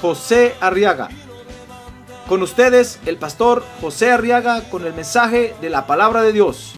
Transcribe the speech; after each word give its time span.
José 0.00 0.54
Arriaga. 0.60 1.08
Con 2.28 2.42
ustedes, 2.42 2.98
el 3.06 3.18
pastor 3.18 3.64
José 3.80 4.10
Arriaga 4.10 4.68
con 4.68 4.84
el 4.84 4.92
mensaje 4.92 5.54
de 5.60 5.70
la 5.70 5.86
palabra 5.86 6.22
de 6.22 6.32
Dios. 6.32 6.74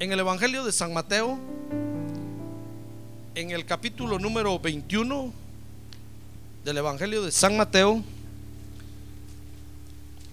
En 0.00 0.12
el 0.12 0.20
Evangelio 0.20 0.64
de 0.64 0.70
San 0.70 0.92
Mateo, 0.92 1.38
en 3.34 3.50
el 3.50 3.64
capítulo 3.64 4.18
número 4.18 4.58
21 4.58 5.32
del 6.64 6.78
Evangelio 6.78 7.22
de 7.22 7.32
San 7.32 7.56
Mateo, 7.56 8.02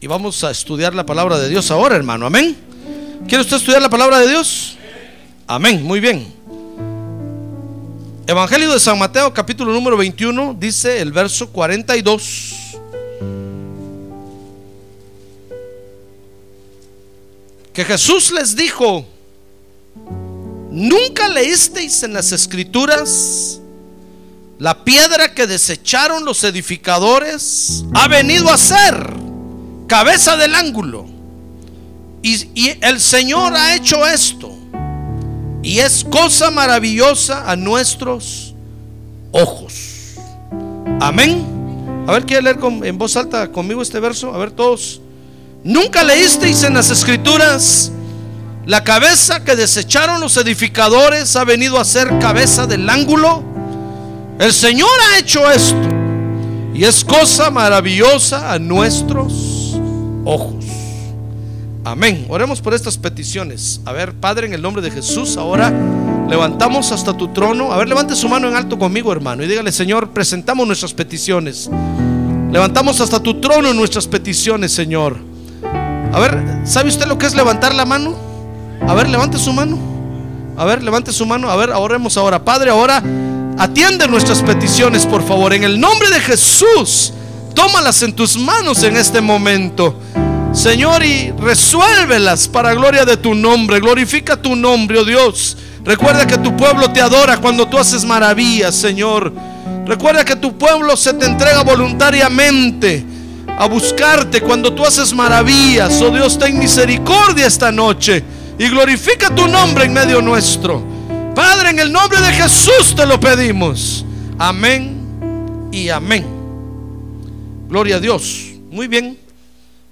y 0.05 0.07
vamos 0.07 0.43
a 0.43 0.51
estudiar 0.51 0.93
la 0.93 1.03
palabra 1.03 1.39
de 1.39 1.49
Dios 1.49 1.71
ahora, 1.71 1.95
hermano. 1.95 2.27
Amén. 2.27 2.55
¿Quiere 3.27 3.41
usted 3.41 3.57
estudiar 3.57 3.81
la 3.81 3.89
palabra 3.89 4.19
de 4.19 4.29
Dios? 4.29 4.77
Amén. 5.47 5.81
Muy 5.81 5.99
bien. 5.99 6.31
Evangelio 8.27 8.71
de 8.71 8.79
San 8.79 8.99
Mateo, 8.99 9.33
capítulo 9.33 9.73
número 9.73 9.97
21, 9.97 10.57
dice 10.59 11.01
el 11.01 11.11
verso 11.11 11.49
42. 11.49 12.77
Que 17.73 17.83
Jesús 17.83 18.29
les 18.29 18.55
dijo, 18.55 19.07
¿Nunca 20.69 21.27
leísteis 21.29 22.03
en 22.03 22.13
las 22.13 22.31
escrituras 22.31 23.59
la 24.59 24.83
piedra 24.83 25.33
que 25.33 25.47
desecharon 25.47 26.23
los 26.23 26.43
edificadores 26.43 27.83
ha 27.95 28.07
venido 28.07 28.51
a 28.51 28.57
ser 28.59 29.24
cabeza 29.87 30.37
del 30.37 30.55
ángulo? 30.55 31.05
Y, 32.21 32.71
el 32.81 32.99
Señor 32.99 33.55
ha 33.55 33.75
hecho 33.75 34.05
esto. 34.07 34.51
Y 35.61 35.79
es 35.79 36.03
cosa 36.03 36.49
maravillosa 36.49 37.49
a 37.49 37.55
nuestros 37.55 38.55
ojos. 39.31 40.15
Amén. 40.99 41.45
A 42.07 42.13
ver, 42.13 42.25
¿quiere 42.25 42.41
leer 42.41 42.59
con, 42.59 42.83
en 42.83 42.97
voz 42.97 43.15
alta 43.15 43.51
conmigo 43.51 43.81
este 43.81 43.99
verso? 43.99 44.33
A 44.33 44.37
ver, 44.39 44.51
todos. 44.51 45.01
¿Nunca 45.63 46.03
leísteis 46.03 46.63
en 46.63 46.73
las 46.73 46.89
escrituras? 46.89 47.91
La 48.65 48.83
cabeza 48.83 49.43
que 49.43 49.55
desecharon 49.55 50.19
los 50.19 50.37
edificadores 50.37 51.35
ha 51.35 51.43
venido 51.43 51.79
a 51.79 51.85
ser 51.85 52.17
cabeza 52.17 52.65
del 52.65 52.89
ángulo. 52.89 53.43
El 54.39 54.51
Señor 54.51 54.89
ha 55.11 55.19
hecho 55.19 55.49
esto. 55.51 55.89
Y 56.73 56.85
es 56.85 57.03
cosa 57.05 57.51
maravillosa 57.51 58.51
a 58.51 58.57
nuestros 58.57 59.44
ojos. 60.25 60.65
Amén. 61.85 62.25
Oremos 62.29 62.61
por 62.61 62.73
estas 62.73 62.97
peticiones. 62.97 63.79
A 63.85 63.91
ver, 63.91 64.13
Padre, 64.13 64.47
en 64.47 64.53
el 64.53 64.61
nombre 64.61 64.81
de 64.81 64.89
Jesús, 64.89 65.37
ahora 65.37 65.71
levantamos 66.27 66.91
hasta 66.91 67.15
tu 67.15 67.27
trono. 67.29 67.71
A 67.71 67.77
ver, 67.77 67.87
levante 67.87 68.15
su 68.15 68.27
mano 68.27 68.47
en 68.47 68.55
alto 68.55 68.77
conmigo, 68.79 69.11
hermano. 69.11 69.43
Y 69.43 69.47
dígale, 69.47 69.71
Señor, 69.71 70.09
presentamos 70.09 70.65
nuestras 70.65 70.93
peticiones. 70.93 71.69
Levantamos 72.51 72.99
hasta 73.01 73.19
tu 73.21 73.39
trono 73.39 73.71
nuestras 73.73 74.07
peticiones, 74.07 74.71
Señor. 74.71 75.17
A 76.11 76.19
ver, 76.19 76.61
¿sabe 76.63 76.89
usted 76.89 77.05
lo 77.05 77.17
que 77.17 77.27
es 77.27 77.35
levantar 77.35 77.75
la 77.75 77.85
mano? 77.85 78.15
A 78.87 78.93
ver, 78.93 79.07
levante 79.09 79.37
su 79.37 79.53
mano. 79.53 79.77
A 80.57 80.65
ver, 80.65 80.81
levante 80.81 81.11
su 81.11 81.25
mano. 81.25 81.49
A 81.51 81.55
ver, 81.55 81.69
oremos 81.69 82.17
ahora. 82.17 82.43
Padre, 82.43 82.71
ahora 82.71 83.03
atiende 83.59 84.07
nuestras 84.07 84.41
peticiones, 84.41 85.05
por 85.05 85.21
favor. 85.21 85.53
En 85.53 85.63
el 85.63 85.79
nombre 85.79 86.09
de 86.09 86.19
Jesús, 86.19 87.13
tómalas 87.55 88.03
en 88.03 88.13
tus 88.13 88.37
manos 88.37 88.83
en 88.83 88.95
este 88.97 89.21
momento. 89.21 89.99
Señor, 90.53 91.03
y 91.03 91.31
resuélvelas 91.31 92.47
para 92.47 92.73
gloria 92.73 93.03
de 93.03 93.17
tu 93.17 93.33
nombre. 93.33 93.79
Glorifica 93.79 94.37
tu 94.37 94.55
nombre, 94.55 94.99
oh 94.99 95.05
Dios. 95.05 95.57
Recuerda 95.83 96.25
que 96.25 96.37
tu 96.37 96.55
pueblo 96.55 96.91
te 96.91 97.01
adora 97.01 97.37
cuando 97.37 97.67
tú 97.67 97.77
haces 97.77 98.05
maravillas, 98.05 98.75
Señor. 98.75 99.33
Recuerda 99.85 100.23
que 100.23 100.35
tu 100.35 100.57
pueblo 100.57 100.95
se 100.95 101.13
te 101.13 101.25
entrega 101.25 101.63
voluntariamente 101.63 103.05
a 103.57 103.67
buscarte 103.67 104.41
cuando 104.41 104.73
tú 104.73 104.85
haces 104.85 105.13
maravillas. 105.13 106.01
Oh 106.01 106.09
Dios, 106.09 106.39
ten 106.39 106.57
misericordia 106.57 107.47
esta 107.47 107.71
noche 107.71 108.23
y 108.57 108.69
glorifica 108.69 109.33
tu 109.33 109.47
nombre 109.47 109.85
en 109.85 109.93
medio 109.93 110.21
nuestro. 110.21 110.83
Padre, 111.35 111.69
en 111.69 111.79
el 111.79 111.91
nombre 111.91 112.19
de 112.21 112.31
Jesús 112.31 112.95
te 112.95 113.05
lo 113.05 113.19
pedimos. 113.19 114.05
Amén 114.39 115.69
y 115.71 115.89
amén. 115.89 116.34
Gloria 117.75 117.97
a 117.97 117.99
Dios. 117.99 118.53
Muy 118.69 118.87
bien. 118.87 119.19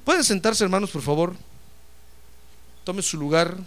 Pueden 0.05 0.23
sentarse, 0.23 0.63
hermanos, 0.63 0.89
por 0.89 1.01
favor. 1.01 1.35
Tome 2.85 3.01
su 3.01 3.17
lugar. 3.17 3.57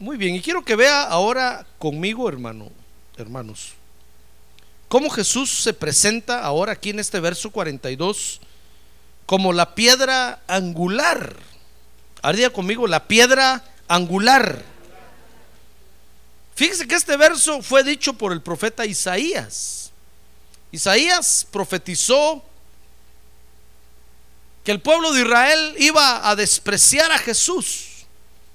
Muy 0.00 0.16
bien, 0.16 0.34
y 0.34 0.40
quiero 0.40 0.64
que 0.64 0.74
vea 0.74 1.04
ahora 1.04 1.64
conmigo, 1.78 2.28
hermano, 2.28 2.72
hermanos, 3.16 3.74
cómo 4.88 5.08
Jesús 5.08 5.62
se 5.62 5.72
presenta 5.72 6.42
ahora 6.42 6.72
aquí 6.72 6.90
en 6.90 6.98
este 6.98 7.20
verso 7.20 7.52
42 7.52 8.40
como 9.26 9.52
la 9.52 9.76
piedra 9.76 10.42
angular. 10.48 11.36
Ardía 12.20 12.52
conmigo, 12.52 12.88
la 12.88 13.06
piedra 13.06 13.62
angular. 13.86 14.77
Fíjese 16.58 16.88
que 16.88 16.96
este 16.96 17.16
verso 17.16 17.62
fue 17.62 17.84
dicho 17.84 18.14
por 18.14 18.32
el 18.32 18.42
profeta 18.42 18.84
Isaías. 18.84 19.92
Isaías 20.72 21.46
profetizó 21.52 22.42
que 24.64 24.72
el 24.72 24.80
pueblo 24.80 25.12
de 25.12 25.22
Israel 25.22 25.76
iba 25.78 26.28
a 26.28 26.34
despreciar 26.34 27.12
a 27.12 27.18
Jesús. 27.18 28.06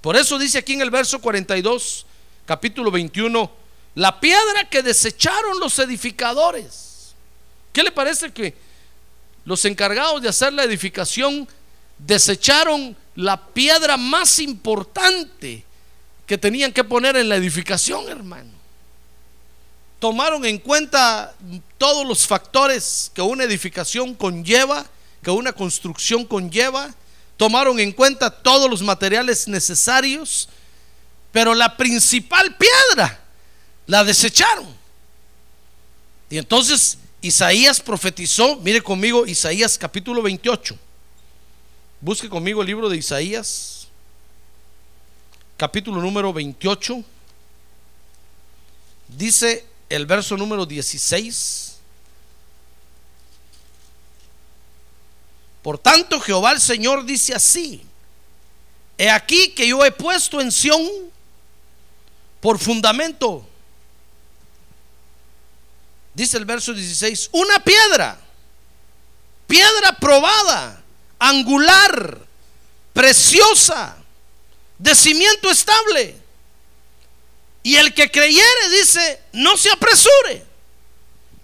Por 0.02 0.18
eso 0.18 0.38
dice 0.38 0.58
aquí 0.58 0.74
en 0.74 0.81
el 0.81 0.90
verso 0.90 1.22
42, 1.22 2.06
capítulo 2.46 2.92
21, 2.92 3.50
la 3.96 4.19
piedra 4.19 4.69
que 4.69 4.84
desecharon 4.84 5.62
los 5.62 5.80
edificadores. 5.80 7.16
¿Qué 7.72 7.84
le 7.84 7.92
parece 7.94 8.34
que 8.34 8.53
los 9.46 9.63
encargados 9.63 10.22
de 10.22 10.28
hacer 10.28 10.52
la 10.52 10.66
edificación 10.66 11.47
desecharon 12.00 12.97
la 13.16 13.47
piedra 13.47 13.96
más 13.96 14.40
importante 14.40 15.63
que 16.34 16.38
tenían 16.40 16.72
que 16.72 16.84
poner 16.84 17.16
en 17.16 17.30
la 17.30 17.36
edificación, 17.36 18.10
hermano? 18.10 18.50
Tomaron 20.00 20.44
en 20.46 20.58
cuenta 20.58 21.36
todos 21.78 22.08
los 22.08 22.26
factores 22.26 23.12
que 23.14 23.22
una 23.22 23.44
edificación 23.44 24.16
conlleva, 24.16 24.84
que 25.22 25.30
una 25.30 25.54
construcción 25.54 26.26
conlleva. 26.26 26.92
Tomaron 27.38 27.80
en 27.80 27.92
cuenta 27.92 28.32
todos 28.32 28.68
los 28.68 28.82
materiales 28.82 29.48
necesarios, 29.48 30.50
pero 31.32 31.54
la 31.54 31.78
principal 31.78 32.58
piedra 32.58 33.20
la 33.86 34.04
desecharon. 34.04 34.66
Y 36.31 36.40
entonces 36.40 36.98
Isaías 37.22 37.80
profetizó, 37.80 38.56
mire 38.56 38.81
conmigo 38.81 39.28
Isaías 39.28 39.78
capítulo 39.78 40.24
28. 40.24 40.75
Busque 42.02 42.28
conmigo 42.28 42.62
el 42.62 42.68
libro 42.69 42.90
de 42.90 42.98
Isaías, 42.98 43.82
capítulo 45.58 46.02
número 46.02 46.34
28. 46.34 47.04
Dice 49.08 49.66
el 49.90 50.06
verso 50.06 50.38
número 50.38 50.66
16. 50.66 51.78
Por 55.62 55.78
tanto, 55.78 56.20
Jehová 56.20 56.52
el 56.52 56.62
Señor 56.62 57.06
dice 57.06 57.34
así: 57.34 57.82
He 58.98 59.10
aquí 59.10 59.50
que 59.50 59.68
yo 59.68 59.84
he 59.86 59.92
puesto 59.92 60.42
en 60.42 60.52
Sión 60.52 60.82
por 62.42 62.60
fundamento 62.60 63.48
dice 66.14 66.38
el 66.38 66.46
verso 66.46 66.74
16, 66.74 67.30
una 67.32 67.60
piedra, 67.64 68.20
piedra 69.48 69.98
probada, 70.00 70.84
angular, 71.20 72.20
preciosa, 72.94 73.98
de 74.83 74.94
cimiento 74.95 75.50
estable. 75.50 76.13
Y 77.63 77.77
el 77.77 77.94
que 77.94 78.12
creyere, 78.12 78.69
dice, 78.69 79.21
no 79.31 79.56
se 79.56 79.71
apresure, 79.71 80.44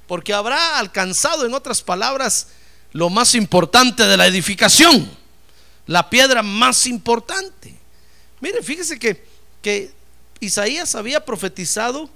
porque 0.07 0.33
habrá 0.33 0.77
alcanzado, 0.77 1.45
en 1.45 1.53
otras 1.53 1.81
palabras, 1.81 2.47
lo 2.91 3.09
más 3.09 3.36
importante 3.36 4.06
de 4.06 4.18
la 4.18 4.27
edificación, 4.27 5.09
la 5.88 6.09
piedra 6.09 6.44
más 6.44 6.86
importante. 6.86 7.74
Mire, 8.41 8.62
fíjese 8.62 9.00
que, 9.00 9.25
que 9.62 9.94
Isaías 10.41 10.95
había 10.95 11.24
profetizado 11.24 12.09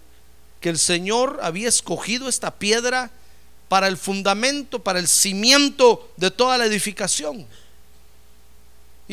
que 0.59 0.67
el 0.67 0.77
Señor 0.77 1.39
había 1.41 1.69
escogido 1.69 2.27
esta 2.27 2.51
piedra 2.51 3.11
para 3.69 3.87
el 3.87 3.95
fundamento, 3.95 4.83
para 4.83 4.99
el 4.99 5.07
cimiento 5.07 6.11
de 6.17 6.31
toda 6.31 6.57
la 6.57 6.65
edificación. 6.65 7.47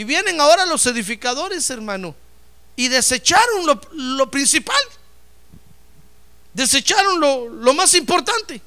Y 0.00 0.04
vienen 0.04 0.40
ahora 0.40 0.64
los 0.64 0.86
edificadores, 0.86 1.68
hermano, 1.68 2.14
y 2.74 2.88
desecharon 2.88 3.66
lo, 3.92 4.30
principal. 4.30 4.80
Desecharon 6.54 7.20
lo, 7.20 7.50
lo 7.50 7.74
más 7.74 7.92
importante. 7.92 8.62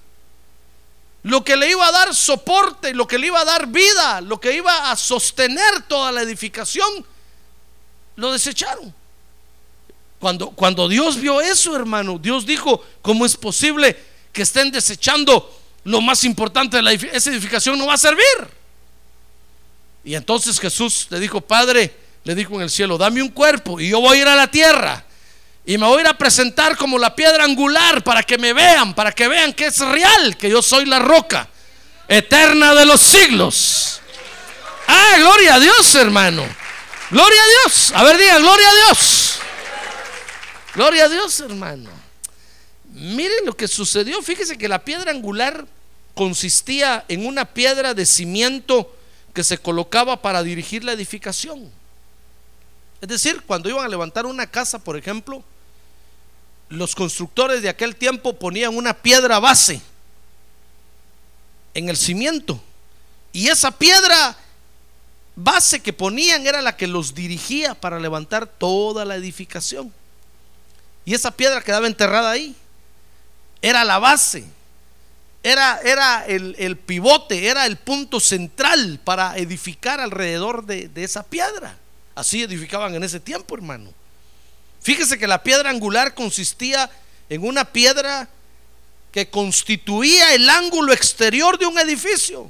Lo 1.23 1.43
que 1.43 1.57
le 1.57 1.71
iba 1.71 1.87
a 1.87 1.91
dar 1.91 2.13
soporte, 2.13 2.93
lo 2.93 3.07
que 3.07 3.17
le 3.17 3.25
iba 3.25 3.41
a 3.41 3.45
dar 3.45 3.65
vida, 3.65 4.21
lo 4.21 4.39
que 4.39 4.53
iba 4.53 4.91
a 4.91 4.95
sostener 4.95 5.81
toda 5.87 6.11
la 6.11 6.21
edificación, 6.21 7.03
lo 8.15 8.31
desecharon. 8.31 8.93
Cuando, 10.19 10.51
cuando 10.51 10.87
Dios 10.87 11.19
vio 11.19 11.41
eso, 11.41 11.75
hermano, 11.75 12.19
Dios 12.19 12.45
dijo, 12.45 12.85
¿cómo 13.01 13.25
es 13.25 13.35
posible 13.35 13.99
que 14.31 14.43
estén 14.43 14.69
desechando 14.69 15.51
lo 15.83 15.99
más 15.99 16.25
importante 16.25 16.77
de 16.77 16.83
la 16.83 16.91
esa 16.91 17.31
edificación? 17.31 17.79
No 17.79 17.87
va 17.87 17.95
a 17.95 17.97
servir. 17.97 18.62
Y 20.03 20.15
entonces 20.15 20.59
Jesús 20.59 21.07
le 21.09 21.19
dijo, 21.19 21.41
Padre, 21.41 21.93
le 22.23 22.35
dijo 22.35 22.55
en 22.55 22.61
el 22.61 22.69
cielo, 22.69 22.97
dame 22.97 23.21
un 23.21 23.29
cuerpo 23.29 23.79
y 23.79 23.89
yo 23.89 23.99
voy 23.99 24.17
a 24.17 24.21
ir 24.21 24.27
a 24.27 24.35
la 24.35 24.47
tierra. 24.47 25.03
Y 25.65 25.77
me 25.77 25.87
voy 25.87 25.99
a 25.99 26.01
ir 26.01 26.07
a 26.07 26.17
presentar 26.17 26.75
como 26.75 26.97
la 26.97 27.15
piedra 27.15 27.45
angular 27.45 28.03
para 28.03 28.23
que 28.23 28.37
me 28.37 28.51
vean, 28.51 28.93
para 28.93 29.11
que 29.13 29.27
vean 29.27 29.53
que 29.53 29.67
es 29.67 29.79
real, 29.79 30.35
que 30.37 30.49
yo 30.49 30.61
soy 30.61 30.85
la 30.85 30.99
roca 30.99 31.47
eterna 32.07 32.75
de 32.75 32.85
los 32.85 32.99
siglos. 32.99 34.01
Ah, 34.87 35.15
gloria 35.19 35.55
a 35.55 35.59
Dios, 35.59 35.95
hermano. 35.95 36.43
Gloria 37.09 37.41
a 37.41 37.47
Dios. 37.47 37.93
A 37.95 38.03
ver, 38.03 38.17
diga, 38.17 38.39
gloria 38.39 38.69
a 38.69 38.73
Dios. 38.73 39.39
Gloria 40.75 41.05
a 41.05 41.09
Dios, 41.09 41.39
hermano. 41.39 41.89
Miren 42.91 43.45
lo 43.45 43.55
que 43.55 43.67
sucedió. 43.67 44.21
Fíjese 44.21 44.57
que 44.57 44.67
la 44.67 44.83
piedra 44.83 45.11
angular 45.11 45.65
consistía 46.13 47.05
en 47.07 47.25
una 47.25 47.45
piedra 47.45 47.93
de 47.93 48.05
cimiento 48.05 48.93
que 49.33 49.43
se 49.43 49.57
colocaba 49.57 50.21
para 50.21 50.43
dirigir 50.43 50.83
la 50.83 50.93
edificación. 50.93 51.69
Es 53.01 53.09
decir, 53.09 53.41
cuando 53.45 53.69
iban 53.69 53.83
a 53.83 53.89
levantar 53.89 54.25
una 54.25 54.47
casa, 54.47 54.79
por 54.79 54.95
ejemplo, 54.95 55.43
los 56.69 56.95
constructores 56.95 57.61
de 57.61 57.69
aquel 57.69 57.95
tiempo 57.95 58.33
ponían 58.37 58.75
una 58.75 58.93
piedra 58.93 59.39
base 59.39 59.81
en 61.73 61.89
el 61.89 61.97
cimiento. 61.97 62.61
Y 63.31 63.47
esa 63.47 63.71
piedra 63.71 64.37
base 65.35 65.81
que 65.81 65.91
ponían 65.91 66.45
era 66.45 66.61
la 66.61 66.77
que 66.77 66.87
los 66.87 67.15
dirigía 67.15 67.73
para 67.73 67.99
levantar 67.99 68.47
toda 68.47 69.03
la 69.03 69.15
edificación. 69.15 69.91
Y 71.05 71.13
esa 71.13 71.31
piedra 71.31 71.61
quedaba 71.61 71.87
enterrada 71.87 72.31
ahí. 72.31 72.55
Era 73.61 73.83
la 73.83 73.99
base 73.99 74.45
era, 75.43 75.81
era 75.83 76.25
el, 76.25 76.77
pivote, 76.77 77.47
era 77.47 77.65
el 77.65 77.75
punto 77.75 78.21
central 78.21 78.99
para 79.03 79.37
edificar 79.37 79.99
alrededor 79.99 80.65
de, 80.65 80.87
de 80.87 81.03
esa 81.03 81.23
piedra. 81.23 81.77
Así 82.15 82.43
edificaban 82.43 82.95
en 82.95 83.03
ese 83.03 83.19
tiempo, 83.19 83.55
hermano. 83.55 83.91
Fíjese 84.81 85.19
que 85.19 85.27
la 85.27 85.43
piedra 85.43 85.69
angular 85.69 86.13
consistía 86.13 86.89
en 87.29 87.45
una 87.45 87.65
piedra 87.65 88.29
que 89.11 89.29
constituía 89.29 90.33
el 90.33 90.49
ángulo 90.49 90.93
exterior 90.93 91.59
de 91.59 91.65
un 91.65 91.77
edificio. 91.77 92.49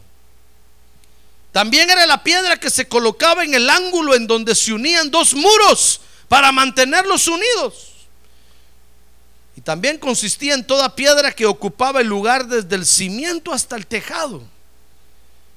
También 1.52 1.90
era 1.90 2.06
la 2.08 2.24
piedra 2.24 2.60
que 2.60 2.70
se 2.70 2.88
colocaba 2.88 3.44
en 3.44 3.54
el 3.54 3.70
ángulo 3.70 4.16
en 4.16 4.26
donde 4.28 4.56
se 4.56 4.74
unían 4.74 5.12
dos 5.12 5.34
muros 5.34 6.02
para 6.28 6.52
mantenerlos 6.52 7.28
unidos. 7.28 7.93
Y 9.56 9.62
también 9.62 9.98
consistía 9.98 10.56
en 10.56 10.66
toda 10.66 10.96
piedra 10.96 11.32
que 11.32 11.46
ocupaba 11.46 12.02
el 12.02 12.08
lugar 12.08 12.48
desde 12.48 12.76
el 12.76 12.86
cimiento 12.86 13.54
hasta 13.54 13.76
el 13.76 13.86
tejado. 13.86 14.44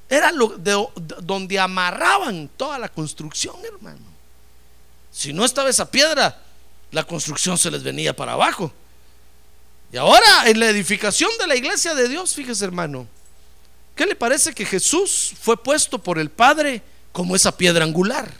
Era 0.09 0.31
lo 0.33 0.49
de, 0.49 0.87
donde 1.23 1.59
amarraban 1.59 2.49
toda 2.57 2.79
la 2.79 2.89
construcción, 2.89 3.57
hermano. 3.65 4.05
Si 5.11 5.33
no 5.33 5.45
estaba 5.45 5.71
esa 5.71 5.91
piedra, 5.91 6.39
la 6.91 7.05
construcción 7.05 7.57
se 7.57 7.71
les 7.71 7.83
venía 7.83 8.15
para 8.15 8.33
abajo. 8.33 8.73
Y 9.93 9.97
ahora 9.97 10.49
en 10.49 10.61
la 10.61 10.69
edificación 10.69 11.31
de 11.39 11.47
la 11.47 11.57
iglesia 11.57 11.95
de 11.95 12.09
Dios, 12.09 12.35
fíjese 12.35 12.65
hermano, 12.65 13.07
¿qué 13.95 14.05
le 14.05 14.15
parece 14.15 14.53
que 14.53 14.67
Jesús 14.67 15.33
fue 15.41 15.57
puesto 15.57 15.99
por 15.99 16.19
el 16.19 16.31
Padre 16.31 16.83
como 17.13 17.35
esa 17.35 17.57
piedra 17.57 17.85
angular? 17.85 18.31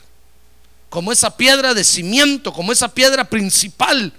Como 0.89 1.11
esa 1.11 1.35
piedra 1.35 1.73
de 1.73 1.83
cimiento, 1.83 2.53
como 2.53 2.71
esa 2.71 2.93
piedra 2.93 3.23
principal 3.25 4.13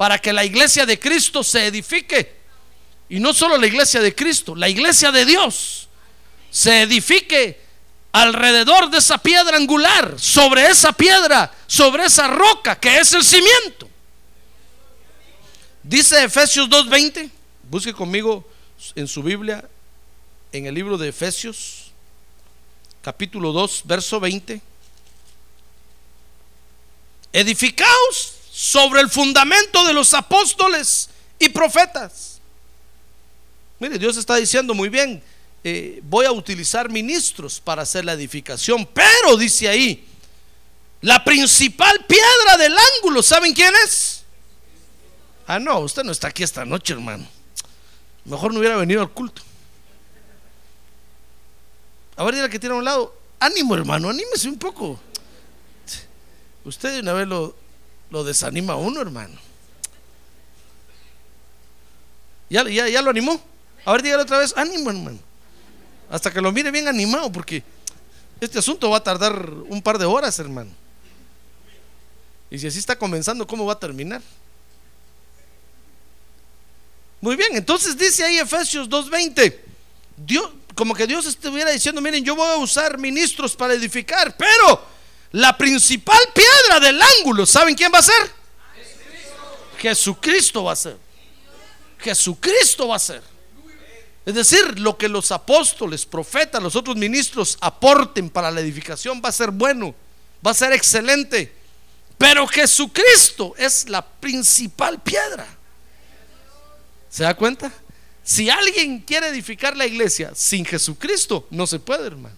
para 0.00 0.18
que 0.18 0.32
la 0.32 0.46
iglesia 0.46 0.86
de 0.86 0.98
Cristo 0.98 1.44
se 1.44 1.66
edifique. 1.66 2.36
Y 3.10 3.20
no 3.20 3.34
solo 3.34 3.58
la 3.58 3.66
iglesia 3.66 4.00
de 4.00 4.14
Cristo, 4.14 4.56
la 4.56 4.66
iglesia 4.66 5.12
de 5.12 5.26
Dios 5.26 5.88
se 6.50 6.80
edifique 6.84 7.60
alrededor 8.10 8.88
de 8.88 8.96
esa 8.96 9.18
piedra 9.18 9.58
angular, 9.58 10.18
sobre 10.18 10.68
esa 10.68 10.94
piedra, 10.94 11.54
sobre 11.66 12.06
esa 12.06 12.28
roca 12.28 12.80
que 12.80 12.96
es 12.96 13.12
el 13.12 13.22
cimiento. 13.22 13.90
Dice 15.82 16.24
Efesios 16.24 16.70
2.20, 16.70 17.30
busque 17.68 17.92
conmigo 17.92 18.48
en 18.94 19.06
su 19.06 19.22
Biblia, 19.22 19.68
en 20.50 20.64
el 20.64 20.74
libro 20.74 20.96
de 20.96 21.10
Efesios, 21.10 21.92
capítulo 23.02 23.52
2, 23.52 23.82
verso 23.84 24.18
20. 24.18 24.62
Edificaos 27.34 28.39
sobre 28.60 29.00
el 29.00 29.08
fundamento 29.08 29.86
de 29.86 29.94
los 29.94 30.12
apóstoles 30.12 31.08
y 31.38 31.48
profetas. 31.48 32.42
Mire, 33.78 33.98
Dios 33.98 34.18
está 34.18 34.36
diciendo 34.36 34.74
muy 34.74 34.90
bien, 34.90 35.22
eh, 35.64 36.00
voy 36.02 36.26
a 36.26 36.32
utilizar 36.32 36.90
ministros 36.90 37.58
para 37.58 37.80
hacer 37.80 38.04
la 38.04 38.12
edificación, 38.12 38.86
pero 38.92 39.38
dice 39.38 39.66
ahí, 39.66 40.06
la 41.00 41.24
principal 41.24 42.04
piedra 42.06 42.58
del 42.58 42.76
ángulo, 42.96 43.22
¿saben 43.22 43.54
quién 43.54 43.72
es? 43.86 44.24
Ah, 45.46 45.58
no, 45.58 45.78
usted 45.78 46.04
no 46.04 46.12
está 46.12 46.28
aquí 46.28 46.42
esta 46.42 46.66
noche, 46.66 46.92
hermano. 46.92 47.26
Mejor 48.26 48.52
no 48.52 48.58
hubiera 48.58 48.76
venido 48.76 49.00
al 49.00 49.10
culto. 49.10 49.40
A 52.14 52.24
ver, 52.24 52.34
dile 52.34 52.50
que 52.50 52.58
tiene 52.58 52.74
a 52.74 52.78
un 52.78 52.84
lado. 52.84 53.16
Ánimo, 53.38 53.74
hermano, 53.74 54.10
anímese 54.10 54.50
un 54.50 54.58
poco. 54.58 55.00
Usted 56.66 57.00
una 57.00 57.14
vez 57.14 57.26
lo, 57.26 57.56
lo 58.10 58.24
desanima 58.24 58.74
a 58.74 58.76
uno, 58.76 59.00
hermano. 59.00 59.38
¿Ya, 62.48 62.64
lo 63.02 63.10
animó? 63.10 63.40
A 63.84 63.92
ver, 63.92 64.02
dígale 64.02 64.24
otra 64.24 64.38
vez, 64.38 64.52
ánimo, 64.56 64.90
hermano. 64.90 65.18
Hasta 66.10 66.32
que 66.32 66.40
lo 66.40 66.50
mire 66.50 66.72
bien 66.72 66.88
animado, 66.88 67.30
porque 67.30 67.62
este 68.40 68.58
asunto 68.58 68.90
va 68.90 68.96
a 68.98 69.04
tardar 69.04 69.48
un 69.68 69.80
par 69.80 69.98
de 69.98 70.04
horas, 70.04 70.38
hermano. 70.40 70.70
Y 72.50 72.58
si 72.58 72.66
así 72.66 72.80
está 72.80 72.98
comenzando, 72.98 73.46
¿cómo 73.46 73.64
va 73.64 73.74
a 73.74 73.78
terminar? 73.78 74.20
Muy 77.20 77.36
bien, 77.36 77.54
entonces 77.54 77.96
dice 77.96 78.24
ahí 78.24 78.38
Efesios 78.38 78.88
2.20, 78.88 79.56
Dios, 80.16 80.50
como 80.74 80.94
que 80.94 81.06
Dios 81.06 81.26
estuviera 81.26 81.70
diciendo, 81.70 82.00
miren, 82.00 82.24
yo 82.24 82.34
voy 82.34 82.48
a 82.48 82.56
usar 82.56 82.98
ministros 82.98 83.54
para 83.54 83.74
edificar, 83.74 84.36
pero 84.36 84.89
la 85.32 85.56
principal 85.56 86.18
piedra 86.34 86.80
del 86.80 87.00
ángulo, 87.00 87.46
¿saben 87.46 87.74
quién 87.74 87.92
va 87.92 87.98
a 87.98 88.02
ser? 88.02 88.32
Jesucristo 89.78 90.64
va 90.64 90.72
a 90.72 90.76
ser. 90.76 90.96
Jesucristo 91.98 92.88
va 92.88 92.96
a 92.96 92.98
ser. 92.98 93.22
Es 94.26 94.34
decir, 94.34 94.78
lo 94.78 94.98
que 94.98 95.08
los 95.08 95.32
apóstoles, 95.32 96.04
profetas, 96.04 96.62
los 96.62 96.76
otros 96.76 96.96
ministros 96.96 97.56
aporten 97.60 98.28
para 98.28 98.50
la 98.50 98.60
edificación 98.60 99.20
va 99.24 99.30
a 99.30 99.32
ser 99.32 99.50
bueno, 99.50 99.94
va 100.44 100.50
a 100.50 100.54
ser 100.54 100.72
excelente. 100.72 101.52
Pero 102.18 102.46
Jesucristo 102.46 103.54
es 103.56 103.88
la 103.88 104.06
principal 104.06 105.00
piedra. 105.00 105.46
¿Se 107.08 107.22
da 107.22 107.34
cuenta? 107.34 107.72
Si 108.22 108.50
alguien 108.50 109.00
quiere 109.00 109.28
edificar 109.28 109.76
la 109.76 109.86
iglesia 109.86 110.32
sin 110.34 110.64
Jesucristo, 110.64 111.46
no 111.50 111.66
se 111.66 111.78
puede, 111.78 112.06
hermano. 112.06 112.36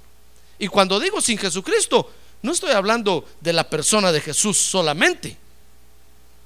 Y 0.59 0.69
cuando 0.69 1.01
digo 1.01 1.21
sin 1.21 1.37
Jesucristo, 1.37 2.11
no 2.43 2.53
estoy 2.53 2.73
hablando 2.73 3.25
de 3.41 3.53
la 3.53 3.69
persona 3.71 4.13
de 4.13 4.21
Jesús 4.21 4.59
solamente. 4.59 5.37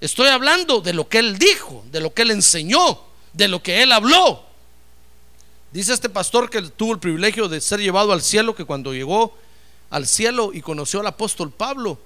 Estoy 0.00 0.28
hablando 0.28 0.80
de 0.80 0.92
lo 0.92 1.08
que 1.08 1.18
Él 1.18 1.38
dijo, 1.38 1.84
de 1.90 2.00
lo 2.00 2.12
que 2.12 2.22
Él 2.22 2.30
enseñó, 2.30 3.00
de 3.32 3.48
lo 3.48 3.62
que 3.62 3.82
Él 3.82 3.92
habló. 3.92 4.42
Dice 5.72 5.94
este 5.94 6.08
pastor 6.08 6.50
que 6.50 6.62
tuvo 6.62 6.92
el 6.92 6.98
privilegio 6.98 7.48
de 7.48 7.60
ser 7.60 7.80
llevado 7.80 8.12
al 8.12 8.22
cielo, 8.22 8.54
que 8.54 8.64
cuando 8.64 8.92
llegó 8.92 9.34
al 9.90 10.06
cielo 10.06 10.50
y 10.52 10.60
conoció 10.60 11.00
al 11.00 11.06
apóstol 11.06 11.50
Pablo, 11.50 11.98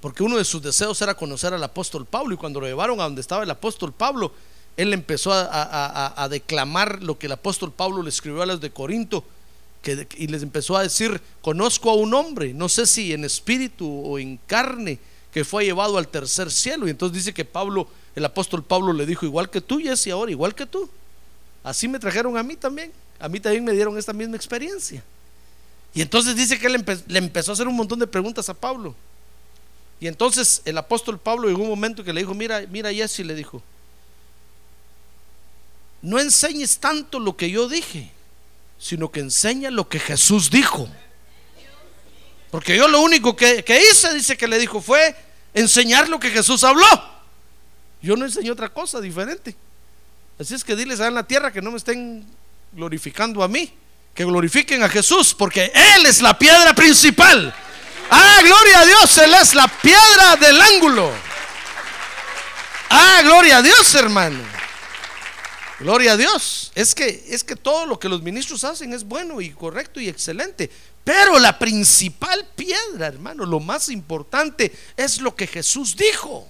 porque 0.00 0.22
uno 0.22 0.36
de 0.36 0.44
sus 0.44 0.62
deseos 0.62 1.00
era 1.02 1.14
conocer 1.14 1.54
al 1.54 1.62
apóstol 1.62 2.06
Pablo 2.06 2.34
y 2.34 2.36
cuando 2.36 2.60
lo 2.60 2.66
llevaron 2.66 3.00
a 3.00 3.04
donde 3.04 3.20
estaba 3.20 3.44
el 3.44 3.50
apóstol 3.50 3.92
Pablo, 3.92 4.32
él 4.76 4.92
empezó 4.94 5.32
a, 5.32 6.28
declamar 6.30 7.02
lo 7.02 7.18
que 7.18 7.26
el 7.26 7.32
apóstol 7.32 7.72
Pablo 7.72 8.02
le 8.02 8.08
escribió 8.08 8.42
a 8.42 8.46
los 8.46 8.60
de 8.60 8.70
Corinto 8.70 9.24
y 9.84 10.26
les 10.26 10.42
empezó 10.42 10.76
a 10.76 10.82
decir, 10.82 11.20
conozco 11.40 11.90
a 11.90 11.94
un 11.94 12.12
hombre, 12.12 12.52
no 12.52 12.68
sé 12.68 12.86
si 12.86 13.12
en 13.12 13.24
espíritu 13.24 13.88
o 13.88 14.18
en 14.18 14.38
carne, 14.46 14.98
que 15.32 15.44
fue 15.44 15.64
llevado 15.64 15.96
al 15.96 16.08
tercer 16.08 16.50
cielo. 16.50 16.86
Y 16.86 16.90
entonces 16.90 17.16
dice 17.16 17.32
que 17.32 17.44
Pablo, 17.44 17.88
el 18.14 18.24
apóstol 18.24 18.62
Pablo 18.62 18.92
le 18.92 19.06
dijo, 19.06 19.24
igual 19.24 19.48
que 19.48 19.60
tú, 19.60 19.78
Jesse, 19.78 20.08
ahora 20.08 20.30
igual 20.30 20.54
que 20.54 20.66
tú. 20.66 20.90
Así 21.62 21.88
me 21.88 21.98
trajeron 21.98 22.36
a 22.36 22.42
mí 22.42 22.56
también. 22.56 22.92
A 23.18 23.28
mí 23.28 23.38
también 23.38 23.64
me 23.64 23.72
dieron 23.72 23.96
esta 23.96 24.12
misma 24.12 24.36
experiencia. 24.36 25.02
Y 25.94 26.02
entonces 26.02 26.36
dice 26.36 26.58
que 26.58 26.66
él 26.66 26.84
le 27.06 27.18
empezó 27.18 27.52
a 27.52 27.54
hacer 27.54 27.68
un 27.68 27.76
montón 27.76 27.98
de 27.98 28.06
preguntas 28.06 28.48
a 28.48 28.54
Pablo. 28.54 28.94
Y 30.00 30.06
entonces 30.06 30.62
el 30.64 30.78
apóstol 30.78 31.18
Pablo 31.18 31.48
llegó 31.48 31.62
un 31.62 31.68
momento 31.68 32.02
que 32.02 32.12
le 32.12 32.20
dijo, 32.20 32.34
mira, 32.34 32.62
mira 32.70 32.92
Jesse, 32.92 33.20
le 33.20 33.34
dijo, 33.34 33.62
no 36.00 36.18
enseñes 36.18 36.78
tanto 36.78 37.18
lo 37.18 37.36
que 37.36 37.50
yo 37.50 37.68
dije, 37.68 38.10
sino 38.80 39.12
que 39.12 39.20
enseña 39.20 39.70
lo 39.70 39.88
que 39.88 40.00
Jesús 40.00 40.50
dijo. 40.50 40.88
Porque 42.50 42.76
yo 42.76 42.88
lo 42.88 43.02
único 43.02 43.36
que, 43.36 43.62
que 43.62 43.80
hice, 43.80 44.12
dice 44.14 44.36
que 44.36 44.48
le 44.48 44.58
dijo, 44.58 44.80
fue 44.80 45.14
enseñar 45.52 46.08
lo 46.08 46.18
que 46.18 46.30
Jesús 46.30 46.64
habló. 46.64 46.86
Yo 48.02 48.16
no 48.16 48.24
enseñé 48.24 48.50
otra 48.50 48.70
cosa 48.70 49.00
diferente. 49.00 49.54
Así 50.40 50.54
es 50.54 50.64
que 50.64 50.74
diles 50.74 50.98
allá 50.98 51.08
en 51.08 51.14
la 51.14 51.26
tierra 51.26 51.52
que 51.52 51.60
no 51.60 51.70
me 51.70 51.76
estén 51.76 52.26
glorificando 52.72 53.42
a 53.42 53.48
mí, 53.48 53.70
que 54.14 54.24
glorifiquen 54.24 54.82
a 54.82 54.88
Jesús, 54.88 55.34
porque 55.34 55.70
Él 55.74 56.06
es 56.06 56.22
la 56.22 56.38
piedra 56.38 56.72
principal. 56.74 57.54
Ah, 58.10 58.38
gloria 58.42 58.80
a 58.80 58.86
Dios, 58.86 59.18
Él 59.18 59.34
es 59.34 59.54
la 59.54 59.68
piedra 59.68 60.36
del 60.36 60.60
ángulo. 60.60 61.12
Ah, 62.88 63.20
gloria 63.22 63.58
a 63.58 63.62
Dios, 63.62 63.94
hermano. 63.94 64.59
Gloria 65.80 66.12
a 66.12 66.16
Dios. 66.16 66.70
Es 66.74 66.94
que 66.94 67.24
es 67.28 67.42
que 67.42 67.56
todo 67.56 67.86
lo 67.86 67.98
que 67.98 68.08
los 68.08 68.22
ministros 68.22 68.64
hacen 68.64 68.92
es 68.92 69.02
bueno 69.02 69.40
y 69.40 69.50
correcto 69.50 69.98
y 69.98 70.08
excelente, 70.08 70.70
pero 71.02 71.38
la 71.38 71.58
principal 71.58 72.46
piedra, 72.54 73.06
hermano, 73.06 73.46
lo 73.46 73.60
más 73.60 73.88
importante 73.88 74.70
es 74.96 75.20
lo 75.20 75.34
que 75.34 75.46
Jesús 75.46 75.96
dijo. 75.96 76.46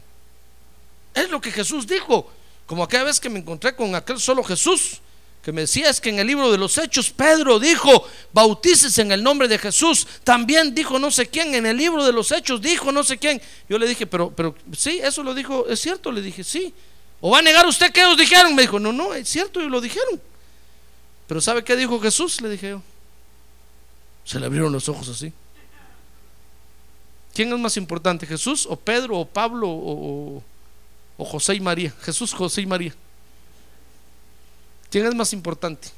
Es 1.15 1.31
lo 1.31 1.41
que 1.41 1.53
Jesús 1.53 1.87
dijo. 1.87 2.31
Como 2.67 2.83
aquella 2.83 3.05
vez 3.05 3.21
que 3.21 3.31
me 3.31 3.39
encontré 3.39 3.75
con 3.75 3.95
aquel 3.95 4.21
solo 4.21 4.43
Jesús, 4.43 5.01
que 5.43 5.53
me 5.53 5.63
decía 5.63 5.89
es 5.89 6.01
que 6.01 6.11
en 6.11 6.19
el 6.19 6.27
libro 6.27 6.51
de 6.51 6.59
los 6.59 6.77
Hechos 6.77 7.11
Pedro 7.11 7.59
dijo, 7.59 8.07
bautices 8.33 8.99
en 8.99 9.13
el 9.13 9.23
nombre 9.23 9.47
de 9.47 9.59
Jesús. 9.59 10.07
También 10.25 10.75
dijo 10.75 10.99
no 10.99 11.11
sé 11.11 11.29
quién, 11.29 11.55
en 11.55 11.67
el 11.67 11.77
libro 11.77 12.05
de 12.05 12.13
los 12.13 12.33
Hechos 12.33 12.61
dijo 12.61 12.91
no 12.91 13.05
sé 13.05 13.17
quién. 13.17 13.41
Yo 13.69 13.79
le 13.79 13.87
dije, 13.87 14.07
pero, 14.07 14.31
pero 14.31 14.57
sí, 14.77 15.01
eso 15.01 15.23
lo 15.23 15.35
dijo, 15.35 15.69
es 15.69 15.81
cierto, 15.81 16.11
le 16.11 16.21
dije, 16.21 16.43
sí. 16.43 16.75
¿O 17.21 17.31
va 17.31 17.39
a 17.39 17.43
negar 17.43 17.67
usted 17.67 17.93
que 17.93 18.01
ellos 18.01 18.17
dijeron? 18.17 18.55
Me 18.55 18.63
dijo, 18.63 18.79
no, 18.79 18.93
no, 18.93 19.13
es 19.15 19.29
cierto, 19.29 19.61
ellos 19.61 19.71
lo 19.73 19.81
dijeron. 19.81 20.21
Pero 21.27 21.41
¿sabe 21.41 21.63
qué 21.63 21.77
dijo 21.77 22.01
Jesús? 22.01 22.41
Le 22.41 22.49
dije 22.51 22.71
yo. 22.71 22.83
Se 24.25 24.39
le 24.41 24.47
abrieron 24.47 24.73
los 24.73 24.89
ojos 24.89 25.09
así. 25.09 25.33
¿Quién 27.35 27.53
es 27.53 27.59
más 27.59 27.77
importante, 27.77 28.27
Jesús 28.27 28.67
o 28.69 28.77
Pedro 28.77 29.19
o 29.19 29.25
Pablo 29.25 29.69
o, 29.69 30.43
o- 31.19 31.25
José 31.25 31.55
y 31.55 31.61
María? 31.61 31.93
Jesús, 32.03 32.33
José 32.33 32.63
y 32.63 32.67
María. 32.67 32.95
¿Quién 34.91 35.07
es 35.07 35.15
más 35.15 35.33
importante? 35.33 35.89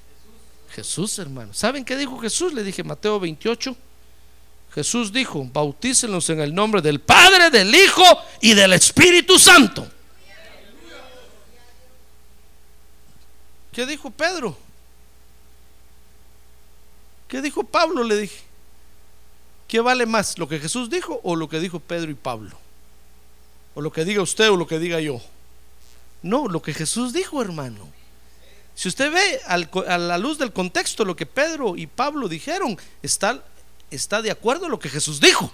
Jesús, 0.74 1.18
hermano. 1.18 1.54
¿Saben 1.54 1.84
qué 1.84 1.96
dijo 1.96 2.18
Jesús? 2.18 2.52
Le 2.52 2.62
dije 2.62 2.82
Mateo 2.84 3.18
28. 3.20 3.74
Jesús 4.74 5.12
dijo, 5.12 5.46
bautícenlos 5.52 6.28
en 6.30 6.40
el 6.40 6.54
nombre 6.54 6.80
del 6.82 7.00
Padre, 7.00 7.50
del 7.50 7.74
Hijo 7.74 8.04
y 8.40 8.54
del 8.54 8.72
Espíritu 8.72 9.38
Santo. 9.38 9.86
¿Qué 13.72 13.86
dijo 13.86 14.10
Pedro? 14.10 14.56
¿Qué 17.26 17.40
dijo 17.40 17.64
Pablo? 17.64 18.04
Le 18.04 18.16
dije. 18.16 18.40
¿Qué 19.66 19.80
vale 19.80 20.04
más? 20.04 20.38
¿Lo 20.38 20.46
que 20.46 20.58
Jesús 20.58 20.90
dijo 20.90 21.20
o 21.22 21.34
lo 21.34 21.48
que 21.48 21.58
dijo 21.58 21.80
Pedro 21.80 22.10
y 22.10 22.14
Pablo? 22.14 22.56
¿O 23.74 23.80
lo 23.80 23.90
que 23.90 24.04
diga 24.04 24.20
usted 24.20 24.50
o 24.50 24.56
lo 24.56 24.66
que 24.66 24.78
diga 24.78 25.00
yo? 25.00 25.20
No, 26.22 26.46
lo 26.46 26.60
que 26.60 26.74
Jesús 26.74 27.14
dijo, 27.14 27.40
hermano. 27.40 27.88
Si 28.74 28.88
usted 28.88 29.10
ve 29.10 29.40
al 29.46 29.70
a 29.88 29.96
la 29.96 30.18
luz 30.18 30.38
del 30.38 30.52
contexto 30.52 31.04
lo 31.04 31.16
que 31.16 31.26
Pedro 31.26 31.76
y 31.76 31.86
Pablo 31.86 32.28
dijeron, 32.28 32.78
está, 33.02 33.42
está 33.90 34.20
de 34.20 34.30
acuerdo 34.30 34.68
lo 34.68 34.78
que 34.78 34.90
Jesús 34.90 35.20
dijo. 35.20 35.52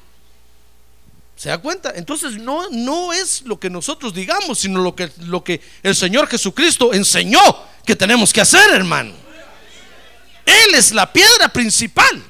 ¿Se 1.39 1.51
da 1.51 1.59
cuenta? 1.59 1.93
Entonces 1.95 2.33
no, 2.33 2.69
no 2.71 3.13
es 3.13 3.43
lo 3.43 3.61
que 3.61 3.71
nosotros 3.71 4.13
digamos, 4.13 4.59
sino 4.59 4.81
lo 4.83 4.97
que, 4.97 5.09
lo 5.19 5.45
que 5.45 5.61
el 5.85 5.95
Señor 5.95 6.27
Jesucristo 6.27 6.93
enseñó 6.93 7.39
que 7.87 7.95
tenemos 7.95 8.33
que 8.33 8.41
hacer, 8.41 8.73
hermano. 8.73 9.13
Él 10.45 10.75
es 10.75 10.91
la 10.91 11.13
piedra 11.13 11.49
principal. 11.53 12.25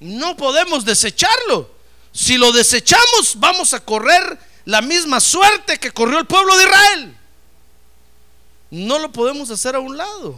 No 0.00 0.36
podemos 0.36 0.84
desecharlo. 0.84 1.70
Si 2.10 2.36
lo 2.36 2.50
desechamos, 2.50 3.34
vamos 3.36 3.72
a 3.72 3.78
correr 3.78 4.36
la 4.64 4.82
misma 4.82 5.20
suerte 5.20 5.78
que 5.78 5.92
corrió 5.92 6.18
el 6.18 6.26
pueblo 6.26 6.56
de 6.56 6.64
Israel. 6.64 7.16
No 8.72 8.98
lo 8.98 9.12
podemos 9.12 9.50
hacer 9.50 9.76
a 9.76 9.80
un 9.80 9.96
lado. 9.96 10.34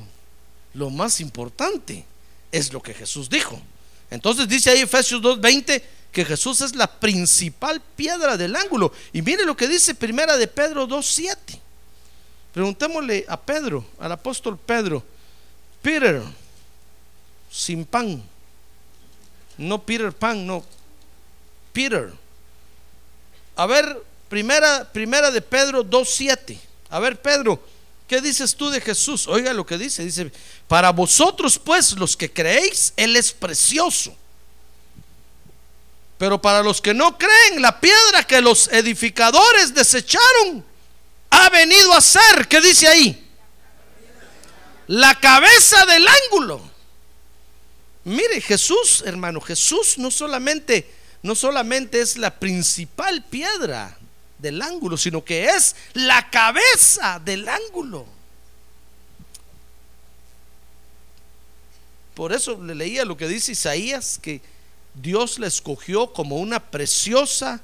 Lo 0.75 0.91
más 0.91 1.23
importante 1.23 2.05
es 2.53 2.71
lo 2.71 2.83
que 2.83 2.93
Jesús 2.93 3.31
dijo. 3.31 3.59
Entonces 4.11 4.47
dice 4.47 4.69
ahí 4.69 4.81
Efesios 4.81 5.23
2:20 5.23 5.83
que 6.12 6.25
Jesús 6.25 6.61
es 6.61 6.75
la 6.75 6.87
principal 6.87 7.81
piedra 7.97 8.37
del 8.37 8.57
ángulo. 8.57 8.93
Y 9.12 9.23
mire 9.23 9.45
lo 9.45 9.57
que 9.57 9.69
dice 9.69 9.95
Primera 9.95 10.37
de 10.37 10.47
Pedro 10.47 10.87
2:7. 10.87 11.61
Preguntémosle 12.52 13.25
a 13.29 13.40
Pedro, 13.40 13.87
al 14.00 14.11
apóstol 14.11 14.59
Pedro, 14.59 15.05
Peter, 15.83 16.21
sin 17.50 17.85
pan, 17.85 18.23
no 19.57 19.81
Peter 19.83 20.12
Pan, 20.12 20.47
no 20.47 20.64
Peter. 21.73 22.12
A 23.55 23.67
ver, 23.67 24.02
primera, 24.29 24.90
primera 24.90 25.31
de 25.31 25.40
Pedro 25.43 25.85
2.7. 25.85 26.59
A 26.88 26.99
ver, 26.99 27.21
Pedro, 27.21 27.62
¿qué 28.09 28.21
dices 28.21 28.57
tú 28.57 28.71
de 28.71 28.81
Jesús? 28.81 29.29
Oiga 29.29 29.52
lo 29.52 29.67
que 29.67 29.79
dice. 29.79 30.02
Dice, 30.02 30.33
para 30.67 30.90
vosotros 30.90 31.59
pues 31.59 31.93
los 31.93 32.17
que 32.17 32.33
creéis, 32.33 32.93
Él 32.97 33.17
es 33.17 33.33
precioso. 33.33 34.17
Pero 36.21 36.39
para 36.39 36.62
los 36.62 36.83
que 36.83 36.93
no 36.93 37.17
creen, 37.17 37.62
la 37.62 37.81
piedra 37.81 38.25
que 38.25 38.43
los 38.43 38.69
edificadores 38.69 39.73
desecharon 39.73 40.62
ha 41.31 41.49
venido 41.49 41.95
a 41.95 42.00
ser, 42.03 42.47
¿qué 42.47 42.61
dice 42.61 42.87
ahí? 42.87 43.27
La 44.87 45.19
cabeza 45.19 45.87
del 45.87 46.07
ángulo. 46.07 46.61
Mire, 48.05 48.39
Jesús, 48.43 49.03
hermano, 49.07 49.41
Jesús 49.41 49.97
no 49.97 50.11
solamente 50.11 50.95
no 51.23 51.35
solamente 51.35 52.03
es 52.03 52.19
la 52.19 52.39
principal 52.39 53.25
piedra 53.25 53.97
del 54.37 54.61
ángulo, 54.61 54.99
sino 54.99 55.25
que 55.25 55.47
es 55.47 55.75
la 55.95 56.29
cabeza 56.29 57.19
del 57.25 57.49
ángulo. 57.49 58.05
Por 62.12 62.35
eso 62.35 62.62
le 62.62 62.75
leía 62.75 63.07
lo 63.07 63.17
que 63.17 63.27
dice 63.27 63.53
Isaías, 63.53 64.19
que 64.21 64.43
Dios 64.95 65.39
la 65.39 65.47
escogió 65.47 66.13
como 66.13 66.37
una 66.37 66.71
preciosa, 66.71 67.63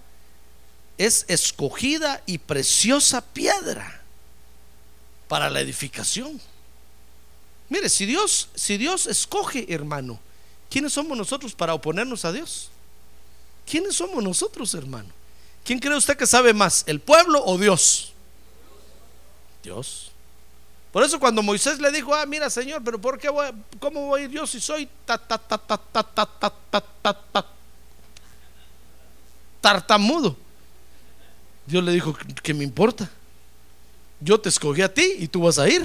es 0.99 1.25
escogida 1.28 2.23
y 2.26 2.38
preciosa 2.38 3.21
piedra 3.21 4.02
para 5.28 5.50
la 5.50 5.61
edificación. 5.61 6.40
Mire, 7.68 7.88
si 7.88 8.06
Dios, 8.06 8.49
si 8.54 8.76
Dios 8.76 9.06
escoge, 9.06 9.66
hermano, 9.73 10.21
¿quiénes 10.71 10.92
somos 10.92 11.18
nosotros 11.18 11.54
para 11.54 11.75
oponernos 11.75 12.25
a 12.25 12.33
Dios? 12.33 12.71
¿Quiénes 13.68 13.97
somos 13.97 14.23
nosotros, 14.23 14.73
hermano? 14.75 15.11
¿Quién 15.64 15.80
cree 15.80 15.97
usted 15.97 16.16
que 16.16 16.26
sabe 16.26 16.54
más, 16.54 16.85
el 16.87 17.00
pueblo 17.00 17.45
o 17.45 17.59
Dios? 17.59 18.12
Dios. 19.64 20.05
Por 20.96 21.04
eso 21.04 21.20
cuando 21.20 21.42
Moisés 21.42 21.78
le 21.78 21.92
dijo, 21.92 22.14
ah, 22.14 22.24
mira, 22.24 22.48
Señor, 22.48 22.82
pero 22.82 22.98
¿por 22.98 23.18
qué 23.18 23.28
voy, 23.28 23.48
cómo 23.78 24.06
voy 24.06 24.22
a 24.22 24.24
ir 24.24 24.30
yo 24.30 24.46
si 24.46 24.58
soy 24.58 24.88
ta, 25.04 25.18
ta, 25.18 25.36
ta, 25.36 25.58
ta, 25.58 25.76
ta, 25.76 26.02
ta, 26.02 26.24
ta, 26.24 26.50
ta, 26.70 26.80
ta, 27.02 27.12
ta, 27.12 27.46
tartamudo? 29.60 30.34
Dios 31.66 31.84
le 31.84 31.92
dijo, 31.92 32.16
¿qué 32.42 32.54
me 32.54 32.64
importa? 32.64 33.10
Yo 34.20 34.40
te 34.40 34.48
escogí 34.48 34.80
a 34.80 34.94
ti 34.94 35.16
y 35.18 35.28
tú 35.28 35.42
vas 35.42 35.58
a 35.58 35.68
ir. 35.68 35.82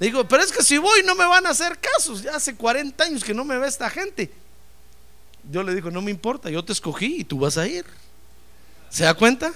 Le 0.00 0.06
digo, 0.06 0.26
pero 0.26 0.42
es 0.42 0.50
que 0.50 0.62
si 0.62 0.78
voy 0.78 1.02
no 1.04 1.14
me 1.14 1.26
van 1.26 1.44
a 1.46 1.50
hacer 1.50 1.78
casos. 1.78 2.22
Ya 2.22 2.36
hace 2.36 2.56
40 2.56 3.04
años 3.04 3.22
que 3.22 3.34
no 3.34 3.44
me 3.44 3.58
ve 3.58 3.68
esta 3.68 3.90
gente. 3.90 4.32
Dios 5.42 5.66
le 5.66 5.74
dijo, 5.74 5.90
no 5.90 6.00
me 6.00 6.10
importa, 6.10 6.48
yo 6.48 6.64
te 6.64 6.72
escogí 6.72 7.16
y 7.18 7.24
tú 7.24 7.40
vas 7.40 7.58
a 7.58 7.68
ir. 7.68 7.84
¿Se 8.88 9.04
da 9.04 9.12
cuenta? 9.12 9.52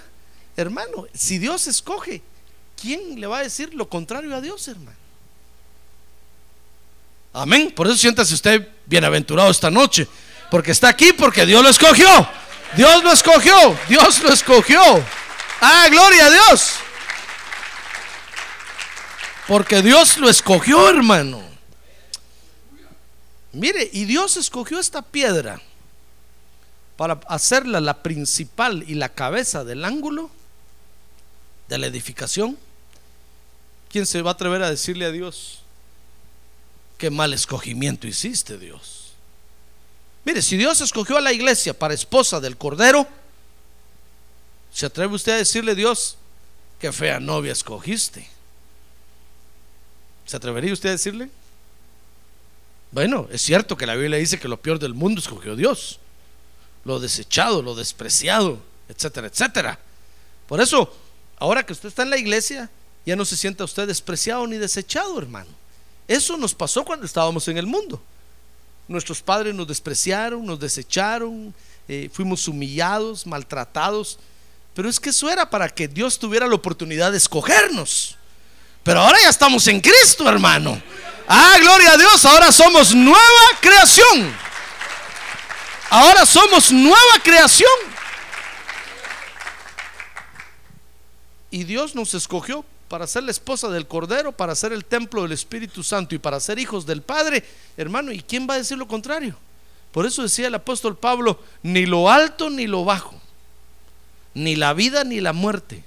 Hermano, 0.59 1.07
si 1.15 1.39
Dios 1.39 1.67
escoge, 1.69 2.23
¿quién 2.81 3.21
le 3.21 3.27
va 3.27 3.39
a 3.39 3.43
decir 3.43 3.75
lo 3.75 3.89
contrario 3.89 4.35
a 4.35 4.41
Dios, 4.41 4.69
hermano? 4.69 4.97
Amén. 7.33 7.73
Por 7.75 7.87
eso 7.87 7.97
siéntase 7.97 8.33
usted 8.35 8.69
bienaventurado 8.87 9.51
esta 9.51 9.71
noche. 9.71 10.09
Porque 10.51 10.71
está 10.71 10.89
aquí, 10.89 11.13
porque 11.13 11.45
Dios 11.45 11.63
lo 11.63 11.69
escogió. 11.69 12.09
Dios 12.77 13.03
lo 13.05 13.13
escogió, 13.13 13.79
Dios 13.89 14.23
lo 14.23 14.33
escogió. 14.33 14.81
Ah, 15.61 15.87
gloria 15.91 16.27
a 16.27 16.31
Dios. 16.31 16.75
Porque 19.47 19.83
Dios 19.83 20.19
lo 20.19 20.29
escogió, 20.29 20.89
hermano. 20.89 21.43
Mire, 23.53 23.89
y 23.93 24.05
Dios 24.05 24.37
escogió 24.37 24.79
esta 24.79 25.03
piedra 25.03 25.61
para 26.97 27.21
hacerla 27.29 27.81
la 27.81 28.03
principal 28.03 28.85
y 28.87 28.95
la 28.95 29.09
cabeza 29.09 29.65
del 29.65 29.85
ángulo 29.85 30.31
de 31.69 31.79
la 31.79 31.87
edificación. 31.87 32.57
¿Quién 33.89 34.07
se 34.07 34.23
va 34.23 34.31
a 34.31 34.35
atrever 34.35 34.63
a 34.63 34.71
decirle 34.71 35.07
a 35.07 35.11
Dios, 35.11 35.61
qué 36.99 37.11
mal 37.11 37.33
escogimiento 37.33 38.07
hiciste, 38.07 38.59
Dios? 38.59 39.13
Mire, 40.25 40.43
si 40.43 40.57
Dios 40.57 40.81
escogió 40.81 41.17
a 41.17 41.21
la 41.21 41.33
iglesia 41.33 41.73
para 41.73 41.95
esposa 41.95 42.41
del 42.41 42.57
Cordero, 42.57 43.07
¿se 44.73 44.87
atreve 44.87 45.15
usted 45.15 45.33
a 45.33 45.37
decirle 45.37 45.73
a 45.73 45.77
Dios, 45.77 46.17
qué 46.81 46.93
fea 46.93 47.21
novia 47.21 47.53
escogiste? 47.53 48.29
¿Se 50.27 50.37
atrevería 50.37 50.73
usted 50.73 50.89
a 50.89 50.93
decirle? 50.93 51.31
Bueno, 52.91 53.29
es 53.31 53.43
cierto 53.43 53.77
que 53.77 53.87
la 53.87 53.95
Biblia 53.95 54.19
dice 54.19 54.39
que 54.39 54.49
lo 54.49 54.61
peor 54.61 54.79
del 54.79 54.95
mundo 54.95 55.21
escogió 55.21 55.55
Dios, 55.55 56.01
lo 56.85 56.99
desechado, 56.99 57.63
lo 57.63 57.75
despreciado, 57.75 58.61
etcétera, 58.89 59.29
etcétera. 59.29 59.79
Por 60.49 60.61
eso, 60.61 60.93
ahora 61.39 61.65
que 61.65 61.73
usted 61.73 61.89
está 61.89 62.03
en 62.03 62.11
la 62.11 62.19
iglesia, 62.19 62.71
ya 63.05 63.17
no 63.17 63.25
se 63.25 63.37
sienta 63.37 63.65
usted 63.65 63.87
despreciado 63.87 64.47
ni 64.47 64.57
desechado, 64.57 65.19
hermano. 65.19 65.51
Eso 66.09 66.37
nos 66.37 66.55
pasó 66.55 66.85
cuando 66.85 67.07
estábamos 67.07 67.49
en 67.49 67.59
el 67.59 67.67
mundo. 67.67 68.03
Nuestros 68.89 69.21
padres 69.21 69.55
nos 69.55 69.67
despreciaron, 69.67 70.45
nos 70.45 70.61
desecharon, 70.61 71.55
eh, 71.89 72.09
fuimos 72.13 72.47
humillados, 72.47 73.27
maltratados. 73.27 74.19
Pero 74.75 74.89
es 74.89 75.01
que 75.01 75.11
eso 75.11 75.31
era 75.31 75.49
para 75.49 75.69
que 75.69 75.89
Dios 75.89 76.19
tuviera 76.19 76.47
la 76.47 76.55
oportunidad 76.55 77.11
de 77.11 77.19
escogernos. 77.19 78.17
Pero 78.83 79.01
ahora 79.01 79.19
ya 79.23 79.31
estamos 79.31 79.67
en 79.67 79.81
Cristo, 79.81 80.29
hermano. 80.29 80.81
Ah, 81.27 81.57
gloria 81.61 81.93
a 81.93 81.97
Dios, 81.97 82.25
ahora 82.25 82.53
somos 82.53 82.95
nueva 82.95 83.49
creación. 83.61 84.33
Ahora 85.91 86.25
somos 86.27 86.71
nueva 86.71 87.19
creación. 87.23 87.96
Y 91.57 91.65
Dios 91.65 91.95
nos 91.95 92.13
escogió 92.13 92.67
para 92.87 93.07
ser 93.07 93.23
la 93.23 93.31
esposa 93.31 93.71
del 93.71 93.87
Cordero, 93.87 94.31
para 94.31 94.55
ser 94.55 94.75
el 94.75 94.85
templo 94.85 95.23
del 95.23 95.33
Espíritu 95.33 95.83
Santo 95.83 96.15
y 96.15 96.19
para 96.19 96.39
ser 96.39 96.59
hijos 96.59 96.85
del 96.85 97.01
Padre, 97.01 97.43
hermano, 97.79 98.13
¿y 98.13 98.21
quién 98.21 98.47
va 98.47 98.53
a 98.53 98.59
decir 98.59 98.77
lo 98.77 98.87
contrario? 98.87 99.35
Por 99.91 100.05
eso 100.05 100.23
decía 100.23 100.49
el 100.49 100.55
apóstol 100.55 100.99
Pablo, 100.99 101.43
ni 101.63 101.87
lo 101.87 102.11
alto 102.11 102.51
ni 102.51 102.67
lo 102.67 102.85
bajo, 102.85 103.19
ni 104.35 104.55
la 104.55 104.75
vida 104.75 105.03
ni 105.03 105.23
la 105.23 105.33
muerte, 105.33 105.83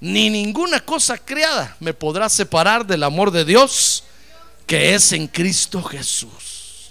ni 0.00 0.30
ninguna 0.30 0.80
cosa 0.80 1.18
creada 1.18 1.76
me 1.78 1.92
podrá 1.92 2.30
separar 2.30 2.86
del 2.86 3.02
amor 3.02 3.32
de 3.32 3.44
Dios 3.44 4.04
que 4.66 4.94
es 4.94 5.12
en 5.12 5.28
Cristo 5.28 5.82
Jesús. 5.82 6.90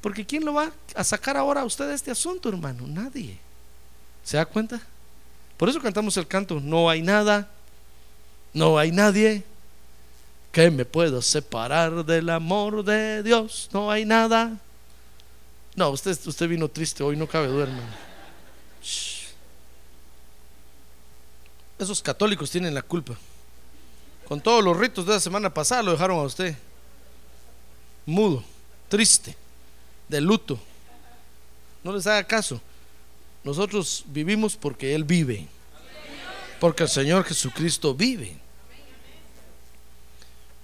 Porque 0.00 0.24
¿quién 0.24 0.46
lo 0.46 0.54
va 0.54 0.72
a 0.94 1.04
sacar 1.04 1.36
ahora 1.36 1.60
a 1.60 1.64
usted 1.66 1.88
de 1.88 1.94
este 1.94 2.10
asunto, 2.10 2.48
hermano? 2.48 2.86
Nadie. 2.86 3.38
¿Se 4.24 4.38
da 4.38 4.46
cuenta? 4.46 4.80
Por 5.60 5.68
eso 5.68 5.78
cantamos 5.78 6.16
el 6.16 6.26
canto, 6.26 6.58
no 6.58 6.88
hay 6.88 7.02
nada, 7.02 7.46
no 8.54 8.78
hay 8.78 8.92
nadie 8.92 9.44
que 10.52 10.70
me 10.70 10.86
pueda 10.86 11.20
separar 11.20 12.02
del 12.06 12.30
amor 12.30 12.82
de 12.82 13.22
Dios, 13.22 13.68
no 13.70 13.90
hay 13.90 14.06
nada. 14.06 14.56
No, 15.76 15.90
usted, 15.90 16.18
usted 16.26 16.48
vino 16.48 16.66
triste, 16.66 17.02
hoy 17.02 17.14
no 17.14 17.26
cabe 17.26 17.48
duerme. 17.48 17.82
Esos 21.78 22.00
católicos 22.00 22.50
tienen 22.50 22.72
la 22.72 22.80
culpa. 22.80 23.12
Con 24.26 24.40
todos 24.40 24.64
los 24.64 24.74
ritos 24.74 25.04
de 25.04 25.12
la 25.12 25.20
semana 25.20 25.52
pasada 25.52 25.82
lo 25.82 25.92
dejaron 25.92 26.20
a 26.20 26.22
usted 26.22 26.56
mudo, 28.06 28.42
triste, 28.88 29.36
de 30.08 30.22
luto. 30.22 30.58
No 31.84 31.92
les 31.92 32.06
haga 32.06 32.24
caso. 32.24 32.62
Nosotros 33.42 34.04
vivimos 34.06 34.56
porque 34.56 34.94
Él 34.94 35.04
vive. 35.04 35.48
Porque 36.58 36.82
el 36.82 36.88
Señor 36.88 37.24
Jesucristo 37.24 37.94
vive. 37.94 38.36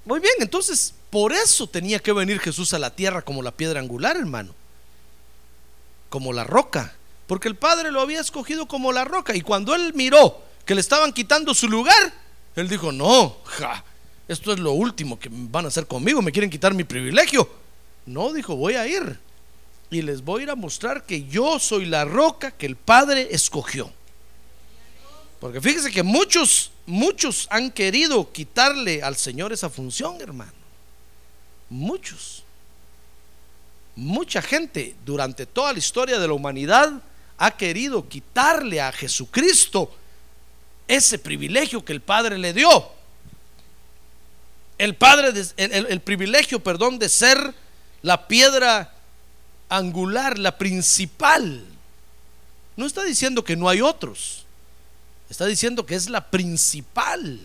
Muy 0.05 0.21
bien, 0.21 0.35
entonces 0.41 0.95
por 1.11 1.33
eso 1.33 1.67
tenía 1.67 1.99
que 1.99 2.13
venir 2.13 2.39
Jesús 2.39 2.75
a 2.75 2.79
la 2.79 2.95
tierra 2.95 3.23
como 3.23 3.43
la 3.43 3.51
piedra 3.51 3.81
angular, 3.81 4.17
hermano. 4.17 4.55
Como 6.11 6.33
la 6.33 6.45
roca. 6.45 6.95
Porque 7.27 7.49
el 7.49 7.57
Padre 7.57 7.91
lo 7.91 8.01
había 8.01 8.21
escogido 8.21 8.67
como 8.67 8.93
la 8.93 9.05
roca. 9.05 9.35
Y 9.35 9.41
cuando 9.41 9.75
Él 9.75 9.93
miró 9.95 10.43
que 10.65 10.75
le 10.75 10.81
estaban 10.81 11.13
quitando 11.13 11.55
su 11.55 11.69
lugar, 11.69 12.13
Él 12.55 12.69
dijo, 12.69 12.93
no, 12.93 13.39
ja, 13.45 13.83
esto 14.29 14.53
es 14.53 14.59
lo 14.59 14.73
último 14.73 15.19
que 15.19 15.29
van 15.33 15.65
a 15.65 15.69
hacer 15.69 15.87
conmigo, 15.87 16.23
me 16.23 16.33
quieren 16.33 16.51
quitar 16.51 16.75
mi 16.75 16.85
privilegio. 16.85 17.49
No, 18.05 18.33
dijo, 18.33 18.55
voy 18.55 18.75
a 18.75 18.87
ir 18.87 19.19
y 19.91 20.03
les 20.03 20.23
voy 20.23 20.41
a 20.41 20.45
ir 20.45 20.51
a 20.51 20.57
mostrar 20.57 21.05
que 21.05 21.25
yo 21.25 21.59
soy 21.59 21.87
la 21.87 22.05
roca 22.05 22.51
que 22.51 22.67
el 22.67 22.77
Padre 22.77 23.29
escogió. 23.31 23.93
Porque 25.41 25.61
fíjese 25.61 25.91
que 25.91 26.03
muchos, 26.03 26.73
muchos 26.87 27.47
han 27.51 27.71
querido 27.71 28.33
quitarle 28.33 29.03
al 29.03 29.17
Señor 29.17 29.53
esa 29.53 29.71
función, 29.71 30.21
hermano. 30.21 30.53
Muchos. 31.69 32.43
Mucha 33.95 34.43
gente 34.43 34.97
durante 35.05 35.47
toda 35.47 35.73
la 35.73 35.79
historia 35.79 36.19
de 36.19 36.27
la 36.27 36.35
humanidad 36.35 37.01
ha 37.39 37.57
querido 37.57 38.09
quitarle 38.09 38.81
a 38.81 38.93
Jesucristo 38.93 39.95
ese 40.89 41.19
privilegio 41.19 41.85
que 41.85 41.93
el 41.93 42.01
Padre 42.01 42.39
le 42.39 42.53
dio. 42.53 42.91
El 44.79 44.95
Padre, 44.97 45.33
el, 45.57 45.87
el 45.87 46.01
privilegio, 46.01 46.63
perdón, 46.63 46.99
de 46.99 47.09
ser 47.09 47.55
la 48.03 48.27
piedra 48.27 48.96
angular, 49.69 50.39
la 50.39 50.59
principal. 50.59 51.65
No 52.77 52.87
está 52.87 53.03
diciendo 53.05 53.45
que 53.45 53.57
no 53.57 53.69
hay 53.69 53.81
otros. 53.81 54.45
Está 55.29 55.47
diciendo 55.47 55.87
que 55.87 55.95
es 55.95 56.09
la 56.09 56.31
principal 56.31 57.41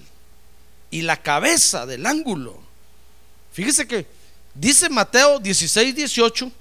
y 0.91 1.01
la 1.01 1.17
cabeza 1.17 1.85
del 1.85 2.05
ángulo. 2.05 2.59
Fíjese 3.53 3.87
que 3.87 4.05
dice 4.53 4.89
Mateo 4.89 5.39
16, 5.39 5.95
18, 5.95 6.51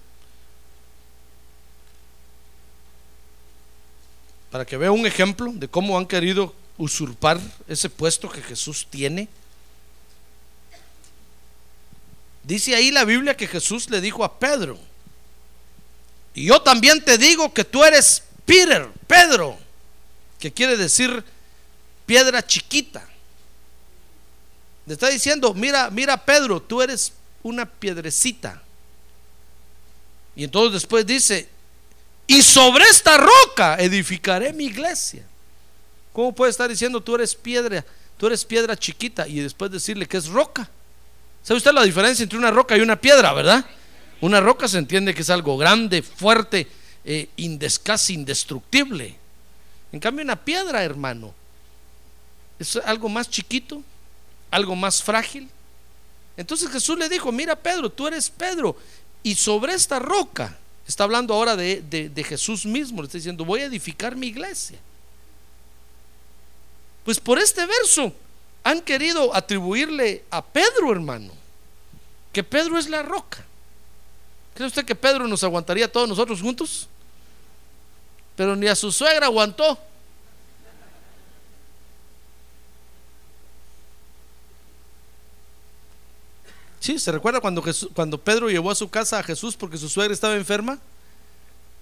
para 4.51 4.65
que 4.65 4.77
vea 4.77 4.91
un 4.91 5.07
ejemplo 5.07 5.53
de 5.55 5.69
cómo 5.69 5.99
han 5.99 6.07
querido 6.07 6.55
usurpar 6.79 7.41
ese 7.69 7.91
puesto 7.91 8.29
que 8.29 8.43
Jesús 8.43 8.87
tiene. 8.89 9.29
Dice 12.43 12.75
ahí 12.75 12.91
la 12.91 13.05
Biblia 13.05 13.37
que 13.37 13.47
Jesús 13.47 13.91
le 13.91 14.01
dijo 14.01 14.25
a 14.25 14.39
Pedro, 14.39 14.79
y 16.35 16.47
yo 16.47 16.61
también 16.63 17.05
te 17.05 17.19
digo 17.19 17.53
que 17.53 17.65
tú 17.65 17.83
eres 17.85 18.23
Peter, 18.45 18.89
Pedro, 19.07 19.59
que 20.39 20.53
quiere 20.53 20.77
decir 20.77 21.25
piedra 22.07 22.45
chiquita. 22.45 23.07
Le 24.87 24.95
está 24.95 25.09
diciendo, 25.09 25.55
mira, 25.55 25.91
mira 25.91 26.17
Pedro, 26.17 26.61
tú 26.61 26.83
eres 26.83 27.13
una 27.43 27.67
piedrecita. 27.67 28.63
Y 30.37 30.45
entonces 30.45 30.73
después 30.73 31.07
dice, 31.07 31.49
y 32.27 32.43
sobre 32.43 32.85
esta 32.85 33.17
roca 33.17 33.77
edificaré 33.77 34.53
mi 34.53 34.67
iglesia. 34.67 35.25
¿Cómo 36.13 36.33
puede 36.35 36.51
estar 36.51 36.69
diciendo 36.69 37.01
tú 37.01 37.15
eres 37.15 37.35
piedra, 37.35 37.85
tú 38.17 38.27
eres 38.27 38.45
piedra 38.45 38.77
chiquita 38.77 39.27
y 39.29 39.41
después 39.41 39.71
decirle 39.71 40.07
que 40.07 40.17
es 40.17 40.27
roca? 40.27 40.69
¿Sabe 41.43 41.59
usted 41.59 41.73
la 41.73 41.83
diferencia 41.83 42.23
entre 42.23 42.39
una 42.39 42.51
roca 42.51 42.77
y 42.77 42.81
una 42.81 43.01
piedra, 43.01 43.33
verdad? 43.33 43.65
Una 44.21 44.41
roca 44.41 44.69
se 44.69 44.79
entiende 44.79 45.15
que 45.15 45.23
es 45.23 45.31
algo 45.31 45.57
grande, 45.57 46.03
fuerte, 46.03 46.67
eh, 47.05 47.29
casi 47.83 48.15
indestructible. 48.15 49.17
En 49.93 50.01
cambio, 50.01 50.25
una 50.25 50.37
piedra, 50.37 50.83
hermano, 50.85 51.35
es 52.59 52.77
algo 52.77 53.09
más 53.09 53.31
chiquito, 53.31 53.83
algo 54.51 54.77
más 54.77 55.03
frágil. 55.03 55.49
Entonces 56.37 56.71
Jesús 56.71 56.99
le 56.99 57.09
dijo, 57.09 57.33
mira 57.33 57.57
Pedro, 57.57 57.91
tú 57.91 58.07
eres 58.07 58.31
Pedro, 58.31 58.77
y 59.23 59.35
sobre 59.35 59.75
esta 59.75 59.99
roca, 59.99 60.57
está 60.87 61.05
hablando 61.05 61.35
ahora 61.35 61.57
de, 61.57 61.81
de 61.83 62.25
Jesús 62.25 62.67
mismo, 62.67 63.01
le 63.01 63.07
está 63.07 63.19
diciendo, 63.19 63.45
voy 63.45 63.61
a 63.61 63.67
edificar 63.67 64.17
mi 64.17 64.27
iglesia. 64.29 64.79
Pues 67.05 67.19
por 67.19 67.39
este 67.39 67.65
verso 67.67 68.13
han 68.63 68.83
querido 68.83 69.35
atribuirle 69.35 70.25
a 70.31 70.45
Pedro, 70.45 70.93
hermano, 70.93 71.33
que 72.33 72.45
Pedro 72.45 72.79
es 72.79 72.89
la 72.89 73.03
roca. 73.03 73.45
¿Cree 74.55 74.67
usted 74.67 74.85
que 74.85 74.95
Pedro 74.95 75.27
nos 75.27 75.43
aguantaría 75.45 75.91
todos 75.91 76.09
nosotros 76.09 76.41
juntos? 76.41 76.89
Pero 78.37 78.57
ni 78.57 78.67
a 78.67 78.75
su 78.75 78.91
suegra 78.91 79.27
aguantó. 79.27 79.79
Sí, 86.81 86.99
¿se 86.99 87.13
recuerda 87.13 87.41
cuando, 87.41 87.63
cuando 87.95 88.19
Pedro 88.19 88.49
llevó 88.49 88.71
a 88.71 88.75
su 88.75 88.89
casa 88.89 89.19
a 89.19 89.23
Jesús 89.23 89.55
porque 89.55 89.77
su 89.77 89.89
suegra 89.89 90.15
estaba 90.15 90.35
enferma? 90.35 90.79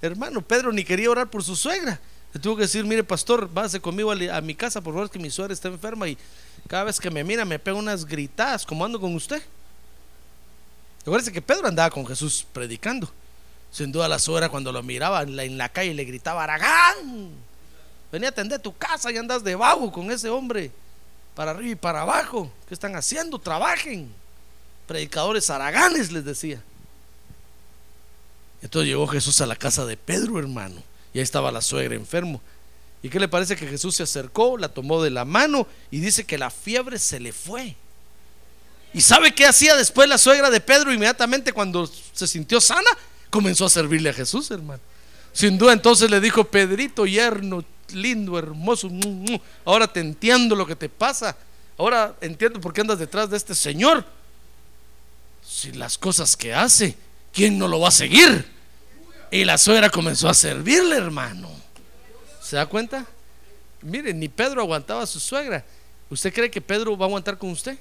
Hermano, 0.02 0.42
Pedro 0.42 0.72
ni 0.72 0.84
quería 0.84 1.10
orar 1.10 1.30
por 1.30 1.44
su 1.44 1.54
suegra. 1.54 2.00
Le 2.34 2.40
tuvo 2.40 2.56
que 2.56 2.62
decir, 2.62 2.84
mire 2.84 3.02
pastor, 3.04 3.48
váyase 3.48 3.80
conmigo 3.80 4.10
a 4.10 4.40
mi 4.40 4.54
casa, 4.54 4.80
por 4.80 4.92
favor, 4.92 5.10
que 5.10 5.18
mi 5.18 5.30
suegra 5.30 5.54
está 5.54 5.68
enferma 5.68 6.08
y 6.08 6.18
cada 6.66 6.84
vez 6.84 7.00
que 7.00 7.10
me 7.10 7.24
mira 7.24 7.44
me 7.44 7.58
pega 7.58 7.76
unas 7.76 8.04
gritadas, 8.04 8.66
como 8.66 8.84
ando 8.84 9.00
con 9.00 9.14
usted. 9.14 9.42
Acuérdense 11.08 11.32
que 11.32 11.40
Pedro 11.40 11.66
andaba 11.66 11.88
con 11.88 12.06
Jesús 12.06 12.46
predicando. 12.52 13.10
Sin 13.72 13.90
duda 13.90 14.08
la 14.08 14.18
suegra 14.18 14.50
cuando 14.50 14.70
lo 14.70 14.82
miraba 14.82 15.22
en 15.22 15.56
la, 15.56 15.68
calle 15.70 15.94
le 15.94 16.04
gritaba, 16.04 16.44
Aragán, 16.44 17.30
venía 18.12 18.28
a 18.28 18.30
atender 18.30 18.60
tu 18.60 18.76
casa 18.76 19.10
y 19.10 19.16
andas 19.16 19.42
debajo 19.42 19.90
con 19.90 20.10
ese 20.10 20.28
hombre, 20.28 20.70
para 21.34 21.52
arriba 21.52 21.70
y 21.70 21.76
para 21.76 22.02
abajo. 22.02 22.52
¿Qué 22.68 22.74
están 22.74 22.94
haciendo? 22.94 23.38
Trabajen. 23.38 24.12
Predicadores 24.86 25.48
araganes 25.48 26.12
les 26.12 26.26
decía. 26.26 26.62
Entonces 28.60 28.88
llegó 28.88 29.06
Jesús 29.06 29.40
a 29.40 29.46
la 29.46 29.56
casa 29.56 29.86
de 29.86 29.96
Pedro, 29.96 30.38
hermano. 30.38 30.82
Y 31.14 31.20
ahí 31.20 31.22
estaba 31.22 31.50
la 31.50 31.62
suegra 31.62 31.94
enfermo. 31.94 32.38
¿Y 33.02 33.08
qué 33.08 33.18
le 33.18 33.28
parece 33.28 33.56
que 33.56 33.66
Jesús 33.66 33.96
se 33.96 34.02
acercó, 34.02 34.58
la 34.58 34.68
tomó 34.68 35.02
de 35.02 35.08
la 35.08 35.24
mano 35.24 35.66
y 35.90 36.00
dice 36.00 36.26
que 36.26 36.36
la 36.36 36.50
fiebre 36.50 36.98
se 36.98 37.18
le 37.18 37.32
fue? 37.32 37.76
¿Y 38.94 39.00
sabe 39.00 39.34
qué 39.34 39.46
hacía 39.46 39.76
después 39.76 40.08
la 40.08 40.18
suegra 40.18 40.50
de 40.50 40.60
Pedro 40.60 40.92
inmediatamente 40.92 41.52
cuando 41.52 41.90
se 42.12 42.26
sintió 42.26 42.60
sana? 42.60 42.90
Comenzó 43.30 43.66
a 43.66 43.70
servirle 43.70 44.10
a 44.10 44.14
Jesús, 44.14 44.50
hermano. 44.50 44.80
Sin 45.32 45.58
duda 45.58 45.72
entonces 45.72 46.10
le 46.10 46.20
dijo, 46.20 46.44
Pedrito, 46.44 47.06
yerno, 47.06 47.64
lindo, 47.92 48.38
hermoso, 48.38 48.90
ahora 49.64 49.86
te 49.86 50.00
entiendo 50.00 50.56
lo 50.56 50.66
que 50.66 50.76
te 50.76 50.88
pasa. 50.88 51.36
Ahora 51.76 52.16
entiendo 52.20 52.60
por 52.60 52.72
qué 52.72 52.80
andas 52.80 52.98
detrás 52.98 53.30
de 53.30 53.36
este 53.36 53.54
Señor. 53.54 54.04
Si 55.46 55.72
las 55.72 55.96
cosas 55.96 56.36
que 56.36 56.52
hace, 56.52 56.96
¿quién 57.32 57.58
no 57.58 57.68
lo 57.68 57.80
va 57.80 57.88
a 57.88 57.92
seguir? 57.92 58.50
Y 59.30 59.44
la 59.44 59.58
suegra 59.58 59.90
comenzó 59.90 60.28
a 60.28 60.34
servirle, 60.34 60.96
hermano. 60.96 61.50
¿Se 62.42 62.56
da 62.56 62.66
cuenta? 62.66 63.06
Miren, 63.82 64.18
ni 64.18 64.28
Pedro 64.28 64.62
aguantaba 64.62 65.02
a 65.02 65.06
su 65.06 65.20
suegra. 65.20 65.64
¿Usted 66.10 66.32
cree 66.32 66.50
que 66.50 66.60
Pedro 66.60 66.96
va 66.96 67.04
a 67.04 67.08
aguantar 67.08 67.38
con 67.38 67.50
usted? 67.50 67.78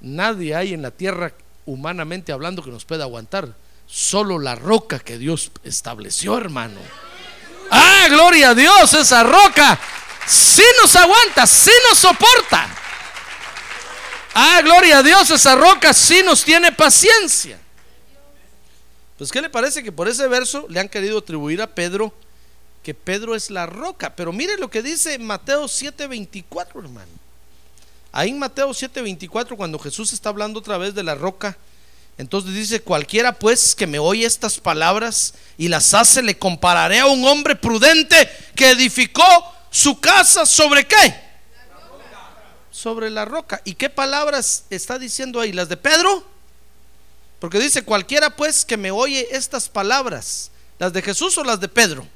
Nadie 0.00 0.54
hay 0.54 0.74
en 0.74 0.82
la 0.82 0.90
tierra, 0.90 1.32
humanamente 1.64 2.32
hablando, 2.32 2.62
que 2.62 2.70
nos 2.70 2.84
pueda 2.84 3.04
aguantar. 3.04 3.54
Solo 3.86 4.38
la 4.38 4.54
roca 4.54 4.98
que 4.98 5.18
Dios 5.18 5.52
estableció, 5.64 6.36
hermano. 6.36 6.80
Ah, 7.70 8.06
gloria 8.08 8.50
a 8.50 8.54
Dios, 8.54 8.94
esa 8.94 9.22
roca 9.22 9.78
sí 10.26 10.64
nos 10.80 10.94
aguanta, 10.96 11.46
sí 11.46 11.70
nos 11.88 11.98
soporta. 11.98 12.68
Ah, 14.34 14.60
gloria 14.62 14.98
a 14.98 15.02
Dios, 15.02 15.30
esa 15.30 15.54
roca 15.54 15.94
sí 15.94 16.22
nos 16.22 16.44
tiene 16.44 16.72
paciencia. 16.72 17.58
Pues, 19.16 19.32
¿qué 19.32 19.40
le 19.40 19.48
parece 19.48 19.82
que 19.82 19.92
por 19.92 20.08
ese 20.08 20.28
verso 20.28 20.66
le 20.68 20.78
han 20.78 20.88
querido 20.88 21.18
atribuir 21.18 21.62
a 21.62 21.74
Pedro 21.74 22.12
que 22.82 22.92
Pedro 22.92 23.34
es 23.34 23.50
la 23.50 23.66
roca? 23.66 24.14
Pero 24.14 24.32
mire 24.32 24.58
lo 24.58 24.68
que 24.68 24.82
dice 24.82 25.18
Mateo 25.18 25.64
7:24, 25.64 26.80
hermano. 26.80 27.10
Ahí 28.16 28.30
en 28.30 28.38
Mateo 28.38 28.70
7:24, 28.70 29.58
cuando 29.58 29.78
Jesús 29.78 30.14
está 30.14 30.30
hablando 30.30 30.60
otra 30.60 30.78
vez 30.78 30.94
de 30.94 31.02
la 31.02 31.14
roca, 31.14 31.58
entonces 32.16 32.54
dice, 32.54 32.80
cualquiera 32.80 33.34
pues 33.34 33.74
que 33.74 33.86
me 33.86 33.98
oye 33.98 34.24
estas 34.24 34.58
palabras 34.58 35.34
y 35.58 35.68
las 35.68 35.92
hace, 35.92 36.22
le 36.22 36.38
compararé 36.38 37.00
a 37.00 37.06
un 37.08 37.22
hombre 37.26 37.56
prudente 37.56 38.30
que 38.54 38.70
edificó 38.70 39.22
su 39.70 40.00
casa 40.00 40.46
sobre 40.46 40.86
qué? 40.86 41.14
Sobre 42.70 43.10
la 43.10 43.26
roca. 43.26 43.60
¿Y 43.64 43.74
qué 43.74 43.90
palabras 43.90 44.64
está 44.70 44.98
diciendo 44.98 45.38
ahí? 45.38 45.52
¿Las 45.52 45.68
de 45.68 45.76
Pedro? 45.76 46.26
Porque 47.38 47.58
dice, 47.58 47.82
cualquiera 47.82 48.34
pues 48.34 48.64
que 48.64 48.78
me 48.78 48.90
oye 48.90 49.28
estas 49.30 49.68
palabras, 49.68 50.50
¿las 50.78 50.94
de 50.94 51.02
Jesús 51.02 51.36
o 51.36 51.44
las 51.44 51.60
de 51.60 51.68
Pedro? 51.68 52.08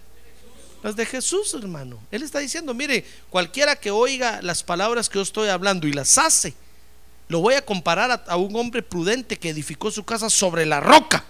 Las 0.82 0.96
de 0.96 1.04
Jesús, 1.04 1.54
hermano. 1.54 1.98
Él 2.10 2.22
está 2.22 2.38
diciendo, 2.38 2.72
mire, 2.72 3.04
cualquiera 3.28 3.76
que 3.76 3.90
oiga 3.90 4.40
las 4.42 4.62
palabras 4.62 5.08
que 5.08 5.16
yo 5.16 5.22
estoy 5.22 5.48
hablando 5.48 5.86
y 5.86 5.92
las 5.92 6.16
hace, 6.16 6.54
lo 7.28 7.40
voy 7.40 7.54
a 7.54 7.64
comparar 7.64 8.10
a, 8.10 8.14
a 8.26 8.36
un 8.36 8.54
hombre 8.56 8.82
prudente 8.82 9.38
que 9.38 9.50
edificó 9.50 9.90
su 9.90 10.04
casa 10.04 10.30
sobre 10.30 10.64
la 10.66 10.80
roca, 10.80 11.24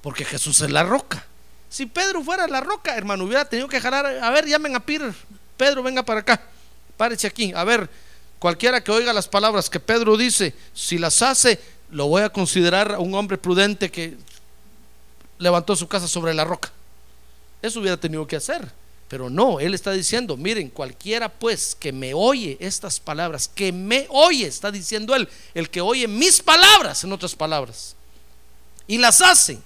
porque 0.00 0.24
Jesús 0.24 0.60
es 0.62 0.70
la 0.70 0.82
roca. 0.82 1.24
Si 1.68 1.86
Pedro 1.86 2.22
fuera 2.22 2.46
la 2.48 2.60
roca, 2.60 2.96
hermano, 2.96 3.24
hubiera 3.24 3.44
tenido 3.44 3.68
que 3.68 3.80
jalar, 3.80 4.06
a 4.06 4.30
ver, 4.30 4.46
llamen 4.46 4.74
a 4.74 4.80
Peter, 4.80 5.14
Pedro, 5.56 5.82
venga 5.82 6.02
para 6.02 6.20
acá, 6.20 6.40
párese 6.96 7.26
aquí, 7.26 7.52
a 7.54 7.64
ver, 7.64 7.88
cualquiera 8.38 8.82
que 8.82 8.90
oiga 8.90 9.12
las 9.12 9.28
palabras 9.28 9.70
que 9.70 9.80
Pedro 9.80 10.16
dice, 10.16 10.54
si 10.74 10.98
las 10.98 11.22
hace, 11.22 11.60
lo 11.90 12.08
voy 12.08 12.22
a 12.22 12.30
considerar 12.30 12.96
un 12.98 13.14
hombre 13.14 13.38
prudente 13.38 13.90
que 13.90 14.16
levantó 15.38 15.76
su 15.76 15.88
casa 15.88 16.08
sobre 16.08 16.34
la 16.34 16.44
roca. 16.44 16.72
Eso 17.62 17.80
hubiera 17.80 17.96
tenido 17.96 18.26
que 18.26 18.36
hacer. 18.36 18.70
Pero 19.08 19.30
no, 19.30 19.60
él 19.60 19.74
está 19.74 19.92
diciendo, 19.92 20.36
miren, 20.36 20.70
cualquiera 20.70 21.28
pues 21.28 21.74
que 21.74 21.92
me 21.92 22.14
oye 22.14 22.56
estas 22.60 22.98
palabras, 22.98 23.46
que 23.46 23.70
me 23.70 24.06
oye, 24.08 24.46
está 24.46 24.70
diciendo 24.70 25.14
él, 25.14 25.28
el 25.54 25.68
que 25.68 25.80
oye 25.80 26.08
mis 26.08 26.40
palabras, 26.40 27.04
en 27.04 27.12
otras 27.12 27.34
palabras, 27.34 27.94
y 28.86 28.96
las 28.96 29.20
hace, 29.20 29.58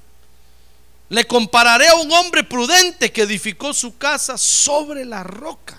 le 1.08 1.24
compararé 1.24 1.86
a 1.86 1.94
un 1.94 2.10
hombre 2.10 2.42
prudente 2.42 3.12
que 3.12 3.22
edificó 3.22 3.72
su 3.72 3.96
casa 3.96 4.36
sobre 4.36 5.04
la 5.04 5.22
roca. 5.22 5.78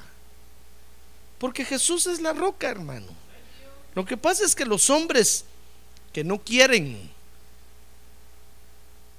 Porque 1.38 1.66
Jesús 1.66 2.08
es 2.08 2.22
la 2.22 2.32
roca, 2.34 2.70
hermano. 2.70 3.08
Lo 3.94 4.06
que 4.06 4.16
pasa 4.16 4.46
es 4.46 4.56
que 4.56 4.66
los 4.66 4.90
hombres 4.90 5.44
que 6.14 6.24
no 6.24 6.40
quieren 6.40 7.12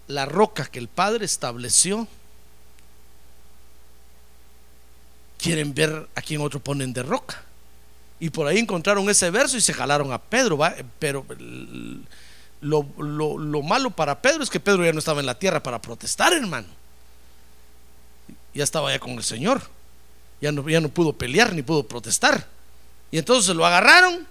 la 0.06 0.24
roca 0.24 0.64
que 0.64 0.78
el 0.78 0.88
Padre 0.88 1.26
estableció, 1.26 2.08
quieren 5.38 5.72
ver 5.72 6.08
a 6.14 6.20
quién 6.20 6.40
otro 6.40 6.60
ponen 6.60 6.92
de 6.92 7.02
roca. 7.02 7.42
Y 8.20 8.30
por 8.30 8.46
ahí 8.46 8.58
encontraron 8.58 9.08
ese 9.08 9.30
verso 9.30 9.56
y 9.56 9.60
se 9.60 9.72
jalaron 9.72 10.12
a 10.12 10.18
Pedro. 10.18 10.58
Pero 10.98 11.24
lo, 12.60 12.84
lo, 12.98 13.62
malo 13.62 13.90
para 13.90 14.20
Pedro 14.20 14.42
es 14.42 14.50
que 14.50 14.60
Pedro 14.60 14.84
ya 14.84 14.92
no 14.92 14.98
estaba 14.98 15.20
en 15.20 15.26
la 15.26 15.38
tierra 15.38 15.62
para 15.62 15.80
protestar, 15.80 16.32
hermano. 16.32 16.66
Ya 18.52 18.64
estaba 18.64 18.90
ya 18.90 18.98
con 18.98 19.12
el 19.12 19.22
Señor. 19.22 19.62
Ya 20.40 20.52
no, 20.52 20.68
ya 20.68 20.80
no 20.80 20.88
pudo 20.88 21.12
pelear 21.12 21.54
ni 21.54 21.62
pudo 21.62 21.84
protestar. 21.84 22.48
Y 23.10 23.18
entonces 23.18 23.54
lo 23.54 23.64
agarraron 23.64 24.26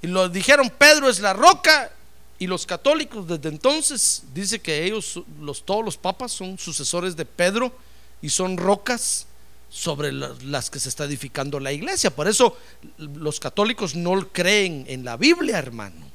y 0.00 0.06
lo 0.06 0.28
dijeron, 0.28 0.70
Pedro 0.70 1.08
es 1.08 1.18
la 1.20 1.32
roca. 1.32 1.90
Y 2.38 2.46
los 2.46 2.66
católicos 2.66 3.26
desde 3.26 3.48
entonces 3.48 4.22
dice 4.32 4.60
que 4.60 4.84
ellos, 4.84 5.20
los, 5.40 5.64
todos 5.64 5.84
los 5.84 5.96
papas 5.96 6.32
son 6.32 6.58
sucesores 6.58 7.16
de 7.16 7.24
Pedro 7.24 7.72
y 8.20 8.28
son 8.28 8.56
rocas 8.56 9.26
sobre 9.74 10.12
las 10.12 10.70
que 10.70 10.78
se 10.78 10.88
está 10.88 11.02
edificando 11.02 11.58
la 11.58 11.72
iglesia. 11.72 12.14
Por 12.14 12.28
eso 12.28 12.56
los 12.96 13.40
católicos 13.40 13.96
no 13.96 14.28
creen 14.28 14.84
en 14.86 15.04
la 15.04 15.16
Biblia, 15.16 15.58
hermano. 15.58 16.06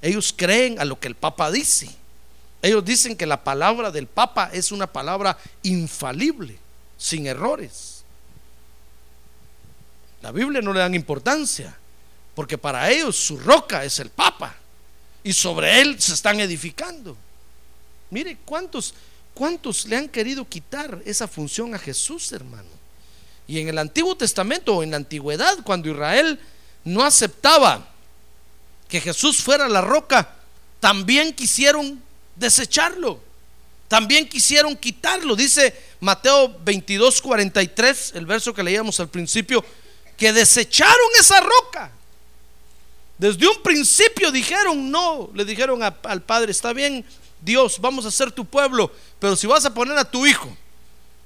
Ellos 0.00 0.32
creen 0.34 0.80
a 0.80 0.86
lo 0.86 0.98
que 0.98 1.08
el 1.08 1.14
Papa 1.14 1.50
dice. 1.50 1.90
Ellos 2.62 2.82
dicen 2.82 3.14
que 3.14 3.26
la 3.26 3.44
palabra 3.44 3.90
del 3.90 4.06
Papa 4.06 4.48
es 4.54 4.72
una 4.72 4.86
palabra 4.86 5.36
infalible, 5.62 6.56
sin 6.96 7.26
errores. 7.26 8.04
La 10.22 10.32
Biblia 10.32 10.62
no 10.62 10.72
le 10.72 10.80
dan 10.80 10.94
importancia, 10.94 11.76
porque 12.34 12.56
para 12.56 12.90
ellos 12.90 13.16
su 13.16 13.36
roca 13.36 13.84
es 13.84 13.98
el 13.98 14.08
Papa 14.08 14.56
y 15.22 15.34
sobre 15.34 15.82
él 15.82 16.00
se 16.00 16.14
están 16.14 16.40
edificando. 16.40 17.18
Mire 18.08 18.38
cuántos 18.46 18.94
cuántos 19.34 19.84
le 19.84 19.98
han 19.98 20.08
querido 20.08 20.48
quitar 20.48 21.02
esa 21.04 21.28
función 21.28 21.74
a 21.74 21.78
Jesús, 21.78 22.32
hermano. 22.32 22.73
Y 23.46 23.60
en 23.60 23.68
el 23.68 23.78
Antiguo 23.78 24.16
Testamento 24.16 24.76
o 24.76 24.82
en 24.82 24.92
la 24.92 24.96
antigüedad, 24.96 25.58
cuando 25.64 25.90
Israel 25.90 26.40
no 26.84 27.04
aceptaba 27.04 27.86
que 28.88 29.00
Jesús 29.00 29.42
fuera 29.42 29.68
la 29.68 29.80
roca, 29.80 30.34
también 30.80 31.32
quisieron 31.32 32.02
desecharlo. 32.36 33.20
También 33.88 34.28
quisieron 34.28 34.76
quitarlo. 34.76 35.36
Dice 35.36 35.74
Mateo 36.00 36.56
22, 36.64 37.20
43, 37.20 38.12
el 38.14 38.26
verso 38.26 38.54
que 38.54 38.62
leíamos 38.62 38.98
al 39.00 39.08
principio, 39.08 39.64
que 40.16 40.32
desecharon 40.32 41.08
esa 41.18 41.40
roca. 41.40 41.90
Desde 43.18 43.46
un 43.46 43.62
principio 43.62 44.32
dijeron 44.32 44.90
no, 44.90 45.30
le 45.34 45.44
dijeron 45.44 45.82
al 45.82 46.22
Padre, 46.22 46.50
está 46.50 46.72
bien, 46.72 47.04
Dios, 47.40 47.78
vamos 47.80 48.04
a 48.06 48.10
ser 48.10 48.32
tu 48.32 48.44
pueblo, 48.44 48.90
pero 49.18 49.36
si 49.36 49.46
vas 49.46 49.64
a 49.64 49.72
poner 49.72 49.96
a 49.96 50.04
tu 50.04 50.26
hijo, 50.26 50.54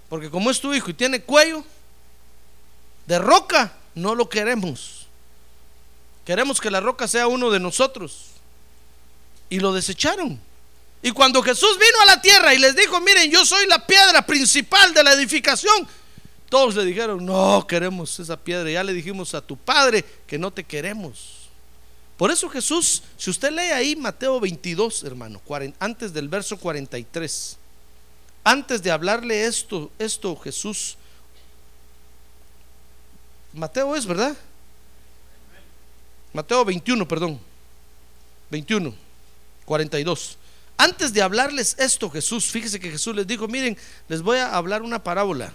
porque 0.08 0.28
como 0.30 0.50
es 0.50 0.60
tu 0.60 0.74
hijo 0.74 0.90
y 0.90 0.94
tiene 0.94 1.22
cuello, 1.22 1.64
de 3.08 3.18
roca, 3.18 3.72
no 3.94 4.14
lo 4.14 4.28
queremos. 4.28 5.06
Queremos 6.26 6.60
que 6.60 6.70
la 6.70 6.78
roca 6.78 7.08
sea 7.08 7.26
uno 7.26 7.50
de 7.50 7.58
nosotros. 7.58 8.26
Y 9.48 9.60
lo 9.60 9.72
desecharon. 9.72 10.38
Y 11.00 11.10
cuando 11.12 11.42
Jesús 11.42 11.78
vino 11.78 12.02
a 12.02 12.06
la 12.06 12.20
tierra 12.20 12.52
y 12.52 12.58
les 12.58 12.76
dijo, 12.76 13.00
miren, 13.00 13.30
yo 13.30 13.46
soy 13.46 13.66
la 13.66 13.86
piedra 13.86 14.26
principal 14.26 14.92
de 14.92 15.02
la 15.02 15.14
edificación, 15.14 15.88
todos 16.50 16.74
le 16.74 16.84
dijeron, 16.84 17.24
no 17.24 17.66
queremos 17.66 18.20
esa 18.20 18.36
piedra. 18.36 18.70
Ya 18.70 18.84
le 18.84 18.92
dijimos 18.92 19.32
a 19.32 19.40
tu 19.40 19.56
padre 19.56 20.04
que 20.26 20.38
no 20.38 20.50
te 20.50 20.62
queremos. 20.62 21.48
Por 22.18 22.30
eso 22.30 22.50
Jesús, 22.50 23.02
si 23.16 23.30
usted 23.30 23.52
lee 23.52 23.72
ahí 23.72 23.96
Mateo 23.96 24.38
22, 24.38 25.04
hermano, 25.04 25.40
antes 25.78 26.12
del 26.12 26.28
verso 26.28 26.58
43, 26.58 27.56
antes 28.44 28.82
de 28.82 28.90
hablarle 28.90 29.46
esto, 29.46 29.90
esto 29.98 30.36
Jesús, 30.36 30.97
Mateo 33.52 33.96
es, 33.96 34.06
¿verdad? 34.06 34.36
Mateo 36.32 36.64
21, 36.64 37.08
perdón, 37.08 37.40
21, 38.50 38.94
42. 39.64 40.38
Antes 40.76 41.12
de 41.12 41.22
hablarles 41.22 41.74
esto, 41.78 42.08
Jesús, 42.10 42.46
fíjese 42.46 42.78
que 42.78 42.90
Jesús 42.90 43.14
les 43.16 43.26
dijo, 43.26 43.48
miren, 43.48 43.76
les 44.08 44.22
voy 44.22 44.38
a 44.38 44.54
hablar 44.54 44.82
una 44.82 45.02
parábola. 45.02 45.52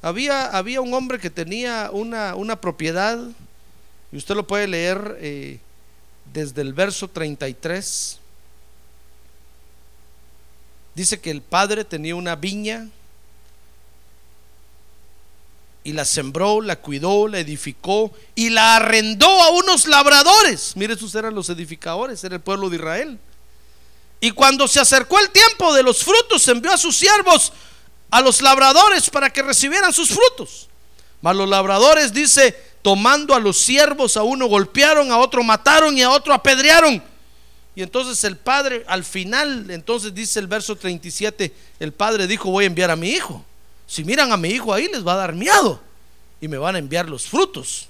Había, 0.00 0.46
había 0.46 0.80
un 0.80 0.94
hombre 0.94 1.18
que 1.18 1.28
tenía 1.28 1.90
una, 1.92 2.34
una 2.34 2.60
propiedad, 2.60 3.18
y 4.12 4.16
usted 4.16 4.34
lo 4.34 4.46
puede 4.46 4.66
leer 4.66 5.18
eh, 5.20 5.60
desde 6.32 6.62
el 6.62 6.72
verso 6.72 7.08
33. 7.08 8.18
Dice 10.94 11.20
que 11.20 11.30
el 11.30 11.42
padre 11.42 11.84
tenía 11.84 12.14
una 12.14 12.36
viña 12.36 12.88
y 15.82 15.92
la 15.92 16.04
sembró, 16.04 16.60
la 16.60 16.76
cuidó, 16.76 17.26
la 17.26 17.38
edificó 17.38 18.12
y 18.34 18.50
la 18.50 18.76
arrendó 18.76 19.28
a 19.28 19.50
unos 19.50 19.86
labradores. 19.86 20.76
Mire, 20.76 20.94
esos 20.94 21.14
eran 21.14 21.34
los 21.34 21.48
edificadores, 21.48 22.22
era 22.22 22.34
el 22.34 22.42
pueblo 22.42 22.68
de 22.68 22.76
Israel. 22.76 23.18
Y 24.20 24.30
cuando 24.32 24.68
se 24.68 24.80
acercó 24.80 25.18
el 25.18 25.30
tiempo 25.30 25.72
de 25.72 25.82
los 25.82 26.04
frutos, 26.04 26.46
envió 26.48 26.72
a 26.72 26.76
sus 26.76 26.96
siervos, 26.96 27.52
a 28.10 28.20
los 28.20 28.42
labradores, 28.42 29.08
para 29.08 29.30
que 29.30 29.42
recibieran 29.42 29.92
sus 29.92 30.10
frutos. 30.10 30.68
Mas 31.22 31.36
los 31.36 31.48
labradores, 31.48 32.12
dice, 32.12 32.54
tomando 32.82 33.34
a 33.34 33.40
los 33.40 33.58
siervos, 33.58 34.18
a 34.18 34.22
uno 34.22 34.46
golpearon, 34.46 35.10
a 35.10 35.18
otro 35.18 35.42
mataron 35.42 35.96
y 35.96 36.02
a 36.02 36.10
otro 36.10 36.34
apedrearon. 36.34 37.02
Y 37.74 37.82
entonces 37.82 38.22
el 38.24 38.36
padre, 38.36 38.84
al 38.86 39.04
final, 39.04 39.70
entonces 39.70 40.14
dice 40.14 40.38
el 40.38 40.46
verso 40.46 40.76
37, 40.76 41.54
el 41.78 41.92
padre 41.92 42.26
dijo, 42.26 42.50
voy 42.50 42.64
a 42.64 42.66
enviar 42.66 42.90
a 42.90 42.96
mi 42.96 43.10
hijo. 43.10 43.44
Si 43.90 44.04
miran 44.04 44.30
a 44.30 44.36
mi 44.36 44.50
hijo 44.50 44.72
ahí, 44.72 44.86
les 44.86 45.04
va 45.04 45.14
a 45.14 45.16
dar 45.16 45.34
miedo 45.34 45.80
y 46.40 46.46
me 46.46 46.58
van 46.58 46.76
a 46.76 46.78
enviar 46.78 47.08
los 47.08 47.26
frutos. 47.26 47.88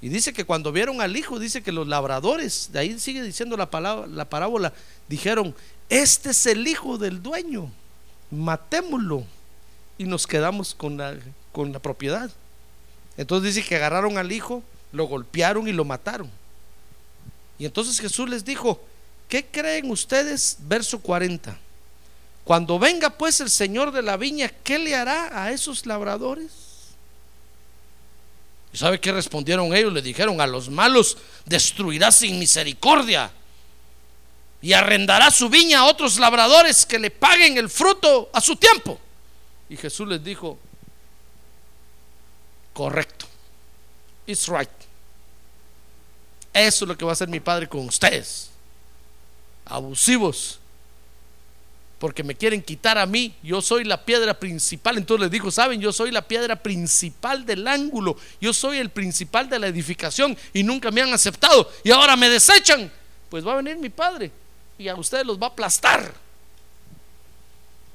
Y 0.00 0.08
dice 0.08 0.32
que 0.32 0.44
cuando 0.44 0.70
vieron 0.70 1.00
al 1.00 1.16
hijo, 1.16 1.40
dice 1.40 1.64
que 1.64 1.72
los 1.72 1.88
labradores, 1.88 2.70
de 2.70 2.78
ahí 2.78 2.96
sigue 3.00 3.24
diciendo 3.24 3.56
la, 3.56 3.68
parábola, 3.68 4.72
dijeron, 5.08 5.52
este 5.88 6.30
es 6.30 6.46
el 6.46 6.68
hijo 6.68 6.96
del 6.96 7.24
dueño, 7.24 7.68
matémoslo 8.30 9.24
y 9.98 10.04
nos 10.04 10.28
quedamos 10.28 10.76
con 10.76 10.96
la, 10.96 11.16
con 11.50 11.72
la 11.72 11.80
propiedad. 11.80 12.30
Entonces 13.16 13.52
dice 13.52 13.68
que 13.68 13.74
agarraron 13.74 14.18
al 14.18 14.30
hijo, 14.30 14.62
lo 14.92 15.06
golpearon 15.08 15.66
y 15.66 15.72
lo 15.72 15.84
mataron. 15.84 16.30
Y 17.58 17.66
entonces 17.66 17.98
Jesús 17.98 18.30
les 18.30 18.44
dijo, 18.44 18.80
¿qué 19.28 19.44
creen 19.44 19.90
ustedes? 19.90 20.56
Verso 20.60 21.00
40. 21.00 21.58
Cuando 22.46 22.78
venga 22.78 23.10
pues 23.10 23.40
el 23.40 23.50
Señor 23.50 23.90
de 23.90 24.02
la 24.02 24.16
viña, 24.16 24.48
¿qué 24.62 24.78
le 24.78 24.94
hará 24.94 25.42
a 25.42 25.50
esos 25.50 25.84
labradores? 25.84 26.52
¿Y 28.72 28.76
sabe 28.76 29.00
qué 29.00 29.10
respondieron 29.10 29.74
ellos? 29.74 29.92
Le 29.92 30.00
dijeron, 30.00 30.40
a 30.40 30.46
los 30.46 30.70
malos 30.70 31.18
destruirá 31.44 32.12
sin 32.12 32.38
misericordia 32.38 33.32
y 34.62 34.72
arrendará 34.74 35.32
su 35.32 35.48
viña 35.48 35.80
a 35.80 35.84
otros 35.86 36.20
labradores 36.20 36.86
que 36.86 37.00
le 37.00 37.10
paguen 37.10 37.58
el 37.58 37.68
fruto 37.68 38.30
a 38.32 38.40
su 38.40 38.54
tiempo. 38.54 39.00
Y 39.68 39.76
Jesús 39.76 40.06
les 40.06 40.22
dijo, 40.22 40.56
correcto, 42.72 43.26
it's 44.24 44.46
right. 44.46 44.70
Eso 46.52 46.84
es 46.84 46.88
lo 46.88 46.96
que 46.96 47.04
va 47.04 47.10
a 47.10 47.14
hacer 47.14 47.26
mi 47.26 47.40
padre 47.40 47.68
con 47.68 47.88
ustedes, 47.88 48.50
abusivos, 49.64 50.60
porque 51.98 52.22
me 52.22 52.34
quieren 52.34 52.62
quitar 52.62 52.98
a 52.98 53.06
mí, 53.06 53.34
yo 53.42 53.62
soy 53.62 53.84
la 53.84 54.04
piedra 54.04 54.38
principal. 54.38 54.98
Entonces 54.98 55.22
les 55.22 55.30
dijo, 55.30 55.50
saben, 55.50 55.80
yo 55.80 55.92
soy 55.92 56.10
la 56.10 56.22
piedra 56.22 56.56
principal 56.56 57.46
del 57.46 57.66
ángulo, 57.66 58.16
yo 58.40 58.52
soy 58.52 58.78
el 58.78 58.90
principal 58.90 59.48
de 59.48 59.58
la 59.58 59.68
edificación 59.68 60.36
y 60.52 60.62
nunca 60.62 60.90
me 60.90 61.00
han 61.00 61.12
aceptado 61.12 61.70
y 61.82 61.90
ahora 61.90 62.16
me 62.16 62.28
desechan. 62.28 62.92
Pues 63.30 63.46
va 63.46 63.54
a 63.54 63.56
venir 63.56 63.76
mi 63.78 63.88
padre 63.88 64.30
y 64.78 64.88
a 64.88 64.94
ustedes 64.94 65.26
los 65.26 65.40
va 65.40 65.46
a 65.46 65.50
aplastar. 65.50 66.12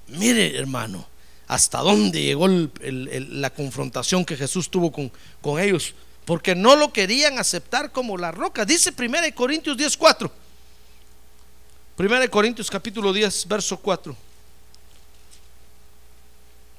Mire, 0.07 0.57
hermano, 0.57 1.07
hasta 1.47 1.79
dónde 1.79 2.21
llegó 2.21 2.47
la 2.47 3.49
confrontación 3.51 4.25
que 4.25 4.35
Jesús 4.35 4.69
tuvo 4.69 4.91
con, 4.91 5.11
con, 5.41 5.59
ellos, 5.59 5.93
porque 6.25 6.55
no 6.55 6.75
lo 6.75 6.91
querían 6.91 7.37
aceptar 7.37 7.91
como 7.91 8.17
la 8.17 8.31
roca. 8.31 8.65
Dice 8.65 8.91
1 8.97 9.17
Corintios 9.35 9.77
10, 9.77 9.95
4. 9.95 10.40
1 11.97 12.31
Corintios 12.31 12.69
capítulo 12.69 13.13
10, 13.13 13.47
verso 13.47 13.77
4. 13.77 14.15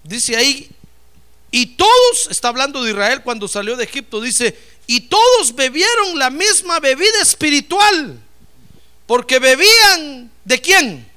Dice 0.05 0.37
ahí, 0.37 0.69
y 1.51 1.67
todos, 1.67 2.29
está 2.31 2.49
hablando 2.49 2.83
de 2.83 2.91
Israel 2.91 3.23
cuando 3.23 3.47
salió 3.47 3.77
de 3.77 3.85
Egipto, 3.85 4.21
dice, 4.21 4.59
y 4.87 5.03
todos 5.03 5.55
bebieron 5.55 6.19
la 6.19 6.31
misma 6.31 6.81
bebida 6.81 7.21
espiritual 7.21 8.21
porque 9.07 9.39
bebían 9.39 10.31
de 10.45 10.61
quién? 10.61 11.11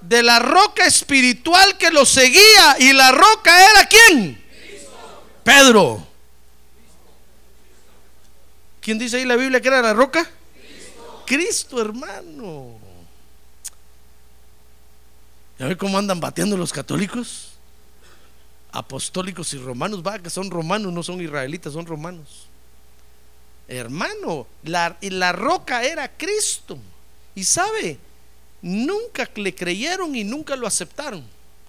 De 0.00 0.22
la 0.22 0.38
roca 0.38 0.86
espiritual 0.86 1.76
que 1.76 1.90
los 1.90 2.08
seguía. 2.08 2.76
¿Y 2.78 2.92
la 2.94 3.12
roca 3.12 3.70
era 3.70 3.86
quién? 3.86 4.42
Pedro. 5.44 6.06
¿Quién 8.80 8.98
dice 8.98 9.18
ahí 9.18 9.26
la 9.26 9.36
Biblia 9.36 9.60
que 9.60 9.68
era 9.68 9.82
la 9.82 9.92
roca? 9.92 10.30
Cristo, 11.28 11.78
hermano. 11.78 12.78
¿Ya 15.58 15.66
ve 15.66 15.76
cómo 15.76 15.98
andan 15.98 16.18
bateando 16.18 16.56
los 16.56 16.72
católicos? 16.72 17.50
Apostólicos 18.72 19.52
y 19.52 19.58
romanos, 19.58 20.02
va, 20.04 20.18
que 20.18 20.30
son 20.30 20.50
romanos, 20.50 20.90
no 20.90 21.02
son 21.02 21.20
israelitas, 21.20 21.74
son 21.74 21.84
romanos. 21.84 22.46
Hermano, 23.68 24.46
la, 24.62 24.96
la 25.02 25.32
roca 25.32 25.82
era 25.82 26.10
Cristo. 26.16 26.78
Y 27.34 27.44
sabe, 27.44 27.98
nunca 28.62 29.28
le 29.36 29.54
creyeron 29.54 30.16
y 30.16 30.24
nunca 30.24 30.56
lo 30.56 30.66
aceptaron. 30.66 31.22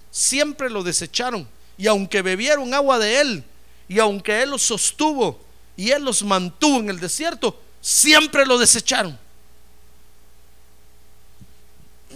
Siempre 0.10 0.70
lo 0.70 0.84
desecharon. 0.84 1.46
Y 1.78 1.88
aunque 1.88 2.22
bebieron 2.22 2.74
agua 2.74 2.98
de 2.98 3.20
él, 3.20 3.44
y 3.90 4.00
aunque 4.00 4.42
él 4.42 4.52
los 4.52 4.62
sostuvo 4.62 5.38
y 5.76 5.92
él 5.92 6.06
los 6.06 6.24
mantuvo 6.24 6.80
en 6.80 6.90
el 6.90 7.00
desierto, 7.02 7.60
siempre 7.82 8.46
lo 8.46 8.58
desecharon. 8.58 9.20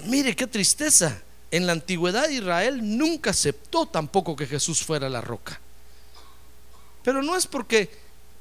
Mire 0.06 0.36
qué 0.36 0.48
tristeza. 0.48 1.22
En 1.52 1.68
la 1.68 1.74
antigüedad 1.74 2.30
Israel 2.30 2.80
nunca 2.98 3.30
aceptó 3.30 3.86
tampoco 3.86 4.36
que 4.36 4.48
Jesús 4.48 4.84
fuera 4.84 5.08
la 5.08 5.22
roca. 5.22 5.60
Pero 7.04 7.22
no 7.22 7.36
es 7.36 7.46
porque 7.46 7.92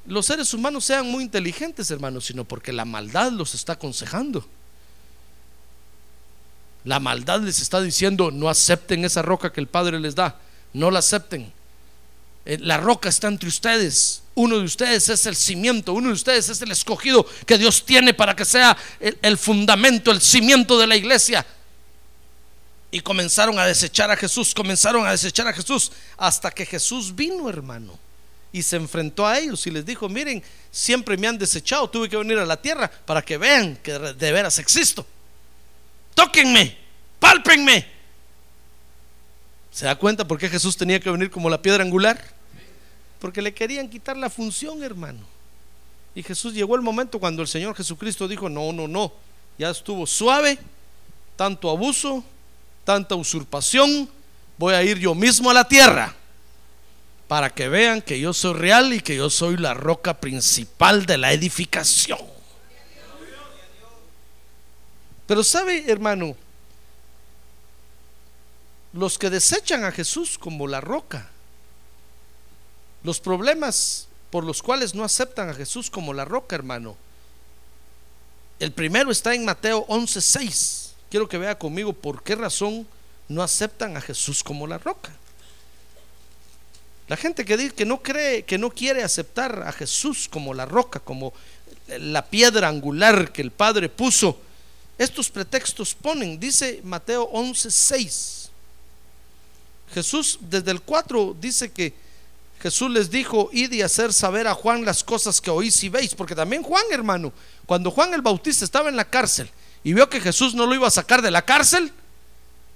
los 0.07 0.25
seres 0.25 0.53
humanos 0.53 0.85
sean 0.85 1.05
muy 1.09 1.23
inteligentes, 1.23 1.91
hermanos, 1.91 2.25
sino 2.25 2.43
porque 2.43 2.73
la 2.73 2.85
maldad 2.85 3.31
los 3.31 3.53
está 3.53 3.73
aconsejando. 3.73 4.45
La 6.85 6.99
maldad 6.99 7.41
les 7.41 7.61
está 7.61 7.81
diciendo, 7.81 8.31
no 8.31 8.49
acepten 8.49 9.05
esa 9.05 9.21
roca 9.21 9.53
que 9.53 9.61
el 9.61 9.67
Padre 9.67 9.99
les 9.99 10.15
da, 10.15 10.39
no 10.73 10.91
la 10.91 10.99
acepten. 10.99 11.53
Eh, 12.45 12.57
la 12.59 12.77
roca 12.77 13.09
está 13.09 13.27
entre 13.27 13.49
ustedes. 13.49 14.21
Uno 14.35 14.57
de 14.57 14.65
ustedes 14.65 15.09
es 15.09 15.25
el 15.25 15.35
cimiento, 15.35 15.93
uno 15.93 16.07
de 16.07 16.13
ustedes 16.13 16.49
es 16.49 16.61
el 16.61 16.71
escogido 16.71 17.25
que 17.45 17.57
Dios 17.57 17.85
tiene 17.85 18.13
para 18.13 18.35
que 18.35 18.45
sea 18.45 18.75
el, 18.99 19.37
fundamento, 19.37 20.11
el 20.11 20.21
cimiento 20.21 20.79
de 20.79 20.87
la 20.87 20.95
iglesia. 20.95 21.45
Y 22.89 23.01
comenzaron 23.01 23.59
a 23.59 23.65
desechar 23.65 24.09
a 24.09 24.17
Jesús, 24.17 24.53
comenzaron 24.53 25.05
a 25.05 25.11
desechar 25.11 25.47
a 25.47 25.53
Jesús 25.53 25.91
hasta 26.17 26.49
que 26.51 26.65
Jesús 26.65 27.15
vino, 27.15 27.47
hermano 27.49 27.99
y 28.53 28.61
se 28.61 28.75
enfrentó 28.75 29.25
a 29.25 29.39
ellos 29.39 29.65
y 29.65 29.71
les 29.71 29.83
dijo, 29.83 30.07
miren, 30.07 30.41
siempre 30.71 31.17
me 31.17 31.27
han 31.27 31.39
desechado, 31.39 31.89
tuve 31.89 32.07
que 32.07 32.15
venir 32.15 32.37
a 32.37 32.45
la 32.45 32.61
tierra 32.61 32.89
para 32.89 33.23
que 33.23 33.39
vean 33.39 33.77
que 33.77 33.93
de 33.93 34.31
veras 34.31 34.59
existo. 34.59 35.05
Tóquenme, 36.13 36.77
pálpenme. 37.19 37.91
¿Se 39.73 39.85
da 39.85 39.95
cuenta 39.95 40.27
por 40.27 40.37
qué 40.37 40.47
Jesús 40.49 40.77
tenía 40.77 40.99
que 40.99 41.09
venir 41.09 41.31
como 41.31 41.49
la 41.49 41.59
piedra 41.59 41.83
angular? 41.83 42.23
Porque 43.19 43.41
le 43.41 43.55
querían 43.55 43.89
quitar 43.89 44.15
la 44.15 44.29
función, 44.29 44.83
hermano. 44.83 45.21
Y 46.13 46.21
Jesús 46.21 46.53
llegó 46.53 46.75
el 46.75 46.83
momento 46.83 47.19
cuando 47.19 47.41
el 47.41 47.47
Señor 47.47 47.75
Jesucristo 47.75 48.27
dijo, 48.27 48.49
no, 48.49 48.71
no, 48.71 48.87
no, 48.87 49.11
ya 49.57 49.71
estuvo 49.71 50.05
suave, 50.05 50.59
tanto 51.35 51.71
abuso, 51.71 52.23
tanta 52.83 53.15
usurpación, 53.15 54.07
voy 54.59 54.75
a 54.75 54.83
ir 54.83 54.99
yo 54.99 55.15
mismo 55.15 55.49
a 55.49 55.55
la 55.55 55.67
tierra 55.67 56.15
para 57.27 57.49
que 57.49 57.67
vean 57.67 58.03
que 58.03 58.19
yo 58.19 58.31
soy 58.31 58.53
real 58.53 58.93
y 58.93 58.99
que 58.99 59.15
yo 59.15 59.31
soy 59.31 59.57
la 59.57 59.73
roca 59.73 60.19
principal 60.19 61.07
de 61.07 61.17
la 61.17 61.33
edificación. 61.33 62.19
Pero 65.25 65.43
sabe, 65.43 65.85
hermano, 65.87 66.35
los 68.93 69.17
que 69.17 69.29
desechan 69.29 69.83
a 69.83 69.91
Jesús 69.91 70.37
como 70.37 70.67
la 70.67 70.79
roca, 70.79 71.29
los 73.03 73.19
problemas 73.19 74.07
por 74.29 74.43
los 74.43 74.63
cuales 74.63 74.95
no 74.95 75.03
aceptan 75.03 75.49
a 75.49 75.53
Jesús 75.53 75.89
como 75.89 76.13
la 76.13 76.25
roca, 76.25 76.55
hermano, 76.55 76.97
El 78.59 78.71
primero 78.71 79.11
está 79.11 79.33
en 79.33 79.43
Mateo 79.43 79.85
11:6. 79.87 80.93
Quiero 81.09 81.27
que 81.27 81.37
vea 81.37 81.57
conmigo 81.57 81.91
por 81.91 82.23
qué 82.23 82.35
razón 82.35 82.87
no 83.27 83.43
aceptan 83.43 83.97
a 83.97 84.01
Jesús 84.01 84.41
como 84.43 84.67
la 84.67 84.77
roca. 84.77 85.11
La 87.07 87.17
gente 87.17 87.43
que 87.43 87.57
dice 87.57 87.75
que 87.75 87.85
no 87.85 88.01
cree, 88.01 88.43
que 88.43 88.57
no 88.57 88.69
quiere 88.69 89.03
aceptar 89.03 89.63
a 89.67 89.71
Jesús 89.73 90.29
como 90.29 90.53
la 90.53 90.65
roca, 90.65 90.99
como 90.99 91.33
la 91.87 92.25
piedra 92.25 92.69
angular 92.69 93.33
que 93.33 93.41
el 93.41 93.51
Padre 93.51 93.89
puso, 93.89 94.39
estos 94.97 95.29
pretextos 95.29 95.93
ponen, 95.93 96.39
dice 96.39 96.79
Mateo 96.83 97.29
11:6. 97.33 98.42
Jesús 99.93 100.39
desde 100.41 100.71
el 100.71 100.81
4 100.81 101.35
dice 101.39 101.71
que 101.71 101.93
Jesús 102.61 102.89
les 102.89 103.11
dijo, 103.11 103.49
id 103.51 103.71
y 103.73 103.81
hacer 103.81 104.13
saber 104.13 104.47
a 104.47 104.53
Juan 104.53 104.85
las 104.85 105.03
cosas 105.03 105.41
que 105.41 105.51
oís 105.51 105.83
y 105.83 105.89
veis, 105.89 106.15
porque 106.15 106.33
también 106.33 106.63
Juan, 106.63 106.85
hermano, 106.91 107.33
cuando 107.65 107.91
Juan 107.91 108.13
el 108.13 108.21
Bautista 108.21 108.63
estaba 108.63 108.89
en 108.89 108.95
la 108.95 109.03
cárcel 109.03 109.49
y 109.83 109.93
vio 109.93 110.09
que 110.09 110.21
Jesús 110.21 110.55
no 110.55 110.65
lo 110.65 110.73
iba 110.73 110.87
a 110.87 110.91
sacar 110.91 111.21
de 111.21 111.29
la 111.29 111.43
cárcel, 111.43 111.91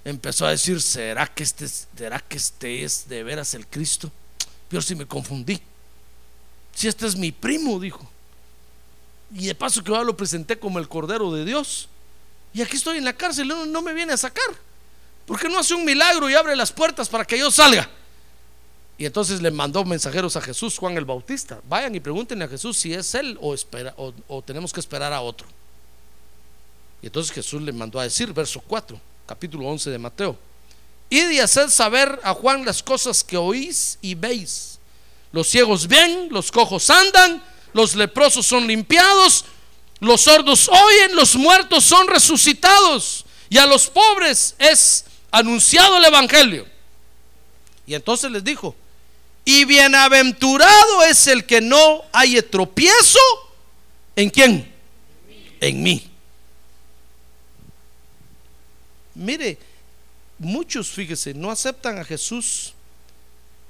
empezó 0.04 0.46
a 0.46 0.50
decir, 0.50 0.80
¿será 0.82 1.26
que 1.26 1.42
este, 1.42 1.66
será 1.68 2.20
que 2.20 2.36
este 2.36 2.84
es 2.84 3.08
de 3.08 3.22
veras 3.22 3.54
el 3.54 3.66
Cristo? 3.66 4.12
Pero 4.68 4.82
si 4.82 4.94
me 4.94 5.06
confundí. 5.06 5.60
Si 6.74 6.86
este 6.86 7.06
es 7.06 7.16
mi 7.16 7.32
primo, 7.32 7.80
dijo. 7.80 8.08
Y 9.34 9.46
de 9.46 9.54
paso 9.54 9.82
que 9.82 9.90
yo 9.90 10.04
lo 10.04 10.16
presenté 10.16 10.58
como 10.58 10.78
el 10.78 10.88
Cordero 10.88 11.32
de 11.32 11.44
Dios. 11.44 11.88
Y 12.52 12.62
aquí 12.62 12.76
estoy 12.76 12.98
en 12.98 13.04
la 13.04 13.14
cárcel, 13.14 13.48
no, 13.48 13.66
no 13.66 13.82
me 13.82 13.94
viene 13.94 14.12
a 14.12 14.16
sacar. 14.16 14.67
¿Por 15.28 15.38
qué 15.38 15.46
no 15.50 15.58
hace 15.58 15.74
un 15.74 15.84
milagro 15.84 16.30
y 16.30 16.34
abre 16.34 16.56
las 16.56 16.72
puertas 16.72 17.06
para 17.06 17.22
que 17.22 17.38
yo 17.38 17.50
salga? 17.50 17.86
Y 18.96 19.04
entonces 19.04 19.42
le 19.42 19.50
mandó 19.50 19.84
mensajeros 19.84 20.36
a 20.36 20.40
Jesús, 20.40 20.78
Juan 20.78 20.96
el 20.96 21.04
Bautista. 21.04 21.60
Vayan 21.68 21.94
y 21.94 22.00
pregúntenle 22.00 22.46
a 22.46 22.48
Jesús 22.48 22.78
si 22.78 22.94
es 22.94 23.14
él 23.14 23.36
o, 23.42 23.52
espera, 23.52 23.94
o, 23.98 24.40
tenemos 24.40 24.72
que 24.72 24.80
esperar 24.80 25.12
a 25.12 25.20
otro. 25.20 25.46
Y 27.02 27.08
entonces 27.08 27.30
Jesús 27.30 27.60
le 27.60 27.72
mandó 27.72 28.00
a 28.00 28.04
decir, 28.04 28.32
verso 28.32 28.62
4, 28.66 28.98
capítulo 29.26 29.66
11 29.66 29.90
de 29.90 29.98
Mateo. 29.98 30.38
Y 31.10 31.38
haced 31.38 31.68
saber 31.68 32.18
a 32.22 32.32
Juan 32.32 32.64
las 32.64 32.82
cosas 32.82 33.22
que 33.22 33.36
oís 33.36 33.98
y 34.00 34.14
veis. 34.14 34.78
Los 35.30 35.48
ciegos 35.48 35.86
ven, 35.86 36.28
los 36.30 36.50
cojos 36.50 36.88
andan, 36.88 37.44
los 37.74 37.94
leprosos 37.94 38.46
son 38.46 38.66
limpiados, 38.66 39.44
los 40.00 40.22
sordos 40.22 40.70
oyen, 40.70 41.14
los 41.14 41.36
muertos 41.36 41.84
son 41.84 42.08
resucitados 42.08 43.26
y 43.50 43.58
a 43.58 43.66
los 43.66 43.88
pobres 43.88 44.54
es 44.58 45.04
anunciado 45.30 45.96
el 45.98 46.04
Evangelio. 46.04 46.66
Y 47.86 47.94
entonces 47.94 48.30
les 48.30 48.44
dijo, 48.44 48.74
y 49.44 49.64
bienaventurado 49.64 51.02
es 51.04 51.26
el 51.26 51.46
que 51.46 51.60
no 51.60 52.02
haya 52.12 52.48
tropiezo. 52.48 53.18
¿En 54.14 54.30
quién? 54.30 54.74
En 55.60 55.82
mí. 55.82 56.10
Mire, 59.14 59.58
muchos, 60.38 60.88
fíjese, 60.88 61.34
no 61.34 61.50
aceptan 61.50 61.98
a 61.98 62.04
Jesús 62.04 62.74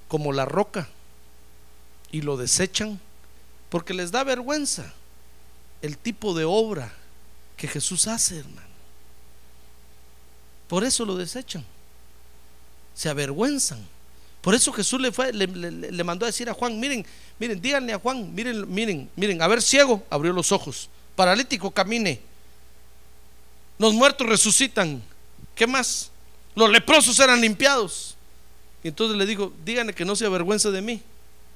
como 0.09 0.33
la 0.33 0.45
roca 0.45 0.89
y 2.11 2.23
lo 2.23 2.37
desechan 2.37 3.01
porque 3.69 3.95
les 3.95 4.11
da 4.11 4.25
vergüenza 4.25 4.93
el 5.83 5.97
tipo 5.97 6.35
de 6.35 6.45
obra 6.45 6.93
que 7.57 7.69
Jesús 7.69 8.07
hace, 8.07 8.39
hermano. 8.39 8.68
Por 10.69 10.85
eso 10.85 11.05
lo 11.05 11.17
desechan. 11.17 11.65
Se 12.95 13.09
avergüenzan. 13.09 13.85
Por 14.41 14.55
eso 14.55 14.73
Jesús 14.73 15.01
le, 15.01 15.11
fue, 15.11 15.33
le, 15.33 16.05
mandó 16.05 16.25
a 16.25 16.29
decir 16.29 16.49
a 16.49 16.55
Juan, 16.55 16.79
miren, 16.79 17.05
miren, 17.39 17.61
díganle 17.61 17.93
a 17.93 17.99
Juan, 17.99 18.33
miren, 18.35 18.73
miren, 18.73 19.11
miren, 19.17 19.43
a 19.43 19.49
ver, 19.49 19.61
ciego, 19.61 20.07
abrió 20.11 20.33
los 20.33 20.53
ojos, 20.53 20.89
paralítico, 21.17 21.73
camine, 21.73 22.21
los 23.79 23.95
muertos 23.95 24.29
resucitan, 24.29 25.03
¿qué 25.55 25.67
más? 25.67 26.11
Los 26.55 26.71
leprosos 26.71 27.19
eran 27.21 27.41
limpiados. 27.41 28.17
Y 28.83 28.89
entonces 28.89 29.17
le 29.17 29.27
digo, 29.27 29.53
díganle 29.65 29.93
que 29.93 30.05
no 30.05 30.17
se 30.17 30.27
avergüenza 30.27 30.71
de 30.71 30.83
mí. 30.83 31.03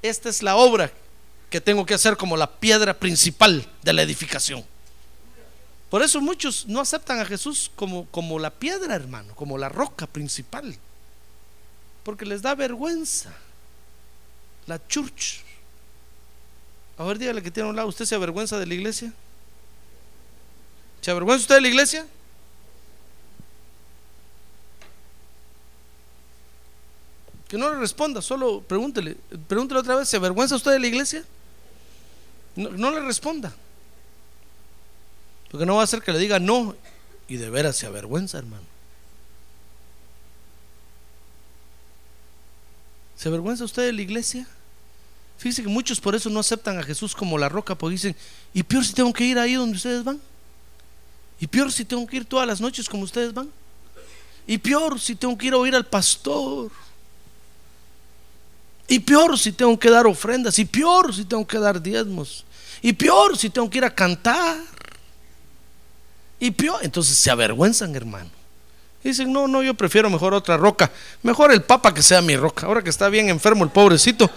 Esta 0.03 0.29
es 0.29 0.42
la 0.42 0.57
obra 0.57 0.92
que 1.51 1.61
tengo 1.61 1.85
que 1.85 1.94
hacer 1.94 2.16
como 2.16 2.37
la 2.37 2.51
piedra 2.51 2.94
principal 2.94 3.66
de 3.83 3.92
la 3.92 4.03
edificación. 4.03 4.64
Por 5.92 6.02
eso 6.02 6.20
muchos 6.20 6.66
no 6.66 6.81
aceptan 6.81 7.20
a 7.20 7.24
Jesús 7.24 7.70
como, 7.76 8.07
como 8.07 8.40
la 8.40 8.50
piedra, 8.50 8.96
hermano, 8.96 9.37
como 9.37 9.57
la 9.57 9.68
roca 9.68 10.09
principal 10.09 10.76
porque 12.05 12.24
les 12.24 12.42
da 12.42 12.55
vergüenza. 12.55 13.33
La 14.66 14.81
church. 14.87 15.40
A 16.98 17.05
ver, 17.05 17.18
dígale 17.18 17.42
que 17.42 17.50
tiene 17.50 17.68
a 17.68 17.70
un 17.70 17.76
lado, 17.76 17.88
¿usted 17.88 18.05
se 18.05 18.14
avergüenza 18.14 18.59
de 18.59 18.66
la 18.66 18.74
iglesia? 18.74 19.12
¿Se 21.00 21.11
avergüenza 21.11 21.42
usted 21.42 21.57
de 21.57 21.61
la 21.62 21.68
iglesia? 21.68 22.07
Que 27.48 27.59
no 27.59 27.72
le 27.72 27.78
responda, 27.81 28.22
solo 28.22 28.62
pregúntele, 28.62 29.16
pregúntele 29.48 29.81
otra 29.81 29.96
vez, 29.96 30.09
¿se 30.09 30.16
avergüenza 30.16 30.57
usted 30.57 30.72
de 30.72 30.78
la 30.78 30.87
iglesia? 30.87 31.24
No, 32.57 32.70
no 32.70 32.90
le 32.92 33.00
responda. 33.00 33.52
Porque 35.53 35.67
no 35.67 35.77
va 35.77 35.85
a 35.85 35.87
ser 35.87 36.03
que 36.03 36.12
le 36.12 36.19
diga 36.19 36.41
no 36.41 36.75
y 37.29 37.37
de 37.37 37.51
veras 37.51 37.77
se 37.77 37.87
avergüenza, 37.87 38.38
hermano. 38.38 38.65
¿Se 43.17 43.29
avergüenza 43.29 43.65
usted 43.65 43.85
de 43.85 43.93
la 43.93 44.03
iglesia? 44.03 44.49
Fíjese 45.38 45.62
que 45.62 45.69
muchos 45.69 46.01
por 46.01 46.15
eso 46.15 46.31
no 46.31 46.41
aceptan 46.41 46.79
a 46.79 46.83
Jesús 46.83 47.15
como 47.15 47.37
la 47.37 47.49
roca, 47.49 47.75
porque 47.75 47.93
dicen, 47.93 48.17
y 48.55 48.62
peor 48.62 48.85
si 48.85 48.95
tengo 48.95 49.12
que 49.12 49.25
ir 49.25 49.38
ahí 49.38 49.55
donde 49.55 49.77
ustedes 49.77 50.03
van. 50.03 50.21
Y 51.38 51.47
peor 51.47 51.71
si 51.71 51.85
tengo 51.85 52.07
que 52.07 52.17
ir 52.17 52.25
todas 52.25 52.47
las 52.47 52.61
noches 52.61 52.88
como 52.88 53.03
ustedes 53.03 53.35
van. 53.35 53.49
Y 54.47 54.57
peor 54.59 54.99
si 54.99 55.15
tengo 55.15 55.37
que 55.37 55.49
ir 55.49 55.53
a 55.53 55.59
oír 55.59 55.75
al 55.75 55.85
pastor. 55.87 56.71
Y 58.88 59.01
peor 59.01 59.38
si 59.38 59.53
tengo 59.53 59.79
que 59.79 59.91
dar 59.91 60.07
ofrendas. 60.07 60.59
Y 60.59 60.65
peor 60.65 61.15
si 61.15 61.25
tengo 61.25 61.47
que 61.47 61.59
dar 61.59 61.83
diezmos. 61.83 62.45
Y 62.81 62.93
peor 62.93 63.37
si 63.37 63.51
tengo 63.51 63.69
que 63.69 63.79
ir 63.79 63.85
a 63.85 63.95
cantar. 63.95 64.57
Y 66.42 66.50
peor, 66.50 66.81
entonces 66.83 67.16
se 67.16 67.31
avergüenzan, 67.31 67.94
hermano 67.94 68.42
dicen, 69.09 69.33
no, 69.33 69.48
no, 69.48 69.62
yo 69.62 69.74
prefiero 69.74 70.09
mejor 70.11 70.35
otra 70.35 70.57
roca. 70.57 70.90
Mejor 71.22 71.52
el 71.52 71.62
Papa 71.62 71.92
que 71.92 72.02
sea 72.02 72.22
mi 72.22 72.37
roca. 72.37 72.66
Ahora 72.66 72.83
que 72.83 72.90
está 72.90 73.09
bien 73.09 73.28
enfermo 73.28 73.64
el 73.64 73.70
pobrecito. 73.70 74.31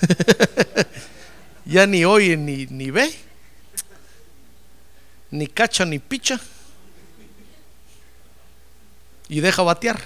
ya 1.64 1.86
ni 1.86 2.04
oye 2.04 2.36
ni, 2.36 2.66
ni 2.66 2.90
ve. 2.90 3.14
Ni 5.30 5.46
cacha 5.46 5.84
ni 5.84 5.98
picha. 5.98 6.40
Y 9.28 9.40
deja 9.40 9.62
batear. 9.62 10.00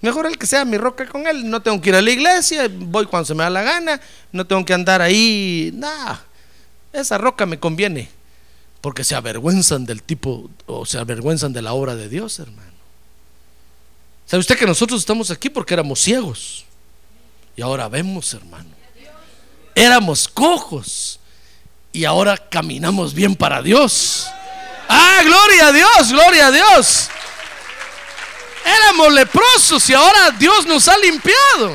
Mejor 0.00 0.26
el 0.26 0.36
que 0.36 0.46
sea 0.46 0.64
mi 0.64 0.76
roca 0.76 1.06
con 1.06 1.26
él. 1.28 1.48
No 1.48 1.62
tengo 1.62 1.80
que 1.80 1.90
ir 1.90 1.94
a 1.94 2.02
la 2.02 2.10
iglesia. 2.10 2.68
Voy 2.68 3.06
cuando 3.06 3.26
se 3.26 3.34
me 3.34 3.44
da 3.44 3.50
la 3.50 3.62
gana. 3.62 4.00
No 4.32 4.44
tengo 4.44 4.64
que 4.64 4.74
andar 4.74 5.00
ahí. 5.00 5.70
Nada. 5.74 6.24
Esa 6.92 7.18
roca 7.18 7.46
me 7.46 7.58
conviene 7.58 8.10
porque 8.80 9.04
se 9.04 9.14
avergüenzan 9.14 9.86
del 9.86 10.02
tipo 10.02 10.50
o 10.66 10.84
se 10.84 10.98
avergüenzan 10.98 11.52
de 11.52 11.62
la 11.62 11.72
obra 11.72 11.94
de 11.94 12.08
Dios, 12.08 12.38
hermano. 12.38 12.72
¿Sabe 14.26 14.40
usted 14.40 14.58
que 14.58 14.66
nosotros 14.66 15.00
estamos 15.00 15.30
aquí 15.30 15.50
porque 15.50 15.74
éramos 15.74 16.00
ciegos? 16.00 16.64
Y 17.56 17.62
ahora 17.62 17.88
vemos, 17.88 18.32
hermano. 18.34 18.70
Éramos 19.74 20.28
cojos 20.28 21.20
y 21.92 22.04
ahora 22.04 22.36
caminamos 22.36 23.14
bien 23.14 23.36
para 23.36 23.62
Dios. 23.62 24.26
Ah, 24.88 25.20
gloria 25.24 25.68
a 25.68 25.72
Dios, 25.72 26.12
gloria 26.12 26.46
a 26.48 26.50
Dios. 26.50 27.08
Éramos 28.64 29.12
leprosos 29.12 29.88
y 29.90 29.94
ahora 29.94 30.30
Dios 30.32 30.66
nos 30.66 30.88
ha 30.88 30.96
limpiado. 30.98 31.74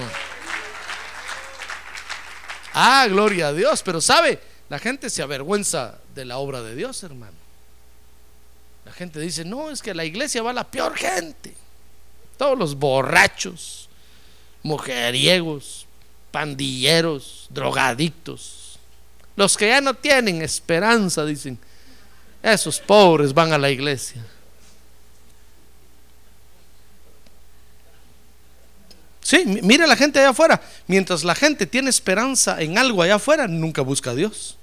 Ah, 2.73 3.07
gloria 3.07 3.47
a 3.47 3.53
Dios, 3.53 3.81
pero 3.83 3.99
sabe, 4.01 4.39
la 4.69 4.79
gente 4.79 5.09
se 5.09 5.21
avergüenza 5.21 5.99
de 6.13 6.25
la 6.25 6.37
obra 6.37 6.61
de 6.61 6.75
Dios, 6.75 7.01
hermano. 7.03 7.37
La 8.85 8.91
gente 8.91 9.19
dice, 9.19 9.45
no, 9.45 9.69
es 9.69 9.81
que 9.81 9.93
la 9.93 10.05
iglesia 10.05 10.41
va 10.41 10.53
la 10.53 10.63
peor 10.63 10.95
gente. 10.95 11.55
Todos 12.37 12.57
los 12.57 12.75
borrachos, 12.75 13.89
mujeriegos, 14.63 15.85
pandilleros, 16.31 17.47
drogadictos. 17.49 18.79
Los 19.35 19.57
que 19.57 19.67
ya 19.67 19.81
no 19.81 19.93
tienen 19.93 20.41
esperanza, 20.41 21.25
dicen, 21.25 21.57
esos 22.41 22.79
pobres 22.79 23.33
van 23.33 23.53
a 23.53 23.57
la 23.57 23.69
iglesia. 23.69 24.25
Sí, 29.27 29.43
mire 29.45 29.85
la 29.85 29.97
gente 29.97 30.19
allá 30.19 30.29
afuera. 30.29 30.61
Mientras 30.87 31.25
la 31.25 31.35
gente 31.35 31.65
tiene 31.65 31.89
esperanza 31.89 32.61
en 32.61 32.77
algo 32.77 33.01
allá 33.01 33.15
afuera, 33.15 33.45
nunca 33.45 33.81
busca 33.81 34.11
a 34.11 34.15
Dios. 34.15 34.55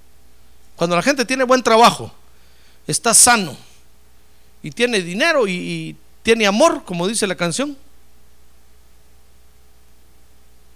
Cuando 0.75 0.97
la 0.97 1.03
gente 1.03 1.27
tiene 1.27 1.45
buen 1.45 1.63
trabajo, 1.63 2.11
está 2.87 3.13
sano 3.13 3.55
y 4.63 4.71
tiene 4.71 5.03
dinero 5.03 5.47
y, 5.47 5.95
tiene 6.23 6.47
amor, 6.47 6.83
como 6.83 7.07
dice 7.07 7.27
la 7.27 7.35
canción. 7.35 7.77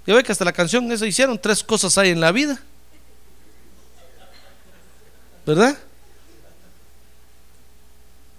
Ya 0.07 0.15
ve 0.15 0.23
que 0.23 0.33
hasta 0.33 0.45
la 0.45 0.53
canción 0.53 0.93
esa 0.93 1.07
hicieron, 1.07 1.41
tres 1.41 1.65
cosas 1.65 1.97
hay 1.97 2.11
en 2.11 2.21
la 2.21 2.31
vida. 2.31 2.61
¿Verdad? 5.47 5.79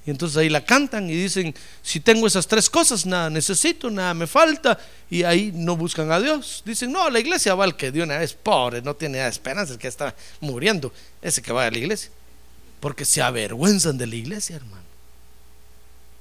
Y 0.09 0.11
entonces 0.11 0.37
ahí 0.37 0.49
la 0.49 0.65
cantan 0.65 1.07
y 1.07 1.13
dicen, 1.13 1.53
si 1.83 1.99
tengo 1.99 2.25
esas 2.25 2.47
tres 2.47 2.67
cosas, 2.67 3.05
nada 3.05 3.29
necesito, 3.29 3.91
nada 3.91 4.15
me 4.15 4.25
falta. 4.25 4.79
Y 5.07 5.21
ahí 5.21 5.51
no 5.53 5.77
buscan 5.77 6.11
a 6.11 6.19
Dios. 6.19 6.63
Dicen, 6.65 6.91
no, 6.91 7.11
la 7.11 7.19
iglesia 7.19 7.53
va 7.53 7.63
al 7.63 7.77
que 7.77 7.91
de 7.91 8.01
una 8.01 8.17
vez 8.17 8.33
pobre, 8.33 8.81
no 8.81 8.95
tiene 8.95 9.23
esperanza, 9.27 9.73
el 9.73 9.77
que 9.77 9.87
está 9.87 10.15
muriendo, 10.39 10.91
ese 11.21 11.43
que 11.43 11.53
va 11.53 11.67
a 11.67 11.69
la 11.69 11.77
iglesia. 11.77 12.09
Porque 12.79 13.05
se 13.05 13.21
avergüenzan 13.21 13.99
de 13.99 14.07
la 14.07 14.15
iglesia, 14.15 14.55
hermano. 14.55 14.81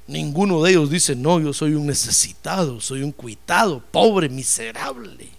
Ninguno 0.07 0.63
de 0.63 0.73
ellos 0.73 0.91
dice, 0.91 1.17
no, 1.17 1.41
yo 1.41 1.55
soy 1.55 1.73
un 1.73 1.87
necesitado, 1.87 2.83
soy 2.83 3.03
un 3.03 3.13
cuitado, 3.13 3.83
pobre, 3.91 4.29
miserable. 4.29 5.31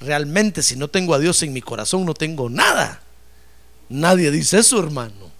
Realmente 0.00 0.60
si 0.60 0.74
no 0.74 0.88
tengo 0.88 1.14
a 1.14 1.20
Dios 1.20 1.40
en 1.44 1.52
mi 1.52 1.62
corazón, 1.62 2.04
no 2.04 2.14
tengo 2.14 2.50
nada. 2.50 3.00
Nadie 3.88 4.32
dice 4.32 4.58
eso, 4.58 4.80
hermano. 4.80 5.33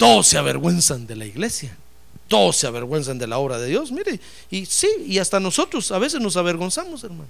Todos 0.00 0.28
se 0.28 0.38
avergüenzan 0.38 1.06
de 1.06 1.14
la 1.14 1.26
iglesia. 1.26 1.76
Todos 2.26 2.56
se 2.56 2.66
avergüenzan 2.66 3.18
de 3.18 3.26
la 3.26 3.36
obra 3.36 3.58
de 3.58 3.68
Dios. 3.68 3.92
Mire, 3.92 4.18
y 4.50 4.64
sí, 4.64 4.88
y 5.04 5.18
hasta 5.18 5.38
nosotros 5.38 5.92
a 5.92 5.98
veces 5.98 6.22
nos 6.22 6.38
avergonzamos, 6.38 7.04
hermano. 7.04 7.28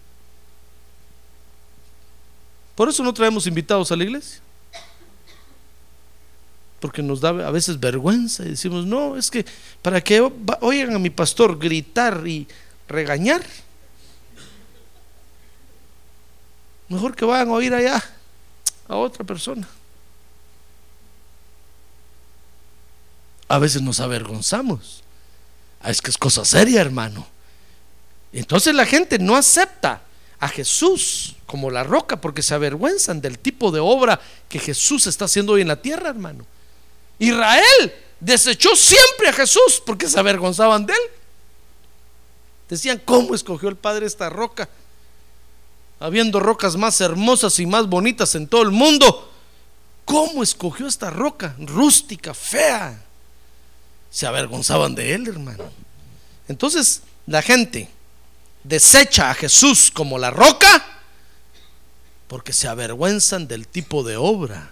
Por 2.77 2.89
eso 2.89 3.03
no 3.03 3.13
traemos 3.13 3.49
invitados 3.49 3.91
a 3.91 3.97
la 3.97 4.05
iglesia. 4.05 4.41
Porque 6.79 7.03
nos 7.03 7.21
da 7.21 7.31
a 7.31 7.51
veces 7.51 7.81
vergüenza 7.81 8.45
y 8.45 8.51
decimos, 8.51 8.87
no, 8.87 9.17
es 9.17 9.33
que 9.33 9.45
para 9.83 10.01
que 10.01 10.21
oigan 10.61 10.95
a 10.95 11.01
mi 11.01 11.11
pastor 11.11 11.59
gritar 11.59 12.23
y 12.25 12.47
regañar, 12.87 13.45
mejor 16.89 17.17
que 17.17 17.25
vayan 17.25 17.49
a 17.49 17.55
oír 17.55 17.75
allá 17.75 18.01
a 18.87 18.95
otra 18.95 19.25
persona. 19.25 19.69
A 23.51 23.59
veces 23.59 23.83
nos 23.83 23.99
avergonzamos. 23.99 25.03
Ah, 25.83 25.91
es 25.91 26.01
que 26.01 26.11
es 26.11 26.17
cosa 26.17 26.45
seria, 26.45 26.81
hermano. 26.81 27.27
Entonces 28.33 28.73
la 28.73 28.87
gente 28.87 29.19
no 29.19 29.35
acepta 29.35 30.03
a 30.39 30.49
Jesús 30.49 31.35
como 31.47 31.69
la 31.69 31.83
roca 31.83 32.21
porque 32.21 32.43
se 32.43 32.55
avergüenzan 32.55 33.21
del 33.21 33.41
tipo 33.41 33.73
de 33.73 33.81
obra 33.81 34.21
que 34.49 34.61
Jesús 34.61 35.09
está 35.09 35.25
haciendo 35.25 35.55
hoy 35.55 35.63
en 35.63 35.69
la 35.69 35.83
tierra, 35.83 36.11
hermano. 36.11 36.47
Israel 37.19 37.93
desechó 38.21 38.77
siempre 38.77 39.29
a 39.29 39.33
Jesús 39.33 39.83
porque 39.85 40.09
se 40.09 40.21
avergonzaban 40.21 40.87
de 40.87 40.93
él. 40.93 41.01
Decían, 42.69 43.03
¿cómo 43.05 43.35
escogió 43.35 43.69
el 43.69 43.77
Padre 43.77 44.07
esta 44.07 44.31
roca? 44.31 44.69
Habiendo 45.99 46.39
rocas 46.39 46.77
más 46.77 47.01
hermosas 47.01 47.59
y 47.59 47.67
más 47.67 47.89
bonitas 47.89 48.37
en 48.37 48.47
todo 48.47 48.63
el 48.63 48.71
mundo. 48.71 49.29
¿Cómo 50.05 50.45
escogió 50.45 50.87
esta 50.87 51.11
roca? 51.11 51.57
Rústica, 51.59 52.33
fea 52.33 53.07
se 54.11 54.27
avergonzaban 54.27 54.95
de 54.95 55.15
él, 55.15 55.29
hermano. 55.29 55.65
Entonces 56.49 57.03
la 57.27 57.43
gente 57.43 57.89
desecha 58.65 59.31
a 59.31 59.35
Jesús 59.35 59.91
como 59.91 60.19
la 60.19 60.31
roca 60.31 60.85
porque 62.27 62.53
se 62.53 62.69
avergüenzan 62.69 63.49
del 63.49 63.67
tipo 63.67 64.03
de 64.05 64.17
obra. 64.17 64.71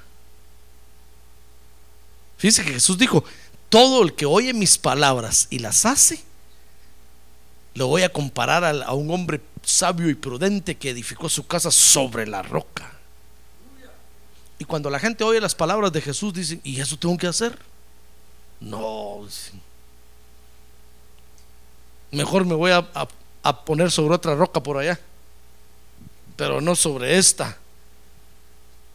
Fíjese 2.37 2.65
que 2.65 2.75
Jesús 2.75 2.99
dijo, 2.99 3.25
todo 3.69 4.03
el 4.03 4.15
que 4.15 4.27
oye 4.27 4.55
mis 4.55 4.79
palabras 4.79 5.49
y 5.51 5.59
las 5.59 5.85
hace, 5.85 6.23
lo 7.75 7.89
voy 7.89 8.03
a 8.03 8.13
comparar 8.13 8.65
a, 8.65 8.93
un 8.93 9.11
hombre 9.11 9.41
sabio 9.65 10.09
y 10.09 10.15
prudente 10.15 10.77
que 10.77 10.91
edificó 10.91 11.29
su 11.29 11.47
casa 11.47 11.71
sobre 11.71 12.27
la 12.27 12.43
roca. 12.43 12.93
Y 14.59 14.65
cuando 14.65 14.91
la 14.91 14.99
gente 14.99 15.25
oye 15.25 15.41
las 15.41 15.55
palabras 15.55 15.93
de 15.93 16.01
Jesús, 16.01 16.33
dicen, 16.35 16.61
¿y 16.65 16.81
eso 16.81 16.97
tengo 16.97 17.17
que 17.17 17.27
hacer? 17.27 17.59
No, 18.61 19.27
mejor 22.11 22.45
me 22.45 22.55
voy 22.55 22.73
a, 22.73 23.09
poner 23.65 23.91
sobre 23.91 24.15
otra 24.15 24.35
roca 24.35 24.63
por 24.63 24.77
allá, 24.79 24.99
pero 26.37 26.61
no 26.61 26.75
sobre 26.75 27.19
esta, 27.19 27.57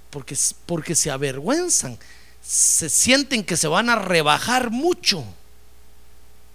porque, 0.09 0.38
porque 0.66 0.95
se 0.95 1.09
avergüenzan, 1.09 1.97
se 2.41 2.89
sienten 2.89 3.43
que 3.43 3.57
se 3.57 3.68
van 3.68 3.89
a 3.89 3.95
rebajar 3.95 4.70
mucho 4.70 5.24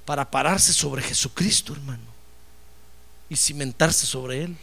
para 0.05 0.31
pararse 0.31 0.73
sobre 0.73 1.03
Jesucristo, 1.03 1.73
hermano, 1.73 2.05
y 3.29 3.37
cimentarse 3.37 4.07
sobre 4.07 4.45
Él. 4.45 4.57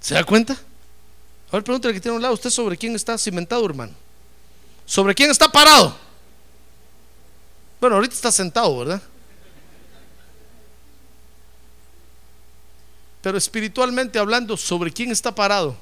¿Se 0.00 0.14
da 0.14 0.24
cuenta? 0.24 0.52
A 1.50 1.52
ver, 1.52 1.64
pregúntale 1.64 1.94
que 1.94 2.00
tiene 2.00 2.16
un 2.16 2.22
lado, 2.22 2.34
¿usted 2.34 2.50
sobre 2.50 2.76
quién 2.76 2.94
está 2.94 3.18
cimentado, 3.18 3.64
hermano? 3.64 3.94
¿Sobre 4.88 5.14
quién 5.14 5.30
está 5.30 5.52
parado? 5.52 5.94
Bueno, 7.78 7.96
ahorita 7.96 8.14
está 8.14 8.32
sentado, 8.32 8.78
¿verdad? 8.78 9.02
Pero 13.20 13.36
espiritualmente 13.36 14.18
hablando, 14.18 14.56
¿sobre 14.56 14.90
quién 14.90 15.10
está 15.10 15.34
parado? 15.34 15.76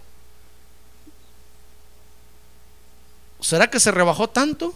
¿Será 3.40 3.70
que 3.70 3.78
se 3.78 3.92
rebajó 3.92 4.28
tanto? 4.28 4.74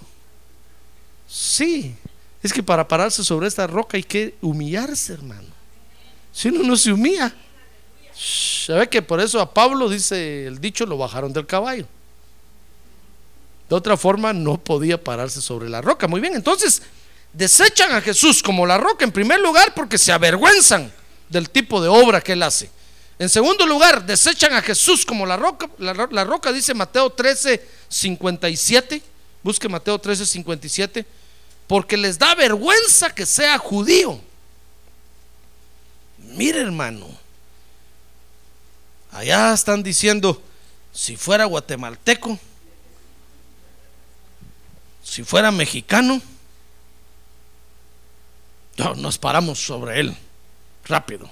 Sí. 1.27 1.97
Es 2.41 2.53
que 2.53 2.63
para 2.63 2.87
pararse 2.87 3.25
sobre 3.25 3.49
esta 3.49 3.67
roca 3.67 3.97
hay 3.97 4.05
que 4.05 4.37
humillarse, 4.43 5.13
hermano. 5.13 5.49
Si 6.33 6.49
uno 6.51 6.63
no 6.63 6.77
se 6.77 6.93
humilla. 6.93 7.35
¿Sabe 8.15 8.89
que 8.89 9.03
por 9.03 9.19
eso 9.19 9.41
a 9.41 9.53
Pablo, 9.53 9.89
dice 9.89 10.47
el 10.47 10.61
dicho, 10.61 10.87
lo 10.87 10.97
bajaron 10.97 11.33
del 11.33 11.49
caballo? 11.49 11.89
De 13.71 13.77
otra 13.77 13.97
forma, 13.97 14.33
no 14.33 14.59
podía 14.59 15.03
pararse 15.03 15.41
sobre 15.41 15.69
la 15.69 15.81
roca. 15.81 16.09
Muy 16.09 16.21
bien, 16.21 16.35
entonces 16.35 16.83
desechan 17.33 17.93
a 17.93 18.01
Jesús 18.01 18.43
como 18.43 18.67
la 18.67 18.77
roca 18.79 19.05
en 19.05 19.13
primer 19.13 19.39
lugar 19.39 19.75
porque 19.75 19.97
se 19.97 20.11
avergüenzan 20.11 20.93
del 21.29 21.49
tipo 21.49 21.81
de 21.81 21.87
obra 21.87 22.21
que 22.21 22.33
él 22.33 22.43
hace. 22.43 22.69
En 23.17 23.29
segundo 23.29 23.65
lugar, 23.67 24.05
desechan 24.05 24.55
a 24.55 24.61
Jesús 24.61 25.07
como 25.07 25.25
la 25.25 25.37
roca. 25.37 25.71
La, 25.79 26.25
roca 26.25 26.53
dice 26.53 26.75
Mateo 26.75 27.11
13, 27.11 27.65
57. 27.89 29.03
Busque 29.41 29.69
Mateo 29.69 30.01
13, 30.01 30.27
57. 30.27 31.07
Porque 31.69 31.97
les 31.97 32.19
da 32.19 32.35
vergüenza 32.35 33.15
que 33.15 33.25
sea 33.25 33.57
judío. 33.59 34.21
Mire, 36.19 36.61
hermano. 36.61 37.07
Allá 39.13 39.55
están 39.55 39.85
diciendo, 39.85 40.43
si 40.93 41.17
fuera 41.17 41.45
guatemalteco, 41.45 42.37
si 45.03 45.25
fuera 45.25 45.51
mexicano, 45.51 46.21
nos 48.97 49.19
paramos 49.19 49.59
sobre 49.59 50.01
él 50.01 50.17
rápido. 50.85 51.31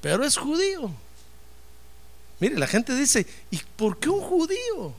Pero 0.00 0.24
es 0.24 0.36
judío. 0.36 0.90
Mire, 2.40 2.58
la 2.58 2.66
gente 2.66 2.94
dice, 2.94 3.26
¿y 3.50 3.58
por 3.76 3.98
qué 3.98 4.10
un 4.10 4.20
judío? 4.20 4.92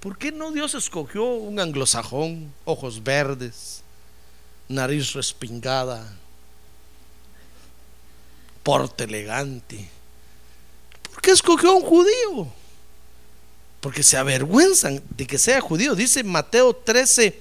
¿Por 0.00 0.18
qué 0.18 0.32
no 0.32 0.50
Dios 0.50 0.74
escogió 0.74 1.24
un 1.24 1.60
anglosajón, 1.60 2.52
ojos 2.64 3.02
verdes, 3.02 3.82
nariz 4.68 5.12
respingada, 5.12 6.16
porte 8.62 9.04
elegante? 9.04 9.88
¿Por 11.10 11.20
qué 11.22 11.30
escogió 11.30 11.74
un 11.74 11.82
judío? 11.82 12.59
Porque 13.80 14.02
se 14.02 14.16
avergüenzan 14.16 15.02
de 15.10 15.26
que 15.26 15.38
sea 15.38 15.60
judío. 15.60 15.94
Dice 15.94 16.22
Mateo 16.22 16.74
13, 16.74 17.40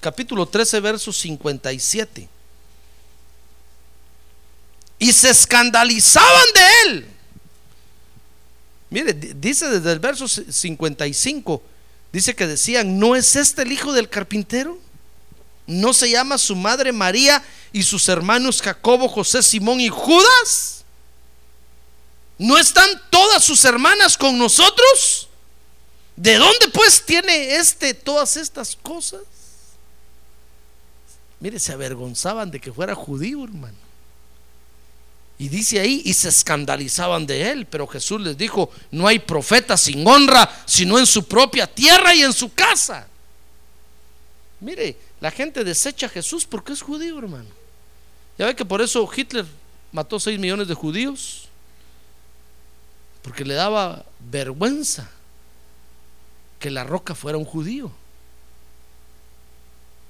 capítulo 0.00 0.46
13, 0.46 0.80
verso 0.80 1.12
57. 1.12 2.28
Y 4.98 5.12
se 5.12 5.30
escandalizaban 5.30 6.46
de 6.54 6.60
él. 6.84 7.08
Mire, 8.90 9.12
dice 9.12 9.68
desde 9.68 9.92
el 9.92 9.98
verso 9.98 10.28
55, 10.28 11.62
dice 12.12 12.36
que 12.36 12.46
decían, 12.46 12.98
¿no 12.98 13.16
es 13.16 13.34
este 13.34 13.62
el 13.62 13.72
hijo 13.72 13.92
del 13.92 14.08
carpintero? 14.08 14.78
¿No 15.66 15.92
se 15.92 16.08
llama 16.08 16.38
su 16.38 16.54
madre 16.54 16.92
María 16.92 17.42
y 17.72 17.82
sus 17.82 18.08
hermanos 18.08 18.62
Jacobo, 18.62 19.08
José, 19.08 19.42
Simón 19.42 19.80
y 19.80 19.88
Judas? 19.88 20.84
¿No 22.38 22.56
están 22.56 22.88
todas 23.10 23.42
sus 23.42 23.64
hermanas 23.64 24.16
con 24.16 24.38
nosotros? 24.38 25.28
¿De 26.16 26.36
dónde 26.36 26.68
pues 26.72 27.04
tiene 27.04 27.56
este 27.56 27.92
todas 27.92 28.38
estas 28.38 28.74
cosas? 28.74 29.20
Mire, 31.38 31.58
se 31.58 31.72
avergonzaban 31.72 32.50
de 32.50 32.58
que 32.58 32.72
fuera 32.72 32.94
judío, 32.94 33.44
hermano. 33.44 33.76
Y 35.38 35.50
dice 35.50 35.78
ahí, 35.78 36.00
y 36.06 36.14
se 36.14 36.30
escandalizaban 36.30 37.26
de 37.26 37.50
él, 37.50 37.66
pero 37.66 37.86
Jesús 37.86 38.22
les 38.22 38.38
dijo, 38.38 38.70
no 38.90 39.06
hay 39.06 39.18
profeta 39.18 39.76
sin 39.76 40.06
honra, 40.08 40.50
sino 40.64 40.98
en 40.98 41.04
su 41.04 41.28
propia 41.28 41.66
tierra 41.66 42.14
y 42.14 42.22
en 42.22 42.32
su 42.32 42.54
casa. 42.54 43.06
Mire, 44.60 44.96
la 45.20 45.30
gente 45.30 45.62
desecha 45.62 46.06
a 46.06 46.08
Jesús 46.08 46.46
porque 46.46 46.72
es 46.72 46.80
judío, 46.80 47.18
hermano. 47.18 47.50
Ya 48.38 48.46
ve 48.46 48.56
que 48.56 48.64
por 48.64 48.80
eso 48.80 49.06
Hitler 49.14 49.44
mató 49.92 50.18
6 50.18 50.38
millones 50.38 50.68
de 50.68 50.74
judíos, 50.74 51.48
porque 53.20 53.44
le 53.44 53.52
daba 53.52 54.06
vergüenza 54.30 55.10
que 56.58 56.70
la 56.70 56.84
roca 56.84 57.14
fuera 57.14 57.38
un 57.38 57.44
judío. 57.44 57.90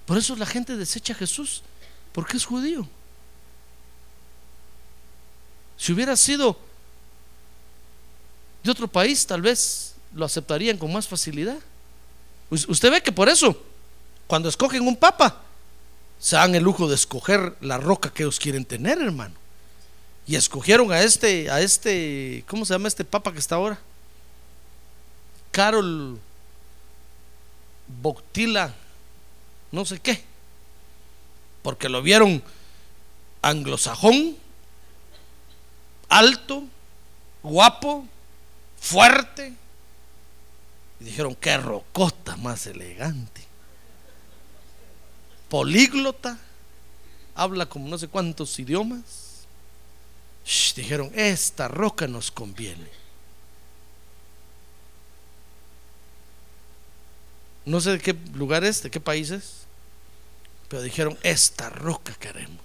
Por 0.06 0.16
eso 0.16 0.36
la 0.36 0.46
gente 0.46 0.76
desecha 0.76 1.12
a 1.12 1.16
Jesús, 1.16 1.62
porque 2.12 2.36
es 2.36 2.44
judío. 2.44 2.88
Si 5.76 5.92
hubiera 5.92 6.16
sido 6.16 6.58
de 8.62 8.70
otro 8.70 8.88
país, 8.88 9.26
tal 9.26 9.42
vez 9.42 9.94
lo 10.14 10.24
aceptarían 10.24 10.78
con 10.78 10.92
más 10.92 11.06
facilidad. 11.06 11.58
Usted 12.50 12.90
ve 12.90 13.02
que 13.02 13.12
por 13.12 13.28
eso, 13.28 13.60
cuando 14.26 14.48
escogen 14.48 14.86
un 14.86 14.96
papa, 14.96 15.42
se 16.18 16.36
dan 16.36 16.54
el 16.54 16.62
lujo 16.62 16.88
de 16.88 16.94
escoger 16.94 17.56
la 17.60 17.76
roca 17.76 18.10
que 18.10 18.22
ellos 18.22 18.38
quieren 18.38 18.64
tener, 18.64 19.00
hermano. 19.00 19.34
Y 20.26 20.36
escogieron 20.36 20.90
a 20.92 21.00
este, 21.00 21.50
a 21.50 21.60
este, 21.60 22.44
¿cómo 22.48 22.64
se 22.64 22.74
llama 22.74 22.88
este 22.88 23.04
papa 23.04 23.32
que 23.32 23.38
está 23.38 23.56
ahora? 23.56 23.78
Carol 25.50 26.18
Boctila, 27.88 28.74
no 29.72 29.84
sé 29.84 30.00
qué, 30.00 30.22
porque 31.62 31.88
lo 31.88 32.02
vieron 32.02 32.42
anglosajón, 33.42 34.36
alto, 36.08 36.64
guapo, 37.42 38.06
fuerte. 38.78 39.54
Y 41.00 41.04
dijeron, 41.04 41.34
qué 41.34 41.56
rocota 41.58 42.36
más 42.36 42.66
elegante. 42.66 43.44
Políglota, 45.48 46.38
habla 47.34 47.66
como 47.66 47.88
no 47.88 47.98
sé 47.98 48.08
cuántos 48.08 48.58
idiomas. 48.58 49.46
dijeron, 50.74 51.10
esta 51.14 51.68
roca 51.68 52.06
nos 52.06 52.30
conviene. 52.30 53.05
No 57.66 57.80
sé 57.80 57.90
de 57.90 57.98
qué 57.98 58.16
lugar 58.34 58.64
es, 58.64 58.82
de 58.82 58.90
qué 58.90 59.00
país 59.00 59.30
es, 59.30 59.66
pero 60.68 60.82
dijeron, 60.82 61.18
esta 61.22 61.68
roca 61.68 62.14
queremos. 62.14 62.60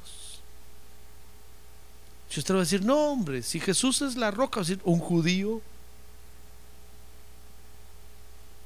Si 2.30 2.40
usted 2.40 2.54
va 2.54 2.60
a 2.60 2.64
decir, 2.64 2.86
no, 2.86 3.12
hombre, 3.12 3.42
si 3.42 3.60
Jesús 3.60 4.02
es 4.02 4.16
la 4.16 4.32
roca, 4.32 4.58
va 4.58 4.62
a 4.62 4.66
decir, 4.66 4.80
un 4.86 5.00
judío 5.00 5.62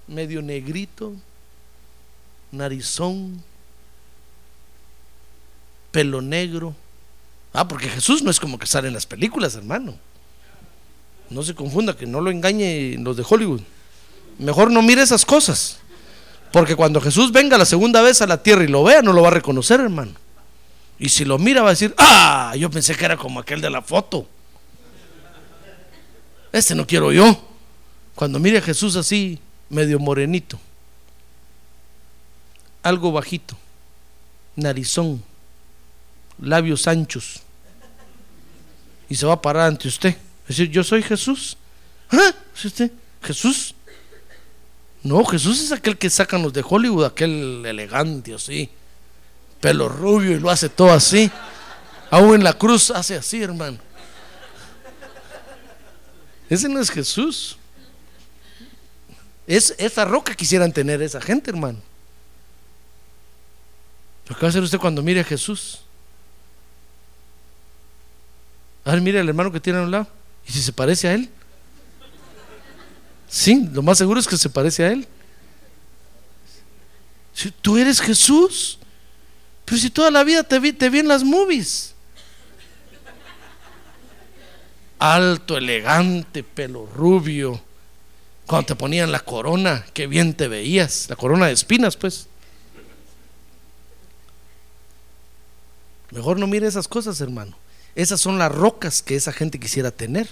medio 0.07 0.41
negrito, 0.41 1.13
narizón, 2.51 3.41
pelo 5.91 6.21
negro. 6.21 6.75
Ah, 7.53 7.67
porque 7.67 7.87
Jesús 7.87 8.21
no 8.21 8.29
es 8.29 8.39
como 8.39 8.59
que 8.59 8.67
sale 8.67 8.89
en 8.89 8.93
las 8.93 9.05
películas, 9.05 9.55
hermano. 9.55 9.97
No 11.29 11.41
se 11.41 11.55
confunda, 11.55 11.95
que 11.95 12.05
no 12.05 12.21
lo 12.21 12.29
engañe 12.29 12.97
los 12.99 13.17
de 13.17 13.25
Hollywood. 13.27 13.61
Mejor 14.37 14.69
no 14.69 14.81
mire 14.81 15.01
esas 15.01 15.25
cosas. 15.25 15.79
Porque 16.55 16.77
cuando 16.77 17.01
Jesús 17.01 17.33
venga 17.33 17.57
la 17.57 17.65
segunda 17.65 18.01
vez 18.01 18.21
a 18.21 18.27
la 18.27 18.41
tierra 18.41 18.63
y 18.63 18.67
lo 18.67 18.81
vea, 18.81 19.01
no 19.01 19.11
lo 19.11 19.21
va 19.21 19.27
a 19.27 19.31
reconocer, 19.31 19.81
hermano. 19.81 20.13
Y 20.97 21.09
si 21.09 21.25
lo 21.25 21.37
mira 21.37 21.61
va 21.61 21.67
a 21.67 21.71
decir, 21.71 21.93
ah, 21.97 22.55
yo 22.57 22.71
pensé 22.71 22.95
que 22.95 23.03
era 23.03 23.17
como 23.17 23.41
aquel 23.41 23.59
de 23.59 23.69
la 23.69 23.81
foto. 23.81 24.25
Este 26.53 26.73
no 26.73 26.87
quiero 26.87 27.11
yo. 27.11 27.45
Cuando 28.15 28.39
mire 28.39 28.59
a 28.59 28.61
Jesús 28.61 28.95
así, 28.95 29.37
medio 29.69 29.99
morenito, 29.99 30.57
algo 32.83 33.11
bajito, 33.11 33.57
narizón, 34.55 35.21
labios 36.39 36.87
anchos, 36.87 37.41
y 39.09 39.15
se 39.15 39.25
va 39.25 39.33
a 39.33 39.41
parar 39.41 39.67
ante 39.67 39.89
usted. 39.89 40.15
Decir, 40.47 40.69
yo 40.71 40.85
soy 40.85 41.03
Jesús. 41.03 41.57
¿Ah? 42.11 42.33
¿Es 42.55 42.63
usted? 42.63 42.93
¿Jesús? 43.21 43.75
No, 45.05 45.23
Jesús 45.23 45.61
es 45.61 45.71
aquel 45.71 45.97
que 45.97 46.09
sacan 46.09 46.41
los 46.41 46.51
de 46.51 46.65
Hollywood, 46.67 47.05
aquel 47.05 47.65
elegante 47.65 48.33
así 48.33 48.69
pelo 49.65 49.89
rubio 49.89 50.33
y 50.33 50.39
lo 50.39 50.51
hace 50.51 50.69
todo 50.69 50.91
así. 50.91 51.31
Aún 52.11 52.35
en 52.35 52.43
la 52.43 52.53
cruz 52.53 52.91
hace 52.91 53.15
así, 53.15 53.41
hermano. 53.41 53.79
Ese 56.47 56.69
no 56.69 56.79
es 56.79 56.91
Jesús. 56.91 57.57
Es 59.47 59.73
esa 59.79 60.05
roca 60.05 60.35
quisieran 60.35 60.71
tener 60.71 61.01
esa 61.01 61.19
gente, 61.19 61.49
hermano. 61.49 61.79
Pero 64.25 64.39
¿qué 64.39 64.45
va 64.45 64.47
a 64.47 64.49
hacer 64.49 64.61
usted 64.61 64.77
cuando 64.77 65.01
mire 65.01 65.21
a 65.21 65.23
Jesús? 65.23 65.81
A 68.83 68.91
ver, 68.91 69.01
mire 69.01 69.19
al 69.19 69.27
hermano 69.27 69.51
que 69.51 69.59
tiene 69.59 69.79
a 69.79 69.81
un 69.81 69.89
lado. 69.89 70.07
¿Y 70.47 70.51
si 70.51 70.61
se 70.61 70.71
parece 70.71 71.07
a 71.07 71.15
él? 71.15 71.27
Sí, 73.27 73.67
lo 73.73 73.81
más 73.81 73.97
seguro 73.97 74.19
es 74.19 74.27
que 74.27 74.37
se 74.37 74.49
parece 74.49 74.85
a 74.85 74.91
él. 74.91 75.07
Si 77.33 77.51
tú 77.51 77.77
eres 77.77 77.99
Jesús, 77.99 78.79
pero 79.65 79.81
si 79.81 79.89
toda 79.89 80.11
la 80.11 80.23
vida 80.23 80.43
te 80.43 80.59
vi, 80.59 80.71
te 80.71 80.89
vi 80.89 80.99
en 80.99 81.07
las 81.07 81.23
movies. 81.23 81.93
Alto, 84.99 85.57
elegante, 85.57 86.43
pelo 86.43 86.85
rubio. 86.85 87.61
Cuando 88.45 88.67
te 88.67 88.75
ponían 88.75 89.11
la 89.11 89.19
corona, 89.19 89.85
qué 89.93 90.07
bien 90.07 90.33
te 90.33 90.47
veías. 90.47 91.07
La 91.09 91.15
corona 91.15 91.47
de 91.47 91.53
espinas, 91.53 91.97
pues. 91.97 92.27
Mejor 96.11 96.39
no 96.39 96.47
mire 96.47 96.67
esas 96.67 96.87
cosas, 96.87 97.19
hermano. 97.19 97.57
Esas 97.95 98.21
son 98.21 98.37
las 98.37 98.51
rocas 98.51 99.01
que 99.01 99.15
esa 99.15 99.33
gente 99.33 99.59
quisiera 99.59 99.91
tener. 99.91 100.29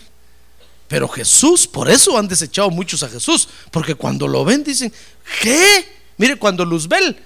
Pero 0.87 1.07
Jesús, 1.07 1.67
por 1.67 1.89
eso 1.89 2.17
han 2.17 2.27
desechado 2.27 2.69
muchos 2.69 3.03
a 3.03 3.09
Jesús. 3.09 3.47
Porque 3.71 3.95
cuando 3.95 4.27
lo 4.27 4.45
ven 4.45 4.63
dicen, 4.63 4.93
¿qué? 5.41 5.85
Mire, 6.17 6.37
cuando 6.37 6.65
Luzbel 6.65 7.17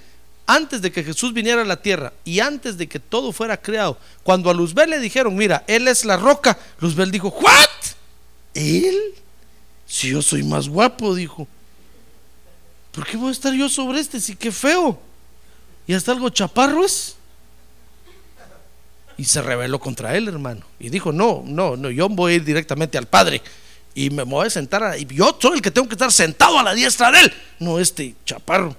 antes 0.48 0.82
de 0.82 0.94
que 0.94 1.04
Jesús 1.04 1.34
viniera 1.34 1.62
a 1.62 1.66
la 1.66 1.82
tierra 1.82 2.14
y 2.24 2.40
antes 2.40 2.78
de 2.78 2.88
que 2.88 3.00
todo 3.00 3.34
fuera 3.34 3.62
creado, 3.62 4.00
cuando 4.24 4.50
a 4.50 4.54
Luzbel 4.54 4.90
le 4.90 5.00
dijeron, 5.00 5.36
mira, 5.36 5.66
Él 5.68 5.90
es 5.90 6.06
la 6.06 6.16
roca, 6.16 6.58
Luzbel 6.80 7.12
dijo, 7.12 7.28
¿what? 7.28 7.68
¿Él? 8.54 8.98
Si 9.86 10.10
yo 10.10 10.22
soy 10.22 10.44
más 10.44 10.70
guapo, 10.70 11.14
dijo. 11.14 11.48
¿Por 12.94 13.06
qué 13.06 13.18
voy 13.18 13.30
a 13.30 13.32
estar 13.34 13.54
yo 13.54 13.68
sobre 13.68 14.00
este? 14.00 14.22
Si 14.22 14.38
qué 14.38 14.52
feo. 14.52 14.98
Y 15.86 15.94
hasta 15.94 16.14
algo 16.14 16.30
chaparro 16.30 16.86
es. 16.86 17.17
Y 19.18 19.26
se 19.26 19.42
rebeló 19.42 19.80
contra 19.80 20.16
él, 20.16 20.28
hermano. 20.28 20.62
Y 20.80 20.90
dijo, 20.90 21.12
no, 21.12 21.44
no, 21.46 21.76
no, 21.76 21.90
yo 21.90 22.08
voy 22.08 22.34
a 22.34 22.36
ir 22.36 22.44
directamente 22.44 22.98
al 22.98 23.08
Padre. 23.08 23.42
Y 23.96 24.12
me 24.12 24.24
voy 24.24 24.46
a 24.46 24.50
sentar, 24.52 24.96
y 25.00 25.08
yo 25.08 25.36
soy 25.42 25.56
el 25.56 25.62
que 25.62 25.72
tengo 25.72 25.88
que 25.88 25.96
estar 25.96 26.12
sentado 26.12 26.60
a 26.60 26.64
la 26.64 26.76
diestra 26.76 27.12
de 27.12 27.22
él. 27.22 27.34
No 27.60 27.80
este 27.80 28.14
chaparro. 28.26 28.76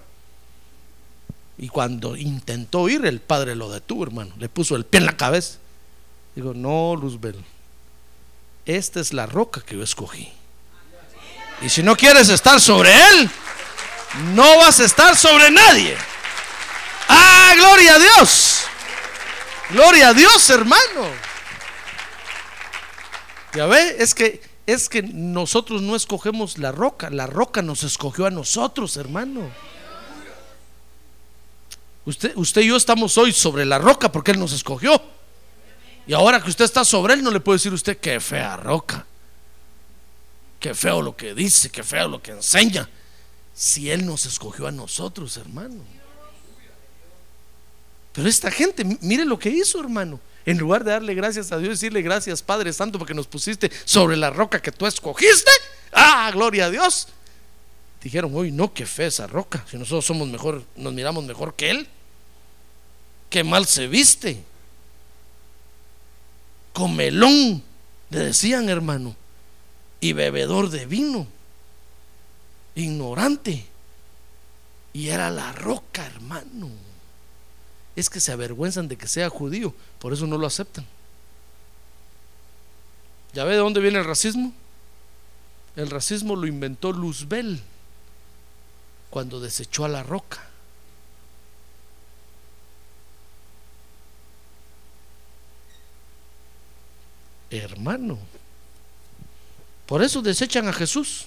Y 1.59 1.69
cuando 1.69 2.17
intentó 2.17 2.89
ir, 2.89 3.05
el 3.05 3.21
padre 3.21 3.57
lo 3.57 3.69
detuvo, 3.69 4.05
hermano. 4.05 4.33
Le 4.39 4.49
puso 4.49 4.77
el 4.77 4.85
pie 4.85 5.01
en 5.01 5.07
la 5.07 5.17
cabeza. 5.17 5.59
Digo, 6.37 6.55
no, 6.55 6.95
Luzbel, 6.95 7.35
esta 8.65 9.01
es 9.01 9.13
la 9.13 9.27
roca 9.27 9.61
que 9.61 9.77
yo 9.77 9.83
escogí. 9.83 10.29
Y 11.63 11.69
si 11.69 11.83
no 11.83 11.97
quieres 11.97 12.29
estar 12.29 12.61
sobre 12.61 12.95
él, 12.95 13.29
no 14.35 14.59
vas 14.59 14.79
a 14.79 14.85
estar 14.85 15.17
sobre 15.17 15.51
nadie. 15.51 15.97
Ah, 17.09 17.55
gloria 17.57 17.95
a 17.97 17.99
Dios. 17.99 18.48
Gloria 19.71 20.09
a 20.09 20.15
Dios, 20.15 20.49
hermano. 20.51 21.09
Ya 23.55 23.67
ve, 23.67 23.97
es 23.99 24.15
que 24.15 24.41
es 24.67 24.91
que 24.91 25.03
nosotros 25.03 25.81
no 25.81 25.97
escogemos 25.97 26.59
la 26.59 26.73
roca, 26.73 27.09
la 27.09 27.27
roca 27.27 27.63
nos 27.63 27.85
escogió 27.85 28.27
a 28.27 28.31
nosotros, 28.31 28.99
hermano. 28.99 29.51
Usted, 32.05 32.33
usted 32.37 32.61
y 32.61 32.67
yo 32.69 32.77
estamos 32.77 33.17
hoy 33.17 33.33
sobre 33.33 33.65
la 33.65 33.79
roca 33.79 34.13
porque 34.13 34.33
Él 34.33 34.39
nos 34.39 34.53
escogió. 34.53 35.01
Y 36.07 36.13
ahora 36.13 36.43
que 36.43 36.51
usted 36.51 36.67
está 36.67 36.85
sobre 36.85 37.15
Él, 37.15 37.23
no 37.23 37.31
le 37.31 37.41
puede 37.41 37.57
decir 37.57 37.73
usted 37.73 37.97
qué 37.97 38.21
fea 38.21 38.59
roca. 38.59 39.07
Qué 40.61 40.75
feo 40.75 41.01
lo 41.01 41.17
que 41.17 41.35
dice, 41.35 41.71
qué 41.71 41.83
feo 41.83 42.09
lo 42.09 42.23
que 42.23 42.33
enseña. 42.33 42.89
Si 43.55 43.91
Él 43.91 44.05
nos 44.05 44.27
escogió 44.27 44.67
a 44.67 44.71
nosotros, 44.71 45.39
hermano. 45.39 45.83
Pero 48.13 48.29
esta 48.29 48.51
gente, 48.51 48.85
mire 49.01 49.25
lo 49.25 49.39
que 49.39 49.51
hizo, 49.51 49.81
hermano. 49.81 50.21
En 50.47 50.59
lugar 50.59 50.83
de 50.83 50.93
darle 50.93 51.15
gracias 51.15 51.53
a 51.53 51.59
Dios, 51.59 51.81
decirle 51.81 52.01
gracias, 52.03 52.43
Padre 52.43 52.73
Santo, 52.73 52.99
porque 52.99 53.15
nos 53.15 53.27
pusiste 53.27 53.71
sobre 53.85 54.17
la 54.17 54.31
roca 54.31 54.63
que 54.63 54.73
tú 54.73 54.87
escogiste. 54.87 55.51
Ah, 55.93 56.31
gloria 56.33 56.67
a 56.67 56.71
Dios. 56.71 57.09
Dijeron, 58.03 58.35
uy, 58.35 58.51
no, 58.51 58.73
qué 58.73 58.87
fea 58.87 59.09
esa 59.09 59.27
roca. 59.27 59.65
Si 59.71 59.77
nosotros 59.77 60.05
somos 60.07 60.29
mejor, 60.29 60.65
nos 60.77 60.93
miramos 60.93 61.25
mejor 61.25 61.55
que 61.55 61.71
Él 61.71 61.89
que 63.29 63.45
mal 63.45 63.67
se 63.67 63.87
viste. 63.87 64.43
Comelón, 66.73 67.63
le 68.11 68.19
decían 68.19 68.69
hermano, 68.69 69.17
y 70.01 70.13
bebedor 70.13 70.71
de 70.71 70.87
vino, 70.87 71.27
ignorante. 72.75 73.67
Y 74.93 75.09
era 75.09 75.31
la 75.31 75.53
roca, 75.53 76.07
hermano. 76.07 76.71
Es 77.99 78.09
que 78.09 78.21
se 78.21 78.31
avergüenzan 78.31 78.87
de 78.87 78.97
que 78.97 79.09
sea 79.09 79.29
judío, 79.29 79.75
por 79.99 80.13
eso 80.13 80.25
no 80.25 80.39
lo 80.39 80.47
aceptan. 80.47 80.87
¿Ya 83.33 83.43
ve 83.43 83.55
de 83.55 83.57
dónde 83.57 83.81
viene 83.81 83.99
el 83.99 84.05
racismo? 84.05 84.53
El 85.75 85.91
racismo 85.91 86.37
lo 86.37 86.47
inventó 86.47 86.93
Luzbel. 86.93 87.61
cuando 89.11 89.41
desechó 89.41 89.85
a 89.85 89.89
la 89.89 90.05
roca. 90.05 90.39
Hermano, 97.51 98.17
por 99.87 100.05
eso 100.05 100.23
desechan 100.23 100.69
a 100.69 100.73
Jesús, 100.73 101.27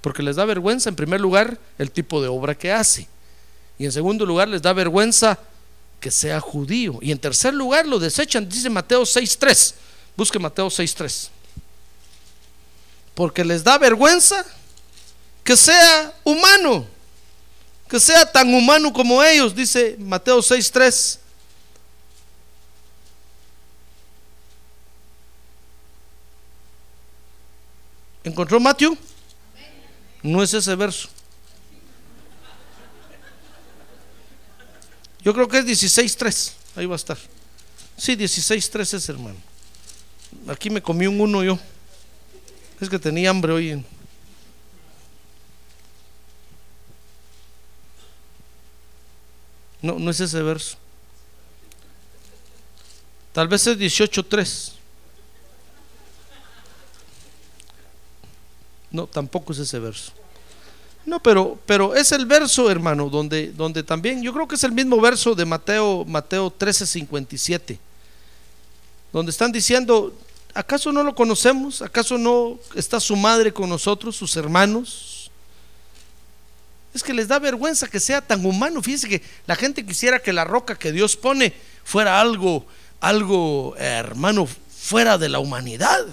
porque 0.00 0.22
les 0.22 0.36
da 0.36 0.46
vergüenza 0.46 0.88
en 0.88 0.96
primer 0.96 1.20
lugar 1.20 1.58
el 1.76 1.90
tipo 1.90 2.22
de 2.22 2.28
obra 2.28 2.54
que 2.54 2.72
hace, 2.72 3.06
y 3.78 3.84
en 3.84 3.92
segundo 3.92 4.24
lugar 4.24 4.48
les 4.48 4.62
da 4.62 4.72
vergüenza 4.72 5.38
que 6.06 6.12
sea 6.12 6.38
judío, 6.38 7.00
y 7.02 7.10
en 7.10 7.18
tercer 7.18 7.52
lugar 7.52 7.84
lo 7.84 7.98
desechan, 7.98 8.48
dice 8.48 8.70
Mateo 8.70 9.02
6.3, 9.02 9.74
busque 10.16 10.38
Mateo 10.38 10.68
6.3, 10.68 11.30
porque 13.12 13.44
les 13.44 13.64
da 13.64 13.76
vergüenza 13.76 14.46
que 15.42 15.56
sea 15.56 16.14
humano, 16.22 16.86
que 17.88 17.98
sea 17.98 18.30
tan 18.30 18.54
humano 18.54 18.92
como 18.92 19.20
ellos, 19.20 19.52
dice 19.52 19.96
Mateo 19.98 20.38
6.3. 20.38 21.18
¿Encontró 28.22 28.60
Mateo? 28.60 28.96
No 30.22 30.40
es 30.40 30.54
ese 30.54 30.76
verso. 30.76 31.15
Yo 35.26 35.34
creo 35.34 35.48
que 35.48 35.58
es 35.58 35.66
16.3. 35.66 36.52
Ahí 36.76 36.86
va 36.86 36.94
a 36.94 37.02
estar. 37.02 37.18
Sí, 37.96 38.14
16.3 38.14 38.94
es 38.94 39.08
hermano. 39.08 39.34
Aquí 40.46 40.70
me 40.70 40.80
comí 40.80 41.08
un 41.08 41.20
uno 41.20 41.42
yo. 41.42 41.58
Es 42.80 42.88
que 42.88 42.96
tenía 42.96 43.30
hambre 43.30 43.52
hoy. 43.52 43.70
En... 43.70 43.86
No, 49.82 49.98
no 49.98 50.12
es 50.12 50.20
ese 50.20 50.40
verso. 50.42 50.76
Tal 53.32 53.48
vez 53.48 53.66
es 53.66 53.76
18.3. 53.76 54.74
No, 58.92 59.08
tampoco 59.08 59.52
es 59.52 59.58
ese 59.58 59.80
verso. 59.80 60.12
No, 61.06 61.22
pero, 61.22 61.56
pero 61.66 61.94
es 61.94 62.10
el 62.10 62.26
verso, 62.26 62.68
hermano, 62.68 63.08
donde, 63.08 63.52
donde 63.52 63.84
también, 63.84 64.20
yo 64.22 64.32
creo 64.32 64.48
que 64.48 64.56
es 64.56 64.64
el 64.64 64.72
mismo 64.72 65.00
verso 65.00 65.36
de 65.36 65.44
Mateo, 65.44 66.04
Mateo 66.04 66.52
13:57, 66.52 67.78
donde 69.12 69.30
están 69.30 69.52
diciendo, 69.52 70.12
¿acaso 70.52 70.90
no 70.90 71.04
lo 71.04 71.14
conocemos? 71.14 71.80
¿Acaso 71.80 72.18
no 72.18 72.58
está 72.74 72.98
su 72.98 73.14
madre 73.14 73.52
con 73.52 73.68
nosotros, 73.68 74.16
sus 74.16 74.36
hermanos? 74.36 75.30
Es 76.92 77.04
que 77.04 77.14
les 77.14 77.28
da 77.28 77.38
vergüenza 77.38 77.86
que 77.86 78.00
sea 78.00 78.20
tan 78.20 78.44
humano. 78.44 78.82
Fíjense 78.82 79.08
que 79.08 79.22
la 79.46 79.54
gente 79.54 79.86
quisiera 79.86 80.18
que 80.18 80.32
la 80.32 80.44
roca 80.44 80.74
que 80.76 80.90
Dios 80.90 81.16
pone 81.16 81.54
fuera 81.84 82.20
algo, 82.20 82.66
algo, 83.00 83.76
hermano, 83.76 84.48
fuera 84.76 85.18
de 85.18 85.28
la 85.28 85.38
humanidad, 85.38 86.04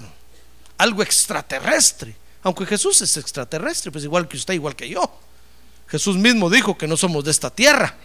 algo 0.78 1.02
extraterrestre. 1.02 2.14
Aunque 2.44 2.66
Jesús 2.66 3.00
es 3.00 3.16
extraterrestre, 3.16 3.90
pues 3.90 4.04
igual 4.04 4.28
que 4.28 4.36
usted, 4.36 4.52
igual 4.52 4.76
que 4.76 4.86
yo. 4.86 5.10
Jesús 5.88 6.16
mismo 6.16 6.50
dijo 6.50 6.76
que 6.76 6.86
no 6.86 6.94
somos 6.94 7.24
de 7.24 7.30
esta 7.30 7.48
tierra. 7.48 7.96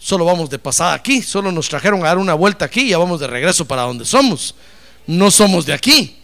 Solo 0.00 0.24
vamos 0.24 0.48
de 0.48 0.58
pasada 0.58 0.94
aquí, 0.94 1.22
solo 1.22 1.52
nos 1.52 1.68
trajeron 1.68 2.00
a 2.02 2.08
dar 2.08 2.18
una 2.18 2.32
vuelta 2.32 2.64
aquí 2.64 2.80
y 2.80 2.88
ya 2.88 2.98
vamos 2.98 3.20
de 3.20 3.26
regreso 3.26 3.66
para 3.66 3.82
donde 3.82 4.06
somos. 4.06 4.54
No 5.06 5.30
somos 5.30 5.66
de 5.66 5.74
aquí, 5.74 6.18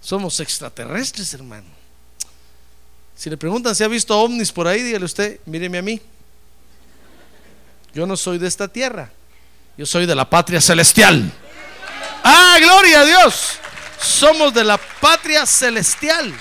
somos 0.00 0.38
extraterrestres, 0.40 1.32
hermano. 1.32 1.66
Si 3.16 3.30
le 3.30 3.38
preguntan 3.38 3.74
si 3.74 3.82
ha 3.82 3.88
visto 3.88 4.16
ovnis 4.20 4.52
por 4.52 4.68
ahí, 4.68 4.82
dígale 4.82 5.06
usted, 5.06 5.40
míreme 5.46 5.78
a 5.78 5.82
mí. 5.82 6.00
Yo 7.94 8.06
no 8.06 8.16
soy 8.16 8.36
de 8.36 8.46
esta 8.46 8.68
tierra, 8.68 9.10
yo 9.78 9.86
soy 9.86 10.04
de 10.04 10.14
la 10.14 10.28
patria 10.28 10.60
celestial. 10.60 11.32
Ah, 12.22 12.58
gloria 12.60 13.00
a 13.00 13.04
Dios. 13.04 13.52
Somos 13.98 14.52
de 14.52 14.64
la 14.64 14.78
patria 15.00 15.46
celestial 15.46 16.34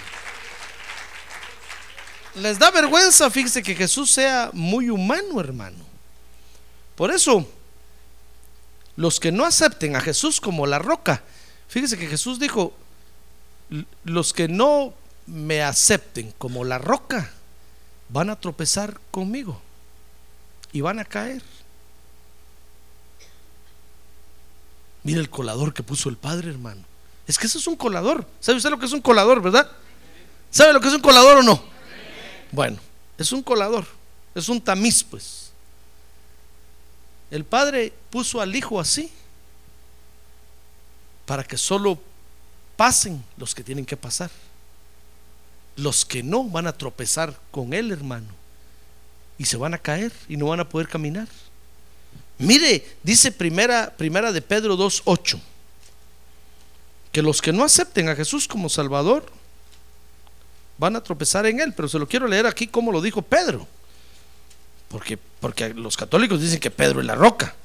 les 2.35 2.57
da 2.59 2.71
vergüenza, 2.71 3.29
fíjese 3.29 3.61
que 3.61 3.75
Jesús 3.75 4.11
sea 4.11 4.49
muy 4.53 4.89
humano, 4.89 5.39
hermano. 5.39 5.83
Por 6.95 7.11
eso, 7.11 7.47
los 8.95 9.19
que 9.19 9.31
no 9.31 9.45
acepten 9.45 9.95
a 9.95 10.01
Jesús 10.01 10.39
como 10.39 10.65
la 10.65 10.79
roca, 10.79 11.23
fíjese 11.67 11.97
que 11.97 12.07
Jesús 12.07 12.39
dijo, 12.39 12.73
los 14.03 14.33
que 14.33 14.47
no 14.47 14.93
me 15.25 15.63
acepten 15.63 16.33
como 16.37 16.63
la 16.63 16.77
roca, 16.77 17.31
van 18.09 18.29
a 18.29 18.39
tropezar 18.39 18.99
conmigo 19.11 19.59
y 20.71 20.81
van 20.81 20.99
a 20.99 21.05
caer. 21.05 21.41
Mire 25.03 25.19
el 25.19 25.29
colador 25.29 25.73
que 25.73 25.83
puso 25.83 26.09
el 26.09 26.17
Padre, 26.17 26.49
hermano. 26.49 26.81
Es 27.27 27.37
que 27.37 27.47
eso 27.47 27.57
es 27.57 27.67
un 27.67 27.75
colador. 27.75 28.27
¿Sabe 28.39 28.57
usted 28.57 28.69
lo 28.69 28.79
que 28.79 28.85
es 28.85 28.91
un 28.91 29.01
colador, 29.01 29.41
verdad? 29.41 29.69
¿Sabe 30.51 30.73
lo 30.73 30.79
que 30.79 30.87
es 30.87 30.93
un 30.93 31.01
colador 31.01 31.37
o 31.37 31.43
no? 31.43 31.72
Bueno, 32.53 32.77
es 33.17 33.31
un 33.31 33.41
colador, 33.41 33.83
es 34.35 34.47
un 34.47 34.61
tamiz, 34.61 35.03
pues. 35.03 35.49
El 37.31 37.43
padre 37.43 37.91
puso 38.11 38.39
al 38.39 38.55
hijo 38.55 38.79
así 38.79 39.11
para 41.25 41.43
que 41.43 41.57
solo 41.57 41.97
pasen 42.77 43.23
los 43.37 43.55
que 43.55 43.63
tienen 43.63 43.87
que 43.87 43.97
pasar. 43.97 44.29
Los 45.77 46.05
que 46.05 46.21
no 46.21 46.43
van 46.43 46.67
a 46.67 46.77
tropezar 46.77 47.35
con 47.49 47.73
él, 47.73 47.91
hermano, 47.91 48.27
y 49.39 49.45
se 49.45 49.57
van 49.57 49.73
a 49.73 49.79
caer 49.79 50.13
y 50.29 50.37
no 50.37 50.45
van 50.45 50.59
a 50.59 50.69
poder 50.69 50.87
caminar. 50.87 51.27
Mire, 52.37 52.85
dice 53.01 53.31
primera, 53.31 53.91
primera 53.97 54.31
de 54.31 54.43
Pedro 54.43 54.77
2.8, 54.77 55.39
que 57.11 57.23
los 57.23 57.41
que 57.41 57.51
no 57.51 57.63
acepten 57.63 58.09
a 58.09 58.15
Jesús 58.15 58.47
como 58.47 58.69
Salvador, 58.69 59.25
van 60.83 60.97
a 60.97 61.03
tropezar 61.03 61.45
en 61.45 61.61
él, 61.61 61.73
pero 61.73 61.87
se 61.87 61.97
lo 61.97 62.07
quiero 62.07 62.27
leer 62.27 62.45
aquí 62.45 62.67
como 62.67 62.91
lo 62.91 63.01
dijo 63.01 63.21
Pedro. 63.21 63.65
Porque, 64.89 65.17
porque 65.17 65.73
los 65.73 65.95
católicos 65.95 66.41
dicen 66.41 66.59
que 66.59 66.69
Pedro 66.69 66.99
es 66.99 67.05
la 67.05 67.15
roca. 67.15 67.55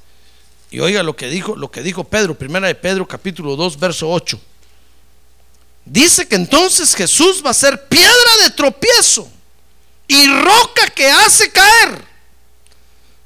Y 0.71 0.79
oiga 0.79 1.03
lo 1.03 1.17
que 1.17 1.27
dijo, 1.27 1.57
lo 1.57 1.69
que 1.69 1.83
dijo 1.83 2.05
Pedro, 2.05 2.35
primera 2.35 2.67
de 2.67 2.75
Pedro, 2.75 3.05
capítulo 3.05 3.57
2, 3.57 3.77
verso 3.77 4.09
8. 4.09 4.39
Dice 5.83 6.27
que 6.29 6.35
entonces 6.35 6.95
Jesús 6.95 7.43
va 7.45 7.49
a 7.49 7.53
ser 7.53 7.87
piedra 7.87 8.37
de 8.43 8.51
tropiezo 8.51 9.29
y 10.07 10.27
roca 10.27 10.87
que 10.95 11.07
hace 11.07 11.51
caer. 11.51 12.01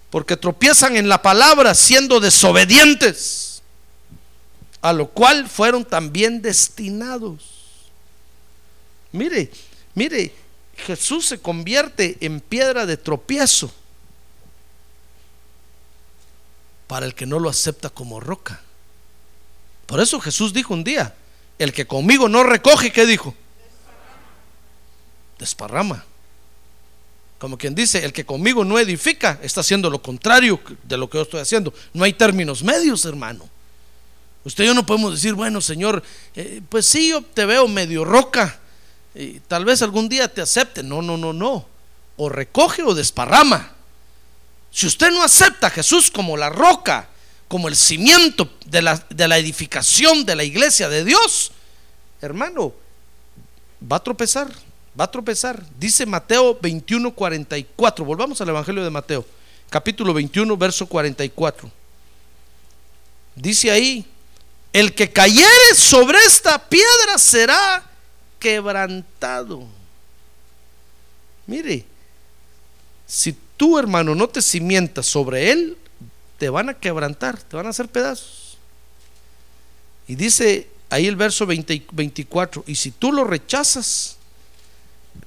Porque 0.10 0.38
tropiezan 0.38 0.96
en 0.96 1.08
la 1.08 1.22
palabra 1.22 1.76
siendo 1.76 2.20
desobedientes, 2.20 3.62
a 4.82 4.92
lo 4.92 5.08
cual 5.08 5.48
fueron 5.48 5.86
también 5.86 6.42
destinados. 6.42 7.44
Mire, 9.12 9.52
Mire, 9.96 10.34
Jesús 10.78 11.28
se 11.28 11.40
convierte 11.40 12.18
en 12.22 12.40
piedra 12.40 12.86
de 12.86 12.98
tropiezo 12.98 13.72
para 16.88 17.06
el 17.06 17.16
que 17.16 17.26
no 17.26 17.40
lo 17.40 17.50
acepta 17.50 17.90
como 17.90 18.20
roca. 18.20 18.62
Por 19.86 20.00
eso 20.00 20.20
Jesús 20.20 20.54
dijo 20.54 20.74
un 20.74 20.84
día, 20.84 21.16
el 21.60 21.74
que 21.74 21.86
conmigo 21.86 22.28
no 22.30 22.44
recoge, 22.44 22.92
¿qué 22.92 23.06
dijo? 23.06 23.36
Desparrama. 25.38 26.06
Como 27.38 27.58
quien 27.58 27.76
dice, 27.76 28.04
el 28.06 28.14
que 28.14 28.26
conmigo 28.26 28.64
no 28.64 28.80
edifica, 28.80 29.40
está 29.42 29.62
haciendo 29.62 29.90
lo 29.90 30.02
contrario 30.02 30.62
de 30.84 30.98
lo 30.98 31.10
que 31.10 31.18
yo 31.18 31.24
estoy 31.24 31.42
haciendo. 31.42 31.74
No 31.94 32.04
hay 32.06 32.14
términos 32.14 32.64
medios, 32.64 33.06
hermano. 33.06 33.50
Usted 34.46 34.64
y 34.64 34.68
yo 34.68 34.74
no 34.74 34.86
podemos 34.86 35.14
decir, 35.14 35.34
bueno, 35.34 35.62
Señor, 35.62 36.04
eh, 36.36 36.62
pues 36.70 36.86
sí, 36.86 37.10
yo 37.10 37.22
te 37.22 37.46
veo 37.46 37.68
medio 37.68 38.06
roca, 38.06 38.60
y 39.16 39.40
tal 39.42 39.66
vez 39.66 39.82
algún 39.82 40.10
día 40.10 40.28
te 40.28 40.42
acepte. 40.42 40.84
No, 40.84 41.02
no, 41.02 41.18
no, 41.18 41.34
no. 41.34 41.66
O 42.18 42.30
recoge 42.30 42.84
o 42.84 42.94
desparrama. 42.94 43.74
Si 44.72 44.88
usted 44.88 45.12
no 45.12 45.24
acepta 45.24 45.68
a 45.68 45.70
Jesús 45.70 46.10
como 46.10 46.36
la 46.36 46.50
roca, 46.50 47.08
como 47.48 47.68
el 47.68 47.76
cimiento 47.76 48.50
de 48.66 48.82
la, 48.82 49.06
de 49.10 49.28
la 49.28 49.38
edificación 49.38 50.26
de 50.26 50.36
la 50.36 50.44
iglesia 50.44 50.90
de 50.90 51.06
Dios, 51.06 51.52
hermano, 52.22 52.74
va 53.92 53.98
a 53.98 54.04
tropezar, 54.04 54.52
va 55.00 55.06
a 55.06 55.12
tropezar. 55.12 55.64
Dice 55.78 56.06
Mateo 56.08 56.58
21, 56.60 57.14
44. 57.14 58.04
Volvamos 58.04 58.42
al 58.42 58.50
Evangelio 58.50 58.84
de 58.84 58.90
Mateo, 58.90 59.26
capítulo 59.70 60.14
21, 60.14 60.58
verso 60.58 60.88
44. 60.88 61.70
Dice 63.36 63.70
ahí, 63.70 64.06
el 64.72 64.96
que 64.96 65.12
cayere 65.12 65.76
sobre 65.76 66.18
esta 66.26 66.58
piedra 66.68 67.20
será 67.20 67.93
quebrantado. 68.44 69.64
Mire, 71.48 71.86
si 73.08 73.34
tú 73.56 73.80
hermano 73.80 74.14
no 74.16 74.28
te 74.28 74.42
cimientas 74.42 75.06
sobre 75.06 75.52
él, 75.52 75.78
te 76.38 76.50
van 76.50 76.68
a 76.68 76.74
quebrantar, 76.74 77.42
te 77.42 77.56
van 77.56 77.68
a 77.68 77.70
hacer 77.70 77.88
pedazos. 77.88 78.58
Y 80.10 80.16
dice 80.16 80.68
ahí 80.90 81.08
el 81.08 81.16
verso 81.16 81.46
24, 81.46 82.66
y 82.68 82.76
si 82.76 82.92
tú 82.92 83.14
lo 83.14 83.24
rechazas, 83.24 84.18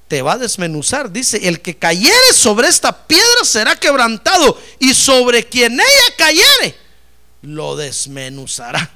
te 0.09 0.21
va 0.21 0.35
a 0.35 0.39
desmenuzar. 0.39 1.11
Dice, 1.11 1.49
el 1.49 1.63
que 1.63 1.75
cayere 1.75 2.35
sobre 2.35 2.69
esta 2.69 3.07
piedra 3.07 3.45
será 3.45 3.77
quebrantado 3.77 4.61
y 4.79 4.93
sobre 4.93 5.47
quien 5.47 5.73
ella 5.73 6.17
cayere 6.19 6.77
lo 7.41 7.77
desmenuzará. 7.77 8.91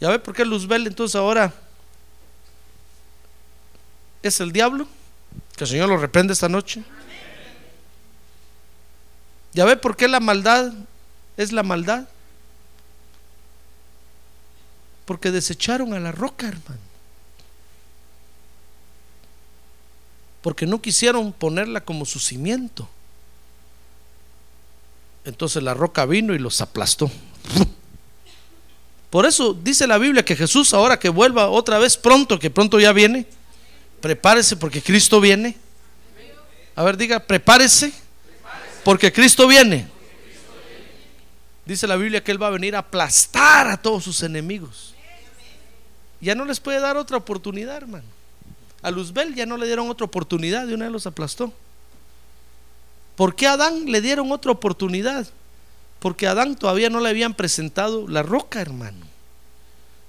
¿Ya 0.00 0.08
ve 0.08 0.18
por 0.18 0.34
qué 0.34 0.44
Luzbel 0.44 0.86
entonces 0.86 1.14
ahora 1.14 1.52
es 4.22 4.40
el 4.40 4.50
diablo? 4.50 4.88
Que 5.56 5.64
el 5.64 5.70
Señor 5.70 5.88
lo 5.90 5.98
reprende 5.98 6.32
esta 6.32 6.48
noche. 6.48 6.82
¿Ya 9.52 9.64
ve 9.66 9.76
por 9.76 9.96
qué 9.96 10.08
la 10.08 10.20
maldad 10.20 10.72
es 11.36 11.52
la 11.52 11.62
maldad? 11.62 12.08
Porque 15.04 15.30
desecharon 15.30 15.92
a 15.92 16.00
la 16.00 16.12
roca, 16.12 16.48
hermano. 16.48 16.80
Porque 20.40 20.66
no 20.66 20.80
quisieron 20.80 21.32
ponerla 21.32 21.84
como 21.84 22.06
su 22.06 22.20
cimiento. 22.20 22.88
Entonces 25.26 25.62
la 25.62 25.74
roca 25.74 26.06
vino 26.06 26.32
y 26.32 26.38
los 26.38 26.62
aplastó. 26.62 27.10
Por 29.10 29.26
eso 29.26 29.52
dice 29.52 29.88
la 29.88 29.98
Biblia 29.98 30.24
que 30.24 30.36
Jesús 30.36 30.72
ahora 30.72 30.98
que 30.98 31.08
vuelva 31.08 31.48
otra 31.48 31.78
vez 31.78 31.96
pronto, 31.96 32.38
que 32.38 32.48
pronto 32.48 32.78
ya 32.78 32.92
viene, 32.92 33.26
prepárese 34.00 34.56
porque 34.56 34.80
Cristo 34.80 35.20
viene. 35.20 35.56
A 36.76 36.84
ver, 36.84 36.96
diga, 36.96 37.18
prepárese 37.18 37.92
porque 38.84 39.12
Cristo 39.12 39.48
viene. 39.48 39.88
Dice 41.66 41.86
la 41.86 41.96
Biblia 41.96 42.22
que 42.22 42.30
Él 42.30 42.42
va 42.42 42.46
a 42.46 42.50
venir 42.50 42.76
a 42.76 42.80
aplastar 42.80 43.68
a 43.68 43.76
todos 43.76 44.04
sus 44.04 44.22
enemigos. 44.22 44.94
Ya 46.20 46.34
no 46.34 46.44
les 46.44 46.60
puede 46.60 46.80
dar 46.80 46.96
otra 46.96 47.16
oportunidad, 47.16 47.76
hermano. 47.76 48.06
A 48.82 48.90
Luzbel 48.90 49.34
ya 49.34 49.44
no 49.44 49.56
le 49.56 49.66
dieron 49.66 49.90
otra 49.90 50.04
oportunidad, 50.04 50.66
de 50.66 50.74
una 50.74 50.86
vez 50.86 50.92
los 50.92 51.06
aplastó. 51.06 51.52
¿Por 53.16 53.34
qué 53.34 53.46
a 53.46 53.52
Adán 53.54 53.86
le 53.86 54.00
dieron 54.00 54.30
otra 54.32 54.52
oportunidad? 54.52 55.26
Porque 56.00 56.26
a 56.26 56.32
Adán 56.32 56.56
todavía 56.56 56.90
no 56.90 57.00
le 57.00 57.10
habían 57.10 57.34
presentado 57.34 58.08
la 58.08 58.22
roca, 58.22 58.60
hermano. 58.60 59.06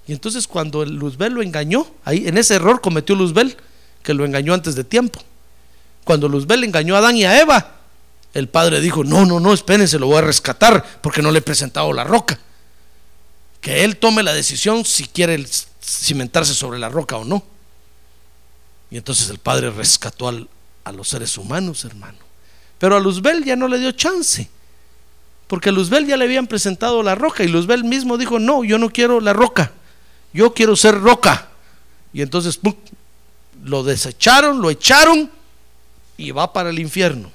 Y 0.06 0.12
entonces 0.12 0.48
cuando 0.48 0.84
Luzbel 0.84 1.34
lo 1.34 1.42
engañó, 1.42 1.86
ahí 2.04 2.26
en 2.26 2.36
ese 2.36 2.56
error 2.56 2.80
cometió 2.80 3.14
Luzbel, 3.14 3.56
que 4.02 4.14
lo 4.14 4.24
engañó 4.24 4.52
antes 4.52 4.74
de 4.74 4.84
tiempo. 4.84 5.20
Cuando 6.04 6.28
Luzbel 6.28 6.64
engañó 6.64 6.96
a 6.96 6.98
Adán 6.98 7.16
y 7.16 7.24
a 7.24 7.40
Eva, 7.40 7.76
el 8.34 8.48
padre 8.48 8.80
dijo, 8.80 9.04
no, 9.04 9.24
no, 9.26 9.38
no, 9.38 9.52
espérense, 9.52 9.98
lo 9.98 10.06
voy 10.06 10.16
a 10.16 10.22
rescatar 10.22 10.84
porque 11.00 11.22
no 11.22 11.30
le 11.30 11.38
he 11.38 11.42
presentado 11.42 11.92
la 11.92 12.04
roca. 12.04 12.38
Que 13.60 13.84
él 13.84 13.98
tome 13.98 14.22
la 14.22 14.32
decisión 14.32 14.84
si 14.84 15.04
quiere 15.04 15.46
cimentarse 15.80 16.54
sobre 16.54 16.78
la 16.78 16.88
roca 16.88 17.16
o 17.16 17.24
no. 17.24 17.44
Y 18.90 18.96
entonces 18.96 19.30
el 19.30 19.38
padre 19.38 19.70
rescató 19.70 20.28
a 20.28 20.92
los 20.92 21.08
seres 21.08 21.38
humanos, 21.38 21.84
hermano. 21.84 22.18
Pero 22.78 22.96
a 22.96 23.00
Luzbel 23.00 23.44
ya 23.44 23.54
no 23.54 23.68
le 23.68 23.78
dio 23.78 23.92
chance. 23.92 24.50
Porque 25.52 25.68
a 25.68 25.72
Luzbel 25.72 26.06
ya 26.06 26.16
le 26.16 26.24
habían 26.24 26.46
presentado 26.46 27.02
la 27.02 27.14
roca 27.14 27.44
y 27.44 27.48
Luzbel 27.48 27.84
mismo 27.84 28.16
dijo, 28.16 28.38
no, 28.38 28.64
yo 28.64 28.78
no 28.78 28.88
quiero 28.88 29.20
la 29.20 29.34
roca, 29.34 29.70
yo 30.32 30.54
quiero 30.54 30.76
ser 30.76 30.98
roca. 30.98 31.50
Y 32.14 32.22
entonces 32.22 32.58
lo 33.62 33.82
desecharon, 33.84 34.62
lo 34.62 34.70
echaron 34.70 35.30
y 36.16 36.30
va 36.30 36.54
para 36.54 36.70
el 36.70 36.78
infierno. 36.78 37.30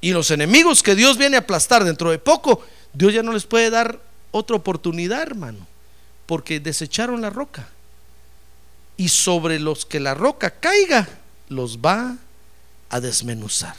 Y 0.00 0.12
los 0.12 0.30
enemigos 0.30 0.82
que 0.82 0.94
Dios 0.94 1.18
viene 1.18 1.36
a 1.36 1.40
aplastar 1.40 1.84
dentro 1.84 2.12
de 2.12 2.18
poco, 2.18 2.64
Dios 2.94 3.12
ya 3.12 3.22
no 3.22 3.34
les 3.34 3.44
puede 3.44 3.68
dar 3.68 4.00
otra 4.30 4.56
oportunidad, 4.56 5.20
hermano, 5.20 5.66
porque 6.24 6.60
desecharon 6.60 7.20
la 7.20 7.28
roca. 7.28 7.68
Y 8.96 9.10
sobre 9.10 9.58
los 9.58 9.84
que 9.84 10.00
la 10.00 10.14
roca 10.14 10.48
caiga, 10.48 11.06
los 11.50 11.76
va 11.76 12.16
a 12.88 13.00
desmenuzar. 13.00 13.76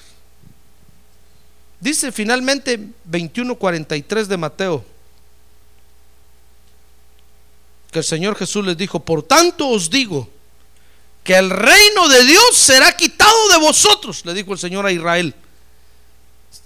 Dice 1.81 2.11
finalmente 2.11 2.79
21:43 3.09 4.27
de 4.27 4.37
Mateo 4.37 4.85
que 7.91 7.99
el 7.99 8.05
Señor 8.05 8.37
Jesús 8.37 8.63
les 8.63 8.77
dijo, 8.77 9.01
por 9.01 9.23
tanto 9.23 9.67
os 9.67 9.89
digo 9.89 10.29
que 11.23 11.35
el 11.35 11.49
reino 11.49 12.07
de 12.07 12.23
Dios 12.23 12.55
será 12.55 12.95
quitado 12.95 13.49
de 13.49 13.57
vosotros, 13.57 14.23
le 14.25 14.33
dijo 14.33 14.53
el 14.53 14.59
Señor 14.59 14.85
a 14.85 14.91
Israel. 14.91 15.35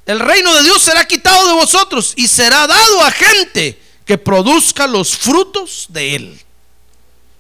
El 0.05 0.20
reino 0.20 0.53
de 0.53 0.63
Dios 0.63 0.84
será 0.84 1.05
quitado 1.05 1.47
de 1.47 1.53
vosotros 1.53 2.13
y 2.16 2.28
será 2.28 2.68
dado 2.68 3.01
a 3.01 3.09
gente 3.09 3.80
que 4.05 4.18
produzca 4.18 4.86
los 4.86 5.16
frutos 5.16 5.88
de 5.89 6.16
él. 6.16 6.41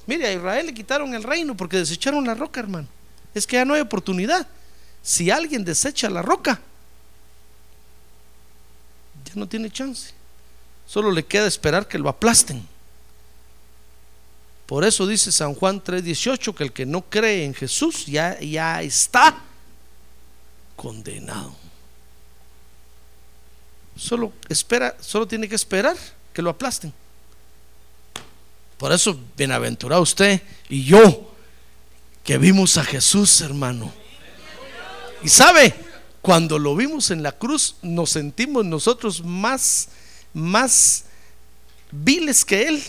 Mire, 0.07 0.27
a 0.27 0.33
Israel 0.33 0.65
le 0.67 0.73
quitaron 0.73 1.13
el 1.13 1.23
reino 1.23 1.55
porque 1.55 1.77
desecharon 1.77 2.25
la 2.25 2.33
roca, 2.35 2.59
hermano. 2.59 2.87
Es 3.33 3.45
que 3.45 3.57
ya 3.57 3.65
no 3.65 3.73
hay 3.73 3.81
oportunidad. 3.81 4.47
Si 5.03 5.29
alguien 5.29 5.63
desecha 5.63 6.09
la 6.09 6.21
roca, 6.21 6.59
no 9.35 9.47
tiene 9.47 9.69
chance. 9.69 10.13
Solo 10.87 11.11
le 11.11 11.25
queda 11.25 11.47
esperar 11.47 11.87
que 11.87 11.97
lo 11.97 12.09
aplasten. 12.09 12.67
Por 14.65 14.83
eso 14.83 15.05
dice 15.05 15.31
San 15.31 15.53
Juan 15.53 15.81
3:18 15.81 16.55
que 16.55 16.63
el 16.63 16.73
que 16.73 16.85
no 16.85 17.01
cree 17.01 17.45
en 17.45 17.53
Jesús 17.53 18.05
ya, 18.05 18.39
ya 18.39 18.81
está 18.81 19.37
condenado. 20.75 21.55
Solo 23.95 24.33
espera, 24.49 24.97
solo 24.99 25.27
tiene 25.27 25.47
que 25.47 25.55
esperar 25.55 25.95
que 26.33 26.41
lo 26.41 26.49
aplasten. 26.49 26.93
Por 28.77 28.91
eso, 28.91 29.17
bienaventurado 29.37 30.01
usted 30.01 30.41
y 30.67 30.83
yo, 30.83 31.31
que 32.23 32.37
vimos 32.37 32.77
a 32.77 32.83
Jesús, 32.83 33.39
hermano. 33.41 33.93
Y 35.23 35.29
sabe, 35.29 35.73
cuando 36.25 36.57
lo 36.57 36.75
vimos 36.75 37.11
en 37.11 37.21
la 37.21 37.33
cruz, 37.33 37.75
nos 37.83 38.09
sentimos 38.09 38.65
nosotros 38.65 39.23
más, 39.23 39.89
más 40.33 41.03
viles 41.91 42.43
que 42.43 42.67
Él. 42.67 42.83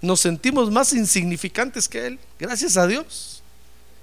Nos 0.00 0.20
sentimos 0.20 0.70
más 0.70 0.92
insignificantes 0.92 1.88
que 1.88 2.06
Él, 2.06 2.20
gracias 2.38 2.76
a 2.76 2.86
Dios. 2.86 3.42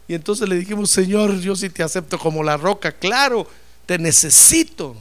Y 0.09 0.13
entonces 0.13 0.49
le 0.49 0.57
dijimos, 0.57 0.89
Señor, 0.89 1.39
yo 1.39 1.55
sí 1.55 1.69
te 1.69 1.83
acepto 1.83 2.19
como 2.19 2.43
la 2.43 2.57
roca, 2.57 2.91
claro, 2.91 3.47
te 3.85 3.97
necesito. 3.97 4.97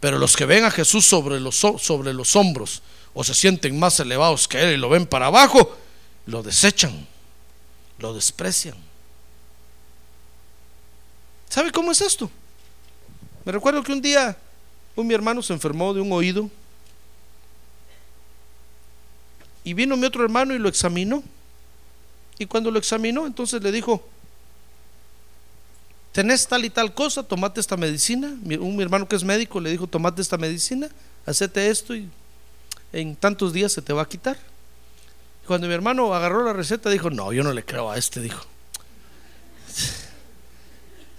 Pero 0.00 0.18
los 0.18 0.36
que 0.36 0.44
ven 0.44 0.64
a 0.64 0.70
Jesús 0.70 1.06
sobre 1.06 1.40
los, 1.40 1.56
sobre 1.56 2.12
los 2.12 2.36
hombros 2.36 2.82
o 3.14 3.24
se 3.24 3.32
sienten 3.32 3.78
más 3.78 3.98
elevados 4.00 4.46
que 4.46 4.60
Él 4.60 4.74
y 4.74 4.76
lo 4.76 4.90
ven 4.90 5.06
para 5.06 5.28
abajo, 5.28 5.78
lo 6.26 6.42
desechan, 6.42 7.08
lo 8.00 8.12
desprecian. 8.12 8.89
¿Sabe 11.50 11.72
cómo 11.72 11.90
es 11.90 12.00
esto? 12.00 12.30
Me 13.44 13.52
recuerdo 13.52 13.82
que 13.82 13.92
un 13.92 14.00
día 14.00 14.36
un 14.94 15.06
mi 15.06 15.14
hermano 15.14 15.42
se 15.42 15.52
enfermó 15.52 15.92
de 15.92 16.00
un 16.00 16.12
oído 16.12 16.48
y 19.64 19.74
vino 19.74 19.96
mi 19.96 20.06
otro 20.06 20.22
hermano 20.22 20.54
y 20.54 20.58
lo 20.58 20.68
examinó. 20.68 21.22
Y 22.38 22.46
cuando 22.46 22.70
lo 22.70 22.78
examinó, 22.78 23.26
entonces 23.26 23.62
le 23.62 23.72
dijo, 23.72 24.06
tenés 26.12 26.46
tal 26.46 26.64
y 26.64 26.70
tal 26.70 26.94
cosa, 26.94 27.22
tomate 27.22 27.60
esta 27.60 27.76
medicina. 27.76 28.28
Un 28.28 28.76
mi 28.76 28.82
hermano 28.82 29.08
que 29.08 29.16
es 29.16 29.24
médico 29.24 29.60
le 29.60 29.70
dijo, 29.70 29.88
tomate 29.88 30.22
esta 30.22 30.38
medicina, 30.38 30.88
hacete 31.26 31.68
esto 31.68 31.96
y 31.96 32.08
en 32.92 33.16
tantos 33.16 33.52
días 33.52 33.72
se 33.72 33.82
te 33.82 33.92
va 33.92 34.02
a 34.02 34.08
quitar. 34.08 34.38
Cuando 35.46 35.66
mi 35.66 35.74
hermano 35.74 36.14
agarró 36.14 36.44
la 36.44 36.52
receta, 36.52 36.90
dijo, 36.90 37.10
no, 37.10 37.32
yo 37.32 37.42
no 37.42 37.52
le 37.52 37.64
creo 37.64 37.90
a 37.90 37.98
este, 37.98 38.20
dijo. 38.20 38.46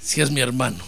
Si 0.01 0.21
es 0.21 0.31
mi 0.31 0.41
hermano. 0.41 0.83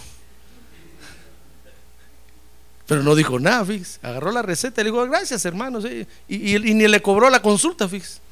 Pero 2.86 3.02
no 3.02 3.14
dijo 3.14 3.38
nada, 3.38 3.64
fíjese. 3.64 3.98
Agarró 4.02 4.30
la 4.32 4.42
receta 4.42 4.80
y 4.80 4.84
le 4.84 4.90
dijo, 4.90 5.04
gracias 5.06 5.44
hermano. 5.44 5.80
Y, 6.28 6.58
ni 6.58 6.88
le 6.88 7.00
cobró 7.00 7.30
la 7.30 7.40
consulta, 7.40 7.88
fíjese 7.88 8.24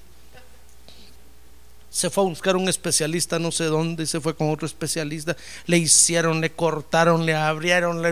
se 1.93 2.09
fue 2.09 2.25
a 2.25 2.27
buscar 2.27 2.57
un 2.57 2.71
especialista 2.71 3.39
no 3.39 3.53
sé 3.53 3.65
dónde, 3.65 4.07
se 4.07 4.19
fue 4.19 4.35
con 4.35 4.51
otro 4.51 4.65
especialista, 4.65 5.37
le 5.67 5.77
hicieron, 5.77 6.41
le 6.41 6.51
cortaron, 6.51 7.27
le 7.27 7.35
abrieron, 7.35 8.03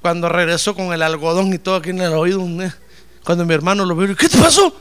cuando 0.00 0.28
regresó 0.28 0.76
con 0.76 0.92
el 0.92 1.02
algodón 1.02 1.52
y 1.52 1.58
todo 1.58 1.74
aquí 1.74 1.90
en 1.90 2.00
el 2.00 2.12
oído, 2.12 2.46
cuando 3.24 3.44
mi 3.44 3.52
hermano 3.52 3.84
lo 3.84 3.96
vio, 3.96 4.14
¿qué 4.14 4.28
te 4.28 4.38
pasó? 4.38 4.80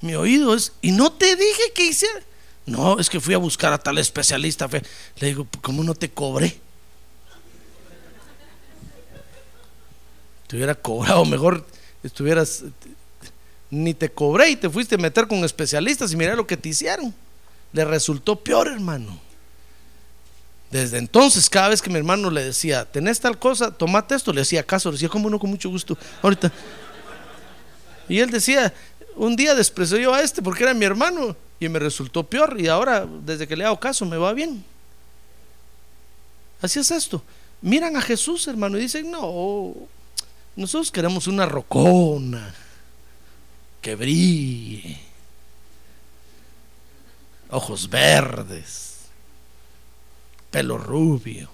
Mi 0.00 0.14
oído 0.14 0.54
es, 0.54 0.72
y 0.80 0.92
no 0.92 1.12
te 1.12 1.36
dije 1.36 1.62
que 1.74 1.84
hiciera. 1.84 2.22
No, 2.64 2.98
es 2.98 3.10
que 3.10 3.20
fui 3.20 3.34
a 3.34 3.38
buscar 3.38 3.72
a 3.72 3.78
tal 3.78 3.98
especialista. 3.98 4.68
Le 5.16 5.26
digo, 5.26 5.46
¿cómo 5.60 5.82
no 5.82 5.94
te 5.94 6.10
cobré? 6.10 6.60
Te 10.46 10.56
hubiera 10.56 10.74
cobrado, 10.74 11.24
mejor 11.24 11.66
estuvieras 12.02 12.64
ni 13.70 13.94
te 13.94 14.10
cobré 14.10 14.50
y 14.50 14.56
te 14.56 14.68
fuiste 14.68 14.96
a 14.96 14.98
meter 14.98 15.26
con 15.26 15.42
especialistas 15.44 16.12
y 16.12 16.16
mira 16.16 16.36
lo 16.36 16.46
que 16.46 16.58
te 16.58 16.68
hicieron. 16.68 17.14
Le 17.72 17.84
resultó 17.86 18.38
peor, 18.38 18.68
hermano. 18.68 19.18
Desde 20.70 20.98
entonces, 20.98 21.48
cada 21.48 21.70
vez 21.70 21.80
que 21.80 21.90
mi 21.90 21.96
hermano 21.96 22.30
le 22.30 22.44
decía, 22.44 22.84
tenés 22.84 23.18
tal 23.18 23.38
cosa, 23.38 23.70
tomate 23.70 24.14
esto, 24.14 24.32
le 24.32 24.42
hacía 24.42 24.62
caso, 24.62 24.90
le 24.90 24.96
decía, 24.96 25.08
¿cómo 25.08 25.30
no? 25.30 25.38
Con 25.38 25.50
mucho 25.50 25.70
gusto. 25.70 25.96
Ahorita. 26.22 26.52
Y 28.08 28.18
él 28.18 28.30
decía, 28.30 28.72
Un 29.16 29.36
día 29.36 29.54
despreció 29.54 29.98
yo 29.98 30.14
a 30.14 30.22
este 30.22 30.42
porque 30.42 30.64
era 30.64 30.74
mi 30.74 30.84
hermano 30.84 31.36
y 31.66 31.68
me 31.68 31.78
resultó 31.78 32.24
peor 32.24 32.60
y 32.60 32.68
ahora 32.68 33.06
desde 33.06 33.46
que 33.46 33.56
le 33.56 33.64
hago 33.64 33.78
caso 33.78 34.04
me 34.04 34.16
va 34.16 34.32
bien. 34.32 34.64
Así 36.60 36.78
es 36.78 36.90
esto. 36.90 37.22
Miran 37.60 37.96
a 37.96 38.00
Jesús, 38.00 38.46
hermano, 38.48 38.78
y 38.78 38.82
dicen, 38.82 39.10
no, 39.10 39.74
nosotros 40.56 40.90
queremos 40.90 41.26
una 41.26 41.46
rocona 41.46 42.54
que 43.80 43.94
brille, 43.94 45.00
ojos 47.50 47.88
verdes, 47.88 49.06
pelo 50.50 50.78
rubio. 50.78 51.50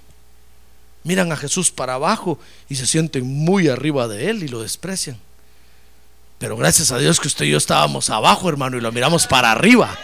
Miran 1.04 1.32
a 1.32 1.36
Jesús 1.36 1.70
para 1.70 1.94
abajo 1.94 2.38
y 2.68 2.76
se 2.76 2.86
sienten 2.86 3.26
muy 3.26 3.68
arriba 3.68 4.08
de 4.08 4.30
él 4.30 4.42
y 4.42 4.48
lo 4.48 4.60
desprecian. 4.60 5.18
Pero 6.38 6.56
gracias 6.56 6.92
a 6.92 6.98
Dios 6.98 7.18
que 7.18 7.28
usted 7.28 7.46
y 7.46 7.50
yo 7.50 7.58
estábamos 7.58 8.10
abajo, 8.10 8.48
hermano, 8.48 8.76
y 8.76 8.80
lo 8.80 8.92
miramos 8.92 9.26
para 9.26 9.50
arriba. 9.50 9.96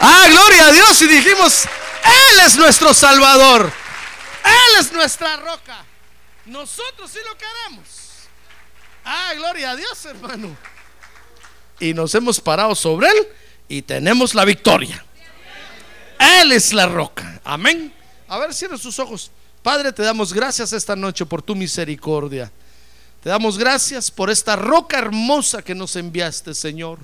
Ah, 0.00 0.26
gloria 0.28 0.68
a 0.68 0.72
Dios 0.72 1.02
y 1.02 1.08
dijimos, 1.08 1.64
Él 2.04 2.40
es 2.46 2.56
nuestro 2.56 2.94
Salvador. 2.94 3.72
Él 4.44 4.80
es 4.80 4.92
nuestra 4.92 5.36
roca. 5.36 5.84
Nosotros 6.46 7.10
sí 7.10 7.18
lo 7.26 7.36
queremos. 7.36 7.88
Ah, 9.04 9.32
gloria 9.36 9.72
a 9.72 9.76
Dios, 9.76 10.04
hermano. 10.06 10.56
Y 11.80 11.94
nos 11.94 12.14
hemos 12.14 12.40
parado 12.40 12.74
sobre 12.74 13.08
Él 13.08 13.28
y 13.68 13.82
tenemos 13.82 14.34
la 14.34 14.44
victoria. 14.44 15.04
Él 16.18 16.52
es 16.52 16.72
la 16.72 16.86
roca. 16.86 17.40
Amén. 17.42 17.92
A 18.28 18.38
ver, 18.38 18.54
cierra 18.54 18.78
sus 18.78 18.98
ojos. 19.00 19.32
Padre, 19.62 19.92
te 19.92 20.02
damos 20.02 20.32
gracias 20.32 20.72
esta 20.72 20.94
noche 20.94 21.26
por 21.26 21.42
tu 21.42 21.56
misericordia. 21.56 22.52
Te 23.22 23.28
damos 23.28 23.56
gracias 23.56 24.10
por 24.10 24.30
esta 24.30 24.56
roca 24.56 24.98
hermosa 24.98 25.62
que 25.62 25.74
nos 25.74 25.94
enviaste, 25.94 26.54
Señor. 26.54 26.98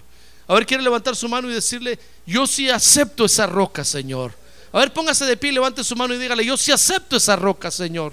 A 0.49 0.55
ver, 0.55 0.67
quiere 0.67 0.83
levantar 0.83 1.15
su 1.15 1.29
mano 1.29 1.49
y 1.49 1.55
decirle, 1.55 1.99
yo 2.27 2.47
sí 2.47 2.69
acepto 2.69 3.25
esa 3.25 3.47
roca, 3.47 3.85
Señor. 3.85 4.33
A 4.73 4.79
ver, 4.81 4.93
póngase 4.93 5.25
de 5.27 5.37
pie, 5.37 5.53
levante 5.53 5.85
su 5.85 5.95
mano 5.95 6.15
y 6.15 6.19
dígale, 6.19 6.45
yo 6.45 6.57
sí 6.57 6.73
acepto 6.73 7.17
esa 7.17 7.37
roca, 7.37 7.71
Señor. 7.71 8.13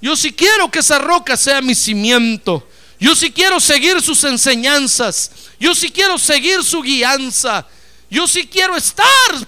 Yo 0.00 0.14
sí 0.14 0.32
quiero 0.32 0.70
que 0.70 0.78
esa 0.78 0.98
roca 0.98 1.36
sea 1.36 1.60
mi 1.60 1.74
cimiento. 1.74 2.68
Yo 3.00 3.16
sí 3.16 3.32
quiero 3.32 3.58
seguir 3.58 4.00
sus 4.00 4.22
enseñanzas. 4.24 5.30
Yo 5.58 5.74
sí 5.74 5.90
quiero 5.90 6.18
seguir 6.18 6.62
su 6.62 6.82
guianza. 6.82 7.66
Yo 8.08 8.28
sí 8.28 8.46
quiero 8.46 8.76
estar 8.76 9.06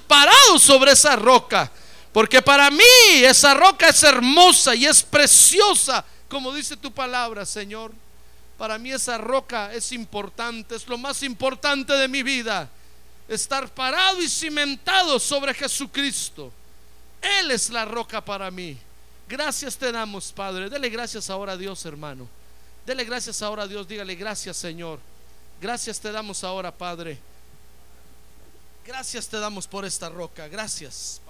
parado 0.08 0.58
sobre 0.58 0.92
esa 0.92 1.14
roca. 1.14 1.70
Porque 2.12 2.42
para 2.42 2.68
mí 2.70 2.82
esa 3.22 3.54
roca 3.54 3.88
es 3.88 4.02
hermosa 4.02 4.74
y 4.74 4.86
es 4.86 5.02
preciosa, 5.02 6.04
como 6.30 6.54
dice 6.54 6.76
tu 6.76 6.92
palabra, 6.92 7.44
Señor. 7.44 7.92
Para 8.56 8.78
mí 8.78 8.92
esa 8.92 9.18
roca 9.18 9.74
es 9.74 9.90
importante, 9.92 10.76
es 10.76 10.86
lo 10.86 10.96
más 10.96 11.22
importante 11.22 11.92
de 11.94 12.08
mi 12.08 12.22
vida. 12.22 12.70
Estar 13.28 13.68
parado 13.68 14.22
y 14.22 14.28
cimentado 14.28 15.18
sobre 15.18 15.52
Jesucristo. 15.52 16.52
Él 17.20 17.50
es 17.50 17.70
la 17.70 17.84
roca 17.84 18.24
para 18.24 18.50
mí. 18.50 18.78
Gracias 19.28 19.76
te 19.76 19.90
damos, 19.90 20.32
Padre. 20.32 20.70
Dele 20.70 20.88
gracias 20.88 21.30
ahora 21.30 21.52
a 21.52 21.56
Dios, 21.56 21.84
hermano. 21.84 22.28
Dele 22.86 23.04
gracias 23.04 23.42
ahora 23.42 23.64
a 23.64 23.66
Dios. 23.66 23.86
Dígale 23.86 24.14
gracias, 24.14 24.56
Señor. 24.56 25.00
Gracias 25.60 26.00
te 26.00 26.10
damos 26.12 26.42
ahora, 26.44 26.70
Padre. 26.70 27.18
Gracias 28.86 29.28
te 29.28 29.38
damos 29.38 29.66
por 29.66 29.84
esta 29.84 30.08
roca. 30.08 30.48
Gracias. 30.48 31.20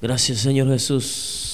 Gracias, 0.00 0.40
Señor 0.40 0.68
Jesús. 0.68 1.53